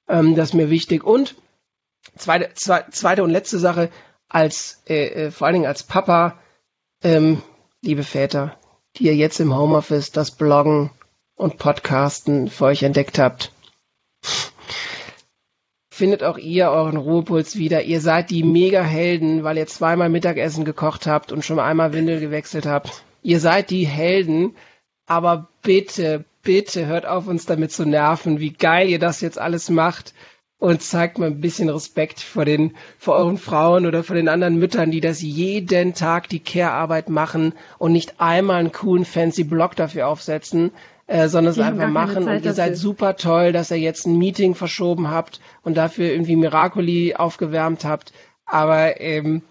Ähm, 0.09 0.35
das 0.35 0.51
ist 0.51 0.55
mir 0.55 0.69
wichtig. 0.69 1.05
Und 1.05 1.37
zweite, 2.17 2.51
zweite 2.55 3.25
und 3.25 3.31
letzte 3.31 3.59
Sache, 3.59 3.91
als, 4.29 4.83
äh, 4.87 5.07
äh, 5.07 5.31
vor 5.31 5.47
allen 5.47 5.55
Dingen 5.55 5.67
als 5.67 5.83
Papa, 5.83 6.39
ähm, 7.03 7.43
liebe 7.81 8.03
Väter, 8.03 8.59
die 8.97 9.05
ihr 9.05 9.17
jetzt 9.17 9.41
im 9.41 9.57
Homeoffice 9.57 10.13
das 10.13 10.31
Bloggen 10.31 10.91
und 11.41 11.57
Podcasten 11.57 12.49
für 12.49 12.67
euch 12.67 12.83
entdeckt 12.83 13.19
habt. 13.19 13.51
Findet 15.91 16.23
auch 16.23 16.37
ihr 16.37 16.71
euren 16.71 16.99
Ruhepuls 16.99 17.57
wieder. 17.57 17.83
Ihr 17.83 18.03
seid 18.03 18.31
die 18.31 18.43
Mega-Helden, 18.43 19.43
weil 19.43 19.57
ihr 19.57 19.67
zweimal 19.67 20.11
Mittagessen 20.11 20.67
gekocht 20.67 21.07
habt 21.07 21.33
und 21.33 21.45
schon 21.45 21.59
einmal 21.59 21.95
Windel 21.95 22.21
gewechselt 22.21 22.67
habt. 22.67 23.05
Ihr 23.23 23.41
seid 23.41 23.71
die 23.71 23.87
Helden, 23.87 24.55
aber 25.07 25.49
bitte, 25.63 26.25
bitte 26.43 26.87
hört 26.87 27.07
auf 27.07 27.27
uns 27.27 27.47
damit 27.47 27.73
zu 27.73 27.87
nerven, 27.87 28.39
wie 28.39 28.53
geil 28.53 28.89
ihr 28.89 28.99
das 28.99 29.23
jetzt 29.23 29.39
alles 29.39 29.71
macht 29.71 30.13
und 30.59 30.83
zeigt 30.83 31.19
mal 31.19 31.27
ein 31.27 31.41
bisschen 31.41 31.71
Respekt 31.71 32.21
vor 32.21 32.45
den, 32.45 32.77
vor 32.99 33.17
euren 33.17 33.39
Frauen 33.39 33.87
oder 33.87 34.05
vor 34.05 34.15
den 34.15 34.29
anderen 34.29 34.59
Müttern, 34.59 34.91
die 34.91 35.01
das 35.01 35.23
jeden 35.23 35.95
Tag 35.95 36.29
die 36.29 36.41
Care-Arbeit 36.41 37.09
machen 37.09 37.55
und 37.79 37.93
nicht 37.93 38.21
einmal 38.21 38.61
einen 38.61 38.73
coolen 38.73 39.07
fancy 39.07 39.45
Blog 39.45 39.75
dafür 39.75 40.07
aufsetzen, 40.07 40.71
äh, 41.11 41.29
sondern 41.29 41.51
es 41.51 41.59
einfach 41.59 41.89
machen. 41.89 42.29
Und 42.29 42.45
ihr 42.45 42.53
seid 42.53 42.77
super 42.77 43.17
toll, 43.17 43.51
dass 43.51 43.73
ihr 43.73 43.79
jetzt 43.79 44.07
ein 44.07 44.17
Meeting 44.17 44.55
verschoben 44.55 45.11
habt 45.11 45.41
und 45.63 45.77
dafür 45.77 46.13
irgendwie 46.13 46.37
Miracoli 46.37 47.17
aufgewärmt 47.17 47.85
habt. 47.85 48.13
Aber 48.47 49.01
ähm, 49.01 49.43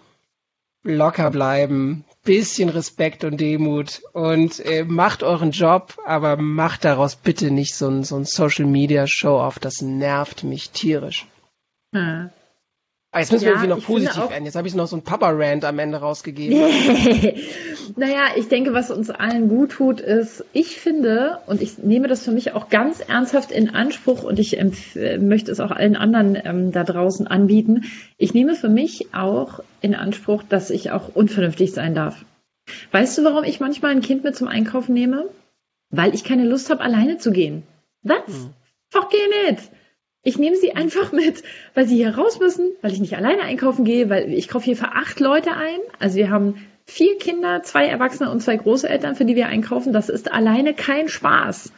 locker 0.82 1.30
bleiben, 1.30 2.06
bisschen 2.24 2.70
Respekt 2.70 3.24
und 3.24 3.38
Demut 3.38 4.00
und 4.14 4.58
äh, 4.64 4.84
macht 4.84 5.22
euren 5.22 5.50
Job, 5.50 5.98
aber 6.06 6.38
macht 6.38 6.86
daraus 6.86 7.16
bitte 7.16 7.50
nicht 7.50 7.74
so 7.74 7.88
ein, 7.88 8.04
so 8.04 8.16
ein 8.16 8.24
Social 8.24 8.64
Media 8.64 9.06
Show 9.06 9.38
auf. 9.38 9.58
Das 9.58 9.82
nervt 9.82 10.44
mich 10.44 10.70
tierisch. 10.70 11.26
Hm. 11.92 12.30
Aber 13.12 13.18
ah, 13.18 13.20
jetzt 13.22 13.32
müssen 13.32 13.44
ja, 13.44 13.50
wir 13.50 13.54
irgendwie 13.56 13.80
noch 13.80 13.84
positiv 13.84 14.30
werden. 14.30 14.44
Jetzt 14.44 14.54
habe 14.54 14.68
ich 14.68 14.74
noch 14.76 14.86
so 14.86 14.94
ein 14.94 15.02
Papa-Rant 15.02 15.64
am 15.64 15.80
Ende 15.80 15.98
rausgegeben. 15.98 16.56
naja, 17.96 18.26
ich 18.36 18.46
denke, 18.46 18.72
was 18.72 18.92
uns 18.92 19.10
allen 19.10 19.48
gut 19.48 19.72
tut, 19.72 20.00
ist, 20.00 20.44
ich 20.52 20.78
finde, 20.78 21.38
und 21.48 21.60
ich 21.60 21.78
nehme 21.78 22.06
das 22.06 22.22
für 22.22 22.30
mich 22.30 22.52
auch 22.52 22.68
ganz 22.68 23.00
ernsthaft 23.00 23.50
in 23.50 23.70
Anspruch 23.70 24.22
und 24.22 24.38
ich 24.38 24.56
möchte 25.18 25.50
es 25.50 25.58
auch 25.58 25.72
allen 25.72 25.96
anderen 25.96 26.38
ähm, 26.44 26.70
da 26.70 26.84
draußen 26.84 27.26
anbieten, 27.26 27.82
ich 28.16 28.32
nehme 28.32 28.54
für 28.54 28.68
mich 28.68 29.12
auch 29.12 29.58
in 29.80 29.96
Anspruch, 29.96 30.44
dass 30.48 30.70
ich 30.70 30.92
auch 30.92 31.08
unvernünftig 31.12 31.72
sein 31.72 31.96
darf. 31.96 32.24
Weißt 32.92 33.18
du, 33.18 33.24
warum 33.24 33.42
ich 33.42 33.58
manchmal 33.58 33.90
ein 33.90 34.02
Kind 34.02 34.22
mit 34.22 34.36
zum 34.36 34.46
Einkaufen 34.46 34.94
nehme? 34.94 35.28
Weil 35.90 36.14
ich 36.14 36.22
keine 36.22 36.46
Lust 36.46 36.70
habe, 36.70 36.82
alleine 36.82 37.18
zu 37.18 37.32
gehen. 37.32 37.64
Was? 38.04 38.24
Hm. 38.28 38.50
Fucking 38.90 39.48
it! 39.48 39.58
Ich 40.22 40.38
nehme 40.38 40.56
sie 40.56 40.72
einfach 40.72 41.12
mit, 41.12 41.42
weil 41.74 41.86
sie 41.86 41.96
hier 41.96 42.16
raus 42.16 42.38
müssen, 42.40 42.72
weil 42.82 42.92
ich 42.92 43.00
nicht 43.00 43.16
alleine 43.16 43.42
einkaufen 43.42 43.84
gehe, 43.84 44.10
weil 44.10 44.32
ich 44.32 44.48
kaufe 44.48 44.66
hier 44.66 44.76
für 44.76 44.92
acht 44.92 45.18
Leute 45.18 45.52
ein. 45.52 45.78
Also 45.98 46.16
wir 46.16 46.30
haben 46.30 46.66
vier 46.84 47.16
Kinder, 47.18 47.62
zwei 47.62 47.86
Erwachsene 47.86 48.30
und 48.30 48.40
zwei 48.40 48.56
Großeltern, 48.56 49.14
für 49.14 49.24
die 49.24 49.36
wir 49.36 49.46
einkaufen. 49.46 49.92
Das 49.92 50.08
ist 50.08 50.30
alleine 50.30 50.74
kein 50.74 51.08
Spaß. 51.08 51.72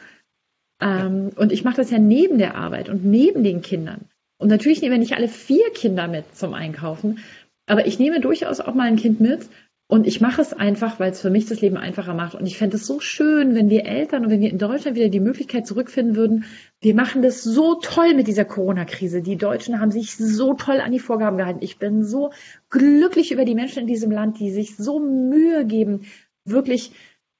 Ähm, 0.81 1.31
und 1.35 1.51
ich 1.51 1.63
mache 1.63 1.77
das 1.77 1.91
ja 1.91 1.99
neben 1.99 2.37
der 2.37 2.55
Arbeit 2.55 2.89
und 2.89 3.05
neben 3.05 3.43
den 3.43 3.61
Kindern. 3.61 4.09
Und 4.37 4.49
natürlich 4.49 4.81
nehmen 4.81 4.93
wir 4.93 4.99
nicht 4.99 5.15
alle 5.15 5.29
vier 5.29 5.69
Kinder 5.73 6.07
mit 6.09 6.35
zum 6.35 6.53
Einkaufen, 6.53 7.19
aber 7.65 7.87
ich 7.87 7.97
nehme 7.99 8.19
durchaus 8.19 8.59
auch 8.59 8.73
mal 8.73 8.87
ein 8.87 8.97
Kind 8.97 9.21
mit 9.21 9.47
Und 9.87 10.07
ich 10.07 10.21
mache 10.21 10.41
es 10.41 10.53
einfach, 10.53 10.99
weil 10.99 11.11
es 11.11 11.21
für 11.21 11.29
mich 11.29 11.45
das 11.45 11.61
Leben 11.61 11.77
einfacher 11.77 12.13
macht. 12.13 12.35
Und 12.35 12.47
ich 12.47 12.57
fände 12.57 12.77
es 12.77 12.87
so 12.87 12.99
schön, 12.99 13.53
wenn 13.53 13.69
wir 13.69 13.85
Eltern 13.85 14.23
und 14.25 14.31
wenn 14.31 14.41
wir 14.41 14.49
in 14.49 14.57
Deutschland 14.57 14.97
wieder 14.97 15.09
die 15.09 15.19
Möglichkeit 15.19 15.67
zurückfinden 15.67 16.15
würden, 16.15 16.45
wir 16.81 16.95
machen 16.95 17.21
das 17.21 17.43
so 17.43 17.75
toll 17.75 18.13
mit 18.15 18.27
dieser 18.27 18.45
Corona-Krise. 18.45 19.21
Die 19.21 19.35
Deutschen 19.35 19.79
haben 19.79 19.91
sich 19.91 20.15
so 20.15 20.53
toll 20.53 20.79
an 20.79 20.91
die 20.91 20.99
Vorgaben 20.99 21.37
gehalten. 21.37 21.59
Ich 21.61 21.77
bin 21.77 22.03
so 22.03 22.31
glücklich 22.69 23.31
über 23.31 23.45
die 23.45 23.55
Menschen 23.55 23.81
in 23.81 23.87
diesem 23.87 24.09
Land, 24.09 24.39
die 24.39 24.51
sich 24.51 24.77
so 24.77 24.99
Mühe 24.99 25.65
geben, 25.65 26.05
wirklich 26.45 26.91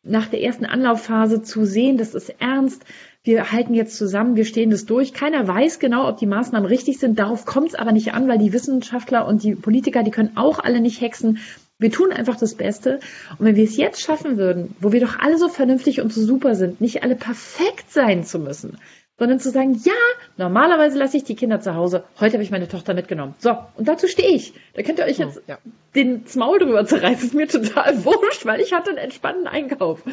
nach 0.04 0.28
der 0.28 0.42
ersten 0.42 0.66
Anlaufphase 0.66 1.42
zu 1.42 1.66
sehen, 1.66 1.98
das 1.98 2.14
ist 2.14 2.36
ernst. 2.40 2.84
Wir 3.24 3.54
halten 3.54 3.74
jetzt 3.74 3.98
zusammen, 3.98 4.36
wir 4.36 4.44
stehen 4.44 4.70
das 4.70 4.86
durch. 4.86 5.14
Keiner 5.14 5.48
weiß 5.48 5.80
genau, 5.80 6.10
ob 6.10 6.18
die 6.18 6.26
Maßnahmen 6.26 6.68
richtig 6.68 7.00
sind. 7.00 7.18
Darauf 7.18 7.46
kommt 7.46 7.70
es 7.70 7.76
aber 7.76 7.94
nicht 7.94 8.14
an, 8.14 8.28
weil 8.28 8.38
die 8.38 8.52
Wissenschaftler 8.52 9.26
und 9.26 9.44
die 9.44 9.56
Politiker, 9.56 10.04
die 10.04 10.12
können 10.12 10.36
auch 10.36 10.60
alle 10.60 10.82
nicht 10.82 11.00
hexen. 11.00 11.40
Wir 11.80 11.92
tun 11.92 12.12
einfach 12.12 12.38
das 12.38 12.56
Beste. 12.56 13.00
Und 13.38 13.46
wenn 13.46 13.56
wir 13.56 13.64
es 13.64 13.78
jetzt 13.78 14.02
schaffen 14.02 14.38
würden, 14.38 14.76
wo 14.80 14.92
wir 14.92 15.02
doch 15.02 15.20
alle 15.20 15.38
so 15.38 15.50
vernünftig 15.50 16.02
und 16.02 16.14
so 16.14 16.22
super 16.22 16.56
sind, 16.56 16.82
nicht 16.82 17.04
alle 17.04 17.16
perfekt 17.16 17.92
sein 17.92 18.24
zu 18.24 18.40
müssen, 18.40 18.78
sondern 19.18 19.40
zu 19.40 19.52
sagen, 19.52 19.80
ja, 19.84 19.94
normalerweise 20.38 20.98
lasse 20.98 21.18
ich 21.18 21.24
die 21.24 21.36
Kinder 21.36 21.60
zu 21.62 21.76
Hause. 21.76 22.04
Heute 22.20 22.34
habe 22.34 22.44
ich 22.44 22.52
meine 22.52 22.68
Tochter 22.68 22.94
mitgenommen. 22.94 23.36
So, 23.40 23.56
und 23.76 23.88
dazu 23.88 24.08
stehe 24.08 24.30
ich. 24.30 24.54
Da 24.74 24.82
könnt 24.82 25.00
ihr 25.00 25.06
euch 25.06 25.18
jetzt 25.18 25.42
ja. 25.48 25.60
den 25.96 26.24
Maul 26.36 26.60
drüber 26.60 26.86
zerreißen. 26.86 27.28
Ist 27.28 27.34
mir 27.34 27.48
total 27.48 28.04
wurscht, 28.06 28.46
weil 28.46 28.60
ich 28.62 28.74
hatte 28.74 28.90
einen 28.90 28.98
entspannten 28.98 29.48
Einkauf. 29.48 30.04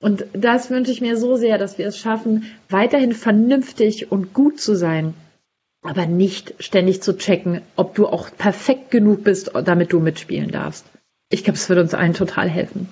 Und 0.00 0.24
das 0.32 0.70
wünsche 0.70 0.92
ich 0.92 1.00
mir 1.00 1.16
so 1.16 1.36
sehr, 1.36 1.58
dass 1.58 1.76
wir 1.76 1.86
es 1.86 1.98
schaffen, 1.98 2.50
weiterhin 2.68 3.12
vernünftig 3.12 4.10
und 4.10 4.32
gut 4.32 4.58
zu 4.58 4.74
sein 4.74 5.14
aber 5.82 6.06
nicht 6.06 6.54
ständig 6.58 7.02
zu 7.02 7.16
checken, 7.16 7.62
ob 7.76 7.94
du 7.94 8.06
auch 8.06 8.30
perfekt 8.36 8.90
genug 8.90 9.24
bist, 9.24 9.50
damit 9.64 9.92
du 9.92 10.00
mitspielen 10.00 10.50
darfst. 10.50 10.84
Ich 11.30 11.44
glaube, 11.44 11.56
es 11.56 11.68
wird 11.68 11.78
uns 11.78 11.94
allen 11.94 12.14
total 12.14 12.48
helfen. 12.48 12.88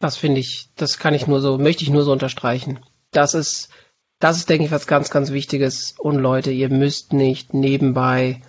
Das 0.00 0.16
finde 0.16 0.40
ich, 0.40 0.70
das 0.76 0.98
kann 0.98 1.14
ich 1.14 1.26
nur 1.26 1.40
so, 1.40 1.58
möchte 1.58 1.82
ich 1.82 1.90
nur 1.90 2.04
so 2.04 2.12
unterstreichen. 2.12 2.80
Das 3.10 3.34
ist, 3.34 3.68
das 4.18 4.38
ist, 4.38 4.48
denke 4.48 4.64
ich, 4.64 4.70
was 4.70 4.86
ganz, 4.86 5.10
ganz 5.10 5.30
Wichtiges. 5.30 5.94
Und 5.98 6.16
Leute, 6.16 6.50
ihr 6.50 6.68
müsst 6.68 7.12
nicht 7.12 7.54
nebenbei 7.54 8.42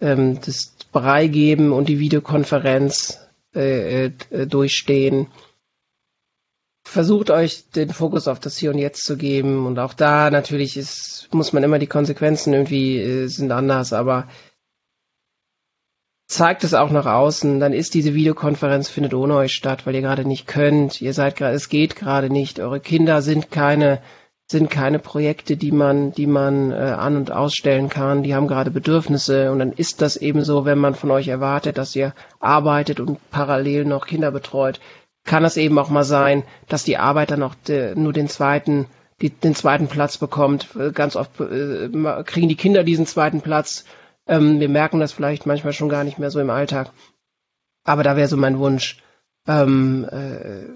ähm, 0.00 0.40
das 0.44 0.74
Brei 0.92 1.28
geben 1.28 1.72
und 1.72 1.88
die 1.88 1.98
Videokonferenz 1.98 3.20
äh, 3.54 4.06
äh, 4.06 4.46
durchstehen 4.46 5.28
versucht 6.90 7.30
euch 7.30 7.70
den 7.70 7.90
Fokus 7.90 8.26
auf 8.26 8.40
das 8.40 8.58
Hier 8.58 8.70
und 8.70 8.78
Jetzt 8.78 9.04
zu 9.04 9.16
geben. 9.16 9.66
Und 9.66 9.78
auch 9.78 9.94
da 9.94 10.30
natürlich 10.30 10.76
ist, 10.76 11.28
muss 11.32 11.52
man 11.52 11.62
immer 11.62 11.78
die 11.78 11.86
Konsequenzen 11.86 12.52
irgendwie 12.52 12.98
äh, 12.98 13.26
sind 13.28 13.52
anders, 13.52 13.92
aber 13.92 14.28
zeigt 16.26 16.64
es 16.64 16.74
auch 16.74 16.90
nach 16.90 17.06
außen, 17.06 17.58
dann 17.60 17.72
ist 17.72 17.94
diese 17.94 18.14
Videokonferenz 18.14 18.88
findet 18.88 19.14
ohne 19.14 19.34
euch 19.36 19.52
statt, 19.52 19.86
weil 19.86 19.94
ihr 19.94 20.00
gerade 20.00 20.24
nicht 20.24 20.46
könnt, 20.46 21.00
ihr 21.00 21.12
seid 21.12 21.36
gerade, 21.36 21.54
es 21.54 21.68
geht 21.68 21.96
gerade 21.96 22.30
nicht, 22.30 22.60
eure 22.60 22.80
Kinder 22.80 23.20
sind 23.22 23.50
keine 23.50 24.00
sind 24.50 24.68
keine 24.68 24.98
Projekte, 24.98 25.56
die 25.56 25.70
man, 25.70 26.10
die 26.10 26.26
man 26.26 26.72
äh, 26.72 26.74
an 26.74 27.16
und 27.16 27.30
ausstellen 27.30 27.88
kann. 27.88 28.24
Die 28.24 28.34
haben 28.34 28.48
gerade 28.48 28.72
Bedürfnisse. 28.72 29.52
Und 29.52 29.60
dann 29.60 29.72
ist 29.72 30.02
das 30.02 30.16
eben 30.16 30.42
so, 30.42 30.64
wenn 30.64 30.78
man 30.78 30.96
von 30.96 31.12
euch 31.12 31.28
erwartet, 31.28 31.78
dass 31.78 31.94
ihr 31.94 32.14
arbeitet 32.40 32.98
und 32.98 33.18
parallel 33.30 33.84
noch 33.84 34.08
Kinder 34.08 34.32
betreut, 34.32 34.80
kann 35.24 35.44
es 35.44 35.56
eben 35.56 35.78
auch 35.78 35.90
mal 35.90 36.04
sein, 36.04 36.44
dass 36.68 36.84
die 36.84 36.96
Arbeit 36.96 37.30
dann 37.30 37.42
auch 37.42 37.54
de, 37.54 37.94
nur 37.94 38.12
den 38.12 38.28
zweiten, 38.28 38.86
die, 39.20 39.30
den 39.30 39.54
zweiten 39.54 39.88
Platz 39.88 40.18
bekommt. 40.18 40.68
Ganz 40.94 41.16
oft 41.16 41.40
äh, 41.40 41.88
kriegen 42.24 42.48
die 42.48 42.56
Kinder 42.56 42.84
diesen 42.84 43.06
zweiten 43.06 43.40
Platz. 43.40 43.84
Ähm, 44.26 44.60
wir 44.60 44.68
merken 44.68 45.00
das 45.00 45.12
vielleicht 45.12 45.46
manchmal 45.46 45.72
schon 45.72 45.88
gar 45.88 46.04
nicht 46.04 46.18
mehr 46.18 46.30
so 46.30 46.40
im 46.40 46.50
Alltag. 46.50 46.90
Aber 47.84 48.02
da 48.02 48.16
wäre 48.16 48.28
so 48.28 48.36
mein 48.36 48.58
Wunsch. 48.58 49.02
Ähm, 49.46 50.06
äh, 50.10 50.68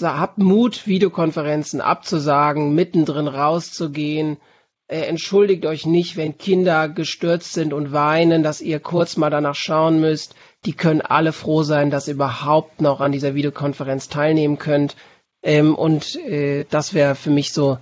habt 0.00 0.38
Mut, 0.38 0.86
Videokonferenzen 0.86 1.80
abzusagen, 1.80 2.74
mittendrin 2.74 3.28
rauszugehen. 3.28 4.38
Äh, 4.86 5.02
entschuldigt 5.02 5.66
euch 5.66 5.86
nicht, 5.86 6.16
wenn 6.16 6.38
Kinder 6.38 6.88
gestürzt 6.88 7.52
sind 7.52 7.72
und 7.72 7.92
weinen, 7.92 8.42
dass 8.42 8.60
ihr 8.60 8.80
kurz 8.80 9.16
mal 9.16 9.30
danach 9.30 9.54
schauen 9.54 10.00
müsst 10.00 10.34
die 10.64 10.72
können 10.72 11.00
alle 11.00 11.32
froh 11.32 11.62
sein, 11.62 11.90
dass 11.90 12.08
ihr 12.08 12.14
überhaupt 12.14 12.80
noch 12.80 13.00
an 13.00 13.12
dieser 13.12 13.34
Videokonferenz 13.34 14.08
teilnehmen 14.08 14.58
könnt. 14.58 14.96
Ähm, 15.42 15.74
und 15.74 16.16
äh, 16.16 16.64
das 16.70 16.94
wäre 16.94 17.14
für 17.14 17.30
mich 17.30 17.52
so 17.52 17.78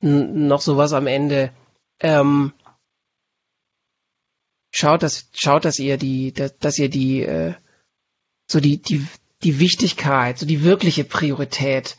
noch 0.00 0.60
sowas 0.60 0.94
am 0.94 1.06
Ende. 1.06 1.52
Ähm, 2.00 2.52
schaut, 4.72 5.02
dass 5.02 5.28
schaut, 5.34 5.64
dass 5.64 5.78
ihr 5.78 5.98
die, 5.98 6.32
dass, 6.32 6.56
dass 6.58 6.78
ihr 6.78 6.88
die 6.88 7.22
äh, 7.22 7.54
so 8.50 8.60
die 8.60 8.78
die 8.78 9.06
die 9.42 9.58
Wichtigkeit, 9.58 10.38
so 10.38 10.46
die 10.46 10.64
wirkliche 10.64 11.04
Priorität, 11.04 11.96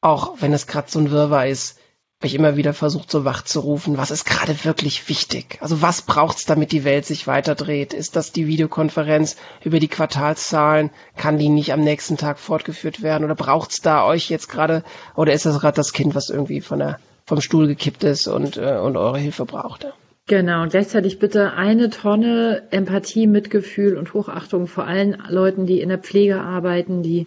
auch 0.00 0.40
wenn 0.40 0.52
es 0.52 0.66
gerade 0.66 0.90
so 0.90 0.98
ein 0.98 1.10
Wirrwarr 1.10 1.46
ist, 1.46 1.79
ich 2.26 2.34
immer 2.34 2.56
wieder 2.56 2.74
versucht, 2.74 3.10
so 3.10 3.24
wach 3.24 3.42
zu 3.42 3.60
rufen, 3.60 3.96
was 3.96 4.10
ist 4.10 4.26
gerade 4.26 4.64
wirklich 4.64 5.08
wichtig? 5.08 5.58
Also 5.60 5.80
was 5.80 6.02
braucht's, 6.02 6.44
damit 6.44 6.70
die 6.70 6.84
Welt 6.84 7.06
sich 7.06 7.26
weiterdreht? 7.26 7.94
Ist 7.94 8.14
das 8.14 8.30
die 8.30 8.46
Videokonferenz 8.46 9.36
über 9.64 9.80
die 9.80 9.88
Quartalszahlen? 9.88 10.90
Kann 11.16 11.38
die 11.38 11.48
nicht 11.48 11.72
am 11.72 11.80
nächsten 11.80 12.18
Tag 12.18 12.38
fortgeführt 12.38 13.02
werden? 13.02 13.24
Oder 13.24 13.34
braucht's 13.34 13.80
da 13.80 14.04
euch 14.04 14.28
jetzt 14.28 14.48
gerade, 14.48 14.84
oder 15.16 15.32
ist 15.32 15.46
das 15.46 15.60
gerade 15.60 15.76
das 15.76 15.94
Kind, 15.94 16.14
was 16.14 16.28
irgendwie 16.28 16.60
von 16.60 16.78
der, 16.80 16.98
vom 17.24 17.40
Stuhl 17.40 17.66
gekippt 17.66 18.04
ist 18.04 18.28
und, 18.28 18.58
äh, 18.58 18.78
und 18.78 18.98
eure 18.98 19.18
Hilfe 19.18 19.46
brauchte? 19.46 19.94
Genau, 20.26 20.62
und 20.62 20.70
gleichzeitig 20.70 21.18
bitte 21.18 21.54
eine 21.54 21.90
Tonne 21.90 22.68
Empathie, 22.70 23.26
Mitgefühl 23.26 23.96
und 23.96 24.14
Hochachtung 24.14 24.66
vor 24.66 24.84
allen 24.84 25.20
Leuten, 25.28 25.66
die 25.66 25.80
in 25.80 25.88
der 25.88 25.98
Pflege 25.98 26.40
arbeiten, 26.40 27.02
die 27.02 27.26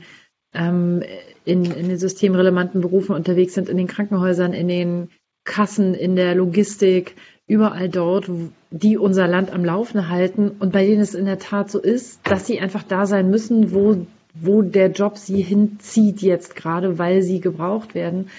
ähm, 0.53 1.03
in, 1.45 1.65
in 1.65 1.89
den 1.89 1.97
systemrelevanten 1.97 2.81
Berufen 2.81 3.15
unterwegs 3.15 3.53
sind, 3.53 3.69
in 3.69 3.77
den 3.77 3.87
Krankenhäusern, 3.87 4.53
in 4.53 4.67
den 4.67 5.09
Kassen, 5.43 5.93
in 5.93 6.15
der 6.15 6.35
Logistik, 6.35 7.15
überall 7.47 7.89
dort, 7.89 8.29
die 8.71 8.97
unser 8.97 9.27
Land 9.27 9.51
am 9.51 9.65
Laufen 9.65 10.09
halten 10.09 10.51
und 10.59 10.71
bei 10.71 10.85
denen 10.85 11.01
es 11.01 11.13
in 11.13 11.25
der 11.25 11.39
Tat 11.39 11.69
so 11.69 11.79
ist, 11.79 12.21
dass 12.23 12.47
sie 12.47 12.59
einfach 12.59 12.83
da 12.83 13.05
sein 13.05 13.29
müssen, 13.29 13.73
wo, 13.73 14.05
wo 14.33 14.61
der 14.61 14.91
Job 14.91 15.17
sie 15.17 15.41
hinzieht 15.41 16.21
jetzt 16.21 16.55
gerade, 16.55 16.97
weil 16.97 17.21
sie 17.21 17.41
gebraucht 17.41 17.95
werden. 17.95 18.29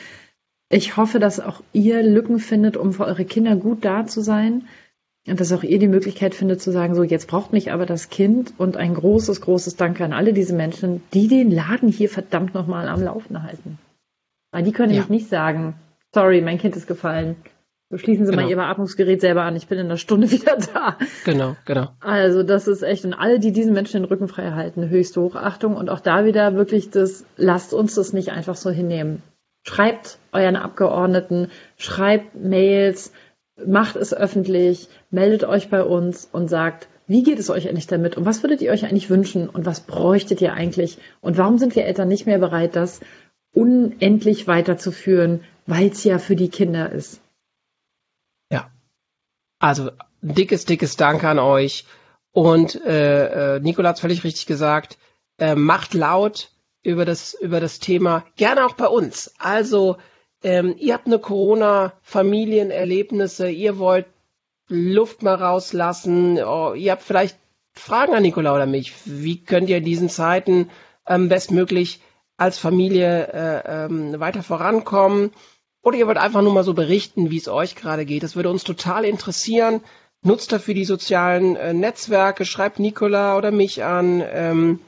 Ich 0.71 0.97
hoffe, 0.97 1.19
dass 1.19 1.41
auch 1.41 1.63
ihr 1.73 2.03
Lücken 2.03 2.39
findet, 2.39 2.77
um 2.77 2.93
für 2.93 3.05
eure 3.05 3.27
Kinder 3.27 3.55
gut 3.57 3.85
da 3.85 4.07
zu 4.07 4.23
sein 4.23 4.65
und 5.27 5.41
dass 5.41 5.53
auch 5.53 5.63
ihr 5.63 5.79
die 5.79 5.89
Möglichkeit 5.89 6.35
findet 6.35 6.61
zu 6.61 6.71
sagen, 6.71 6.95
so 6.95 7.03
jetzt 7.03 7.29
braucht 7.29 7.53
mich 7.53 7.73
aber 7.73 7.87
das 7.87 8.11
Kind 8.11 8.53
und 8.59 8.77
ein 8.77 8.95
großes, 8.95 9.41
großes 9.41 9.77
Danke 9.77 10.05
an 10.05 10.13
alle 10.13 10.33
diese 10.35 10.55
Menschen, 10.55 11.03
die 11.15 11.29
den 11.29 11.51
Laden 11.51 11.89
hier 11.89 12.11
verdammt 12.11 12.55
nochmal 12.55 12.89
am 12.89 13.03
Laufen 13.03 13.43
halten. 13.43 13.79
Weil 14.53 14.65
die 14.65 14.73
können 14.73 14.91
ja. 14.91 15.01
nämlich 15.01 15.23
nicht 15.23 15.29
sagen, 15.31 15.75
sorry, 16.13 16.43
mein 16.43 16.59
Kind 16.59 16.77
ist 16.77 16.87
gefallen. 16.87 17.37
So 17.91 17.99
schließen 17.99 18.27
Sie 18.27 18.33
genau. 18.33 18.43
mal 18.43 18.51
Ihr 18.51 18.57
Beatmungsgerät 18.57 19.21
selber 19.21 19.43
an, 19.43 19.57
ich 19.57 19.67
bin 19.67 19.79
in 19.79 19.87
einer 19.87 19.97
Stunde 19.97 20.31
wieder 20.31 20.57
da. 20.57 20.99
Genau, 21.25 21.57
genau. 21.65 21.89
Also 22.01 22.43
das 22.43 22.69
ist 22.69 22.83
echt, 22.83 23.05
und 23.05 23.15
alle, 23.15 23.39
die 23.39 23.53
diesen 23.53 23.73
Menschen 23.73 24.03
den 24.03 24.09
Rücken 24.09 24.29
frei 24.29 24.51
halten, 24.51 24.89
höchste 24.89 25.21
Hochachtung 25.23 25.77
und 25.77 25.89
auch 25.89 26.01
da 26.01 26.25
wieder 26.25 26.55
wirklich 26.55 26.91
das, 26.91 27.25
lasst 27.37 27.73
uns 27.73 27.95
das 27.95 28.13
nicht 28.13 28.31
einfach 28.31 28.57
so 28.57 28.71
hinnehmen. 28.71 29.23
Schreibt 29.67 30.19
euren 30.33 30.57
Abgeordneten, 30.57 31.51
schreibt 31.79 32.35
Mails, 32.35 33.13
macht 33.57 33.97
es 33.97 34.13
öffentlich, 34.13 34.89
meldet 35.11 35.45
euch 35.45 35.71
bei 35.71 35.83
uns 35.83 36.29
und 36.31 36.49
sagt, 36.49 36.89
wie 37.07 37.23
geht 37.23 37.39
es 37.39 37.51
euch 37.51 37.69
eigentlich 37.69 37.87
damit 37.87 38.17
und 38.17 38.25
was 38.25 38.43
würdet 38.43 38.63
ihr 38.63 38.73
euch 38.73 38.85
eigentlich 38.85 39.11
wünschen 39.11 39.49
und 39.49 39.67
was 39.67 39.81
bräuchtet 39.81 40.41
ihr 40.41 40.55
eigentlich 40.55 40.99
und 41.21 41.37
warum 41.37 41.59
sind 41.59 41.77
wir 41.77 41.85
Eltern 41.85 42.09
nicht 42.09 42.27
mehr 42.27 42.39
bereit, 42.39 42.77
das 42.77 43.01
unendlich 43.53 44.47
weiterzuführen, 44.47 45.45
weil 45.67 45.89
es 45.89 46.03
ja 46.05 46.19
für 46.19 46.35
die 46.35 46.49
Kinder 46.49 46.91
ist. 46.91 47.21
Ja, 48.51 48.71
also 49.59 49.91
dickes, 50.23 50.65
dickes 50.65 50.97
Dank 50.97 51.25
an 51.25 51.39
euch 51.39 51.85
und 52.33 52.75
äh, 52.85 53.57
äh, 53.57 53.61
Nicola 53.61 53.91
hat 53.91 54.01
völlig 54.01 54.25
richtig 54.25 54.47
gesagt, 54.47 54.99
äh, 55.39 55.55
macht 55.55 55.95
laut 55.95 56.51
über 56.83 57.05
das 57.05 57.35
über 57.35 57.61
das 57.61 57.79
Thema, 57.79 58.25
gerne 58.37 58.67
auch 58.67 58.75
bei 58.75 58.87
uns. 58.87 59.33
Also 59.39 59.99
ähm, 60.45 60.77
ihr 60.79 60.95
habt 60.95 61.07
eine 61.07 61.19
Corona-Familienerlebnisse, 61.19 63.51
ihr 63.51 63.79
wollt 63.79 64.07
Luft 64.69 65.23
mal 65.23 65.35
rauslassen, 65.35 66.39
oh, 66.45 66.75
ihr 66.75 66.93
habt 66.93 67.03
vielleicht 67.03 67.37
Fragen 67.73 68.15
an 68.15 68.23
Nikola 68.23 68.55
oder 68.55 68.67
mich. 68.67 68.93
Wie 69.05 69.43
könnt 69.43 69.69
ihr 69.69 69.79
in 69.79 69.85
diesen 69.85 70.09
Zeiten 70.09 70.71
ähm, 71.09 71.29
bestmöglich 71.29 72.01
als 72.37 72.59
Familie 72.59 73.33
äh, 73.33 73.87
ähm, 73.87 74.21
weiter 74.21 74.43
vorankommen? 74.43 75.33
Oder 75.83 75.99
ihr 75.99 76.07
wollt 76.07 76.19
einfach 76.19 76.43
nur 76.43 76.53
mal 76.53 76.63
so 76.63 76.75
berichten, 76.75 77.31
wie 77.31 77.39
es 77.39 77.49
euch 77.49 77.75
gerade 77.75 78.07
geht. 78.07 78.23
Das 78.23 78.37
würde 78.37 78.51
uns 78.51 78.65
total 78.65 79.05
interessieren. 79.05 79.81
Nutzt 80.23 80.53
dafür 80.53 80.75
die 80.75 80.85
sozialen 80.85 81.57
äh, 81.57 81.75
Netzwerke, 81.75 82.45
schreibt 82.45 82.79
Nikola 82.79 83.37
oder 83.37 83.51
mich 83.51 83.83
an. 83.83 84.23
Ähm, 84.27 84.81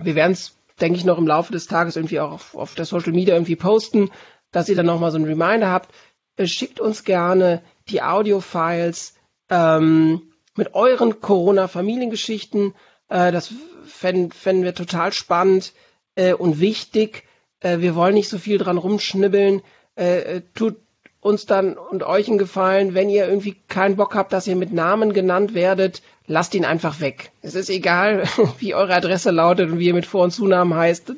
wir 0.00 0.14
werden 0.14 0.32
es, 0.32 0.56
denke 0.80 0.98
ich, 0.98 1.04
noch 1.04 1.18
im 1.18 1.26
Laufe 1.26 1.52
des 1.52 1.66
Tages 1.66 1.96
irgendwie 1.96 2.20
auch 2.20 2.32
auf, 2.32 2.54
auf 2.56 2.74
der 2.74 2.84
Social 2.84 3.12
Media 3.12 3.34
irgendwie 3.34 3.56
posten 3.56 4.10
dass 4.54 4.68
ihr 4.68 4.76
dann 4.76 4.86
nochmal 4.86 5.10
so 5.10 5.18
ein 5.18 5.24
Reminder 5.24 5.70
habt. 5.70 5.92
Äh, 6.36 6.46
schickt 6.46 6.80
uns 6.80 7.04
gerne 7.04 7.62
die 7.88 8.02
Audio-Files 8.02 9.14
ähm, 9.50 10.22
mit 10.56 10.74
euren 10.74 11.20
Corona-Familiengeschichten. 11.20 12.74
Äh, 13.08 13.32
das 13.32 13.52
fänden, 13.84 14.30
fänden 14.30 14.64
wir 14.64 14.74
total 14.74 15.12
spannend 15.12 15.72
äh, 16.14 16.34
und 16.34 16.60
wichtig. 16.60 17.24
Äh, 17.60 17.78
wir 17.78 17.96
wollen 17.96 18.14
nicht 18.14 18.28
so 18.28 18.38
viel 18.38 18.58
dran 18.58 18.78
rumschnibbeln. 18.78 19.62
Äh, 19.96 20.18
äh 20.36 20.42
tut 20.54 20.76
uns 21.20 21.46
dann 21.46 21.76
und 21.76 22.02
euch 22.02 22.28
einen 22.28 22.38
Gefallen, 22.38 22.94
wenn 22.94 23.08
ihr 23.08 23.26
irgendwie 23.26 23.56
keinen 23.68 23.96
Bock 23.96 24.14
habt, 24.14 24.32
dass 24.32 24.46
ihr 24.46 24.56
mit 24.56 24.72
Namen 24.72 25.14
genannt 25.14 25.54
werdet, 25.54 26.02
lasst 26.26 26.54
ihn 26.54 26.66
einfach 26.66 27.00
weg. 27.00 27.32
Es 27.40 27.54
ist 27.54 27.70
egal, 27.70 28.24
wie 28.58 28.74
eure 28.74 28.94
Adresse 28.94 29.32
lautet 29.32 29.70
und 29.70 29.78
wie 29.80 29.86
ihr 29.86 29.94
mit 29.94 30.06
Vor- 30.06 30.24
und 30.24 30.32
Zunamen 30.32 30.74
heißt. 30.74 31.12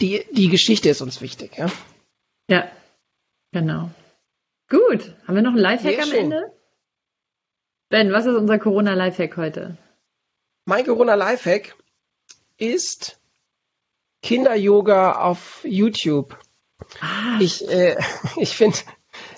Die, 0.00 0.22
die 0.32 0.48
Geschichte 0.48 0.88
ist 0.88 1.02
uns 1.02 1.20
wichtig. 1.20 1.58
Ja, 1.58 1.66
ja 2.48 2.64
genau. 3.52 3.90
Gut. 4.68 5.14
Haben 5.26 5.34
wir 5.34 5.42
noch 5.42 5.52
einen 5.52 5.58
Lifehack 5.58 5.94
Sehr 5.94 6.02
am 6.02 6.08
schön. 6.10 6.32
Ende? 6.32 6.52
Ben, 7.88 8.12
was 8.12 8.26
ist 8.26 8.36
unser 8.36 8.58
Corona-Lifehack 8.58 9.36
heute? 9.36 9.78
Mein 10.66 10.84
Corona-Lifehack 10.84 11.74
ist 12.58 13.18
Kinder-Yoga 14.22 15.12
auf 15.12 15.64
YouTube. 15.64 16.38
Ah. 17.00 17.38
Ich, 17.40 17.66
äh, 17.68 17.96
ich 18.36 18.50
finde, 18.50 18.78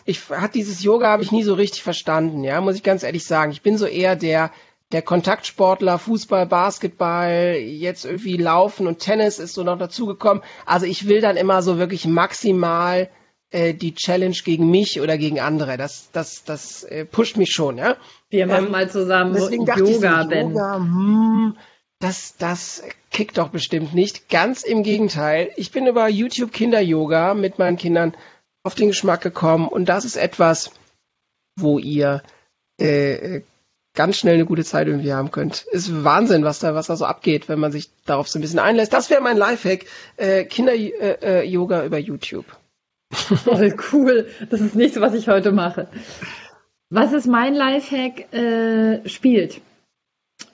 ich 0.05 0.29
hat 0.31 0.55
dieses 0.55 0.83
Yoga 0.83 1.09
habe 1.09 1.23
ich 1.23 1.33
nie 1.33 1.45
so 1.45 1.55
richtig 1.55 1.83
verstanden, 1.83 2.43
ja, 2.45 2.61
muss 2.61 2.77
ich 2.77 2.83
ganz 2.83 3.03
ehrlich 3.03 3.25
sagen. 3.25 3.53
Ich 3.53 3.63
bin 3.63 3.79
so 3.79 3.87
eher 3.87 4.17
der 4.17 4.51
der 4.93 5.03
Kontaktsportler, 5.03 6.01
Fußball, 6.01 6.47
Basketball, 6.47 7.55
jetzt 7.55 8.05
irgendwie 8.05 8.37
Laufen 8.37 8.89
und 8.89 8.99
Tennis 8.99 9.39
ist 9.39 9.55
so 9.55 9.63
noch 9.63 9.79
dazugekommen. 9.79 10.43
Also 10.67 10.85
ich 10.85 11.07
will 11.07 11.21
dann 11.21 11.37
immer 11.37 11.63
so 11.63 11.79
wirklich 11.79 12.07
maximal 12.07 13.09
äh, 13.51 13.75
die 13.75 13.95
Challenge 13.95 14.37
gegen 14.45 14.71
mich 14.71 15.01
oder 15.01 15.19
gegen 15.19 15.41
andere. 15.41 15.77
Das, 15.77 16.11
das, 16.13 16.45
das 16.45 16.85
äh, 16.85 17.05
pusht 17.05 17.37
mich 17.37 17.51
schon, 17.51 17.79
ja. 17.79 17.97
Wir 18.29 18.47
machen 18.47 18.67
ähm, 18.67 18.73
mal 18.73 18.91
zusammen 18.91 19.35
deswegen 19.35 19.67
so 19.67 19.73
Yoga, 19.73 20.25
Ben. 20.25 20.51
Yoga, 20.51 20.77
hm, 20.77 21.57
das, 21.99 22.37
das 22.39 22.83
kickt 23.11 23.39
doch 23.39 23.49
bestimmt 23.49 23.95
nicht. 23.95 24.29
Ganz 24.29 24.63
im 24.63 24.83
Gegenteil. 24.83 25.51
Ich 25.57 25.73
bin 25.73 25.87
über 25.87 26.09
YouTube 26.09 26.53
Kinder-Yoga 26.53 27.35
mit 27.35 27.59
meinen 27.59 27.77
Kindern 27.77 28.15
auf 28.63 28.75
den 28.75 28.89
Geschmack 28.89 29.21
gekommen 29.21 29.69
und 29.69 29.89
das 29.89 30.05
ist 30.05 30.17
etwas, 30.17 30.71
wo 31.57 31.79
ihr 31.79 32.23
äh, 32.79 33.41
ganz 33.95 34.17
schnell 34.17 34.35
eine 34.35 34.47
gute 34.47 34.65
Zeit 34.65 34.87
irgendwie 34.87 35.13
haben 35.13 35.31
könnt. 35.31 35.63
Ist 35.73 36.05
Wahnsinn, 36.05 36.45
was 36.45 36.61
da, 36.61 36.75
was 36.75 36.87
da 36.87 36.97
so 36.97 37.05
abgeht, 37.05 37.49
wenn 37.49 37.59
man 37.59 37.73
sich 37.73 37.91
darauf 38.07 38.29
so 38.29 38.39
ein 38.39 38.43
bisschen 38.43 38.59
einlässt. 38.59 38.93
Das 38.93 39.11
wäre 39.11 39.21
mein 39.21 39.37
Lifehack. 39.37 39.87
Äh, 40.17 40.45
Kinder-Yoga 40.45 41.83
äh, 41.83 41.87
über 41.87 41.99
YouTube. 41.99 42.47
Voll 43.11 43.75
cool. 43.93 44.27
Das 44.51 44.61
ist 44.61 44.75
nichts, 44.75 45.01
was 45.01 45.15
ich 45.15 45.29
heute 45.29 45.53
mache. 45.53 45.89
Was 46.91 47.13
ist 47.13 47.27
mein 47.27 47.55
Lifehack? 47.55 48.33
Äh, 48.33 49.09
spielt. 49.09 49.61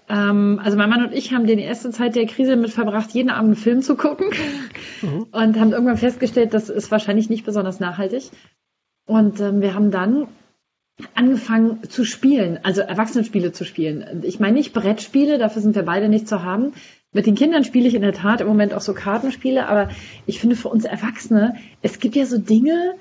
Ähm, 0.09 0.61
also 0.63 0.77
mein 0.77 0.91
Mann 0.91 1.05
und 1.05 1.13
ich 1.13 1.33
haben 1.33 1.47
die 1.47 1.59
erste 1.59 1.91
Zeit 1.91 2.15
der 2.15 2.27
Krise 2.27 2.57
mit 2.57 2.71
verbracht, 2.71 3.11
jeden 3.11 3.31
Abend 3.31 3.49
einen 3.49 3.57
Film 3.57 3.83
zu 3.83 3.97
gucken 3.97 4.29
mhm. 5.03 5.27
und 5.33 5.59
haben 5.59 5.73
irgendwann 5.73 5.97
festgestellt, 5.97 6.55
das 6.55 6.69
ist 6.69 6.91
wahrscheinlich 6.91 7.29
nicht 7.29 7.45
besonders 7.45 7.81
nachhaltig. 7.81 8.31
Und 9.07 9.41
ähm, 9.41 9.61
wir 9.61 9.75
haben 9.75 9.91
dann 9.91 10.29
angefangen 11.15 11.83
zu 11.89 12.05
spielen, 12.05 12.59
also 12.63 12.81
Erwachsenenspiele 12.81 13.53
zu 13.53 13.65
spielen. 13.65 14.23
Ich 14.25 14.41
meine 14.41 14.55
nicht 14.55 14.73
Brettspiele, 14.73 15.39
dafür 15.39 15.63
sind 15.63 15.75
wir 15.75 15.83
beide 15.83 16.09
nicht 16.09 16.29
zu 16.29 16.43
haben. 16.43 16.73
Mit 17.13 17.27
den 17.27 17.35
Kindern 17.35 17.65
spiele 17.65 17.89
ich 17.89 17.95
in 17.95 18.03
der 18.03 18.13
Tat 18.13 18.41
im 18.41 18.47
Moment 18.47 18.75
auch 18.75 18.81
so 18.81 18.93
Kartenspiele, 18.93 19.69
aber 19.69 19.89
ich 20.27 20.39
finde 20.41 20.57
für 20.57 20.69
uns 20.69 20.85
Erwachsene, 20.85 21.55
es 21.83 21.99
gibt 21.99 22.17
ja 22.17 22.27
so 22.27 22.39
Dinge, 22.39 22.97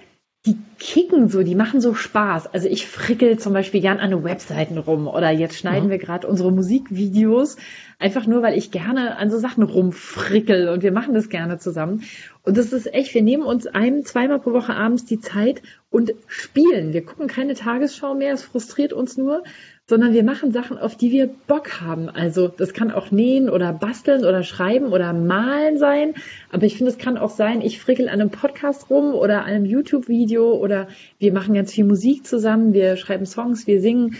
die 0.45 0.57
kicken 0.77 1.27
so, 1.27 1.41
die 1.41 1.55
machen 1.55 1.81
so 1.81 1.95
Spaß. 1.95 2.53
Also 2.53 2.67
ich 2.67 2.85
frickel 2.85 3.39
zum 3.39 3.53
Beispiel 3.53 3.81
gern 3.81 3.99
an 3.99 4.23
Webseiten 4.23 4.77
rum 4.77 5.07
oder 5.07 5.31
jetzt 5.31 5.57
schneiden 5.57 5.85
ja. 5.85 5.91
wir 5.91 5.97
gerade 5.97 6.27
unsere 6.27 6.51
Musikvideos, 6.51 7.57
einfach 7.97 8.27
nur, 8.27 8.43
weil 8.43 8.57
ich 8.57 8.69
gerne 8.69 9.17
an 9.17 9.31
so 9.31 9.39
Sachen 9.39 9.63
rumfrickel 9.63 10.69
und 10.69 10.83
wir 10.83 10.91
machen 10.91 11.15
das 11.15 11.29
gerne 11.29 11.57
zusammen. 11.57 12.03
Und 12.43 12.57
das 12.57 12.73
ist 12.73 12.93
echt, 12.93 13.15
wir 13.15 13.23
nehmen 13.23 13.43
uns 13.43 13.65
ein, 13.65 14.03
zweimal 14.05 14.39
pro 14.39 14.53
Woche 14.53 14.75
abends 14.75 15.05
die 15.05 15.19
Zeit 15.19 15.63
und 15.89 16.13
spielen. 16.27 16.93
Wir 16.93 17.03
gucken 17.03 17.27
keine 17.27 17.55
Tagesschau 17.55 18.13
mehr, 18.13 18.33
es 18.33 18.43
frustriert 18.43 18.93
uns 18.93 19.17
nur, 19.17 19.43
sondern 19.87 20.13
wir 20.13 20.23
machen 20.23 20.51
Sachen, 20.51 20.77
auf 20.79 20.95
die 20.95 21.11
wir 21.11 21.27
Bock 21.27 21.81
haben. 21.81 22.09
Also 22.09 22.47
das 22.47 22.73
kann 22.73 22.91
auch 22.91 23.11
nähen 23.11 23.49
oder 23.49 23.71
basteln 23.71 24.25
oder 24.25 24.41
schreiben 24.43 24.87
oder 24.87 25.13
malen 25.13 25.77
sein. 25.77 26.15
Aber 26.51 26.65
ich 26.65 26.77
finde, 26.77 26.91
es 26.91 26.97
kann 26.97 27.17
auch 27.17 27.29
sein, 27.29 27.61
ich 27.61 27.79
frickel 27.79 28.07
an 28.07 28.19
einem 28.19 28.31
Podcast 28.31 28.89
rum 28.89 29.13
oder 29.13 29.43
an 29.43 29.53
einem 29.53 29.65
YouTube-Video 29.65 30.53
oder 30.53 30.87
wir 31.19 31.33
machen 31.33 31.53
ganz 31.53 31.71
viel 31.71 31.85
Musik 31.85 32.25
zusammen, 32.25 32.73
wir 32.73 32.97
schreiben 32.97 33.27
Songs, 33.27 33.67
wir 33.67 33.79
singen. 33.79 34.15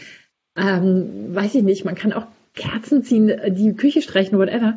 Ähm, 0.55 1.35
weiß 1.35 1.55
ich 1.55 1.63
nicht, 1.63 1.83
man 1.83 1.95
kann 1.95 2.13
auch 2.13 2.27
Kerzen 2.53 3.03
ziehen, 3.03 3.31
die 3.49 3.73
Küche 3.73 4.01
streichen, 4.01 4.37
whatever. 4.37 4.75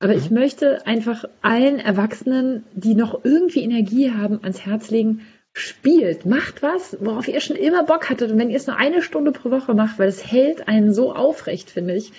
Aber 0.00 0.14
ich 0.14 0.30
mhm. 0.30 0.38
möchte 0.38 0.86
einfach 0.86 1.24
allen 1.42 1.78
Erwachsenen, 1.78 2.64
die 2.74 2.94
noch 2.94 3.24
irgendwie 3.24 3.62
Energie 3.62 4.10
haben, 4.10 4.40
ans 4.42 4.66
Herz 4.66 4.90
legen, 4.90 5.20
spielt, 5.54 6.26
macht 6.26 6.62
was, 6.62 6.98
worauf 7.00 7.28
ihr 7.28 7.40
schon 7.40 7.56
immer 7.56 7.84
Bock 7.84 8.10
hattet. 8.10 8.30
Und 8.32 8.38
wenn 8.38 8.50
ihr 8.50 8.56
es 8.56 8.66
nur 8.66 8.76
eine 8.76 9.02
Stunde 9.02 9.30
pro 9.30 9.50
Woche 9.50 9.72
macht, 9.72 9.98
weil 9.98 10.08
es 10.08 10.30
hält 10.30 10.68
einen 10.68 10.92
so 10.92 11.14
aufrecht, 11.14 11.70
finde 11.70 11.94
ich. 11.94 12.12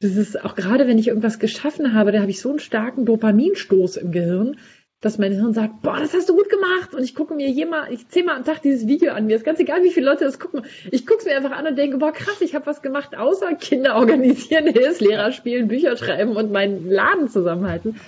Das 0.00 0.16
ist 0.16 0.44
auch 0.44 0.56
gerade, 0.56 0.88
wenn 0.88 0.98
ich 0.98 1.06
irgendwas 1.06 1.38
geschaffen 1.38 1.94
habe, 1.94 2.10
da 2.10 2.20
habe 2.20 2.30
ich 2.30 2.40
so 2.40 2.50
einen 2.50 2.58
starken 2.58 3.06
Dopaminstoß 3.06 3.98
im 3.98 4.10
Gehirn, 4.10 4.56
dass 5.00 5.16
mein 5.16 5.32
Hirn 5.32 5.54
sagt, 5.54 5.82
boah, 5.82 5.98
das 6.00 6.12
hast 6.12 6.28
du 6.28 6.34
gut 6.34 6.50
gemacht. 6.50 6.92
Und 6.92 7.04
ich 7.04 7.14
gucke 7.14 7.34
mir 7.34 7.48
jemand, 7.48 7.92
ich 7.92 8.08
zehnmal 8.08 8.36
am 8.36 8.44
Tag 8.44 8.62
dieses 8.62 8.88
Video 8.88 9.12
an. 9.12 9.26
Mir 9.26 9.36
ist 9.36 9.44
ganz 9.44 9.60
egal, 9.60 9.84
wie 9.84 9.90
viele 9.90 10.06
Leute 10.06 10.24
das 10.24 10.40
gucken. 10.40 10.62
Ich 10.90 11.06
gucke 11.06 11.20
es 11.20 11.24
mir 11.24 11.36
einfach 11.36 11.52
an 11.52 11.68
und 11.68 11.78
denke, 11.78 11.98
boah, 11.98 12.12
krass, 12.12 12.40
ich 12.40 12.56
habe 12.56 12.66
was 12.66 12.82
gemacht, 12.82 13.16
außer 13.16 13.54
Kinder 13.54 13.94
organisieren, 13.94 14.66
Hilfslehrer 14.72 15.30
spielen, 15.30 15.68
Bücher 15.68 15.96
schreiben 15.96 16.36
und 16.36 16.50
meinen 16.50 16.90
Laden 16.90 17.28
zusammenhalten. 17.28 18.00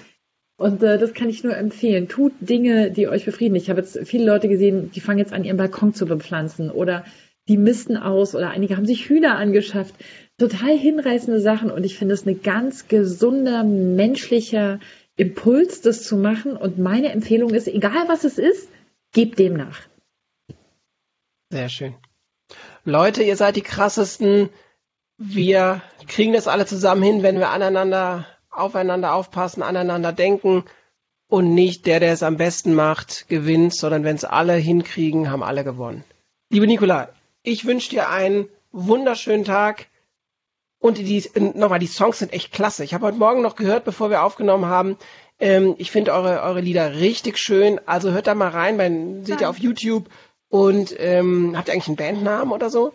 Und 0.57 0.83
äh, 0.83 0.99
das 0.99 1.15
kann 1.15 1.29
ich 1.29 1.43
nur 1.43 1.57
empfehlen. 1.57 2.09
Tut 2.09 2.33
Dinge, 2.41 2.91
die 2.91 3.09
euch 3.09 3.25
befrieden. 3.25 3.57
Ich 3.57 3.71
habe 3.71 3.81
jetzt 3.81 3.99
viele 4.05 4.25
Leute 4.25 4.49
gesehen, 4.49 4.91
die 4.93 5.01
fangen 5.01 5.19
jetzt 5.19 5.33
an, 5.33 5.45
ihren 5.45 5.57
Balkon 5.57 5.95
zu 5.95 6.07
bepflanzen 6.07 6.71
oder 6.71 7.05
die 7.49 7.57
misten 7.57 7.97
aus 7.97 8.35
oder 8.35 8.51
einige 8.51 8.77
haben 8.77 8.87
sich 8.87 9.09
Hühner 9.09 9.37
angeschafft. 9.37 9.95
Total 10.39 10.77
hinreißende 10.77 11.41
Sachen 11.41 11.71
und 11.71 11.85
ich 11.85 11.99
finde 11.99 12.15
es 12.15 12.27
eine 12.27 12.37
ganz 12.37 12.89
gesunder, 12.89 13.65
menschlicher 13.65 14.81
Impuls, 15.17 15.81
das 15.81 16.05
zu 16.05 16.17
machen. 16.17 16.57
Und 16.57 16.79
meine 16.79 17.11
Empfehlung 17.11 17.51
ist, 17.51 17.69
egal 17.69 18.09
was 18.09 18.25
es 18.25 18.39
ist, 18.39 18.69
gebt 19.13 19.39
dem 19.39 19.55
nach. 19.55 19.81
Sehr 21.51 21.69
schön. 21.69 21.95
Leute, 22.85 23.23
ihr 23.23 23.37
seid 23.37 23.57
die 23.57 23.63
krassesten. 23.63 24.49
Wir 25.19 25.83
kriegen 26.09 26.33
das 26.33 26.49
alle 26.49 26.67
zusammen 26.67 27.03
hin, 27.03 27.23
wenn 27.23 27.39
wir 27.39 27.51
aneinander 27.51 28.27
aufeinander 28.57 29.15
aufpassen, 29.15 29.63
aneinander 29.63 30.13
denken 30.13 30.65
und 31.29 31.55
nicht 31.55 31.87
der, 31.87 32.01
der 32.01 32.13
es 32.13 32.23
am 32.23 32.37
besten 32.37 32.75
macht, 32.75 33.29
gewinnt, 33.29 33.75
sondern 33.75 34.05
wenn 34.05 34.17
es 34.17 34.25
alle 34.25 34.55
hinkriegen, 34.55 35.31
haben 35.31 35.43
alle 35.43 35.65
gewonnen. 35.65 36.05
Liebe 36.51 36.67
Nicola, 36.67 37.09
ich 37.43 37.65
wünsche 37.65 37.91
dir 37.91 38.09
einen 38.09 38.49
wunderschönen 38.73 39.45
Tag. 39.45 39.89
Und 40.79 40.99
die, 40.99 41.31
nochmal, 41.55 41.79
die 41.79 41.87
Songs 41.87 42.19
sind 42.19 42.33
echt 42.33 42.53
klasse. 42.53 42.85
Ich 42.85 42.93
habe 42.93 43.07
heute 43.07 43.17
Morgen 43.17 43.41
noch 43.41 43.57
gehört, 43.57 43.85
bevor 43.85 44.11
wir 44.11 44.23
aufgenommen 44.23 44.67
haben. 44.67 44.99
Ähm, 45.41 45.75
ich 45.79 45.91
finde 45.91 46.13
eure, 46.13 46.43
eure 46.43 46.61
Lieder 46.61 46.97
richtig 46.97 47.39
schön. 47.39 47.81
Also 47.87 48.11
hört 48.11 48.27
da 48.27 48.35
mal 48.35 48.51
rein, 48.51 48.77
man 48.77 49.25
seht 49.25 49.41
ihr 49.41 49.49
auf 49.49 49.59
YouTube. 49.59 50.11
Und 50.49 50.95
ähm, 50.99 51.57
habt 51.57 51.69
ihr 51.69 51.75
eigentlich 51.75 51.89
einen 51.89 51.97
Bandnamen 51.97 52.53
oder 52.53 52.69
so? 52.69 52.93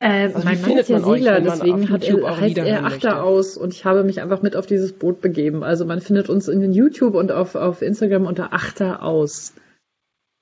Äh, 0.00 0.32
also 0.32 0.44
mein 0.44 0.60
Mann 0.62 0.78
ist 0.78 0.88
ja 0.88 1.00
Segler, 1.00 1.40
deswegen 1.40 1.90
hat 1.90 2.04
er, 2.04 2.40
heißt 2.40 2.58
er 2.58 2.84
Achter 2.84 3.22
aus 3.24 3.56
und 3.56 3.74
ich 3.74 3.84
habe 3.84 4.04
mich 4.04 4.20
einfach 4.20 4.42
mit 4.42 4.54
auf 4.54 4.66
dieses 4.66 4.92
Boot 4.92 5.20
begeben. 5.20 5.64
Also 5.64 5.84
man 5.84 6.00
findet 6.00 6.28
uns 6.28 6.46
in 6.46 6.72
YouTube 6.72 7.14
und 7.14 7.32
auf, 7.32 7.56
auf 7.56 7.82
Instagram 7.82 8.26
unter 8.26 8.52
Achter 8.52 9.02
aus. 9.02 9.54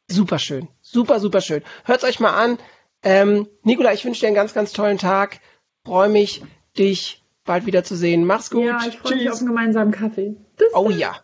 Super 0.08 0.38
schön. 0.38 0.68
Super, 0.82 1.20
super 1.20 1.40
schön. 1.40 1.62
Hört's 1.84 2.04
euch 2.04 2.20
mal 2.20 2.34
an. 2.34 2.58
Ähm, 3.02 3.48
Nikola, 3.62 3.92
ich 3.92 4.04
wünsche 4.04 4.20
dir 4.20 4.26
einen 4.26 4.36
ganz, 4.36 4.52
ganz 4.52 4.72
tollen 4.72 4.98
Tag. 4.98 5.40
Freue 5.84 6.08
mich, 6.08 6.42
dich 6.78 7.22
bald 7.44 7.64
wieder 7.64 7.82
zu 7.82 7.96
sehen. 7.96 8.24
Mach's 8.24 8.50
gut. 8.50 8.64
Ja, 8.64 8.80
ich 8.86 8.98
freue 8.98 9.16
mich 9.16 9.30
auf 9.30 9.38
einen 9.38 9.48
gemeinsamen 9.48 9.92
Kaffee. 9.92 10.36
Bis 10.56 10.68
oh 10.74 10.88
dann. 10.90 10.98
ja. 10.98 11.16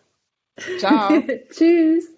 Ciao. 0.79 1.21
Tschüss. 1.49 2.12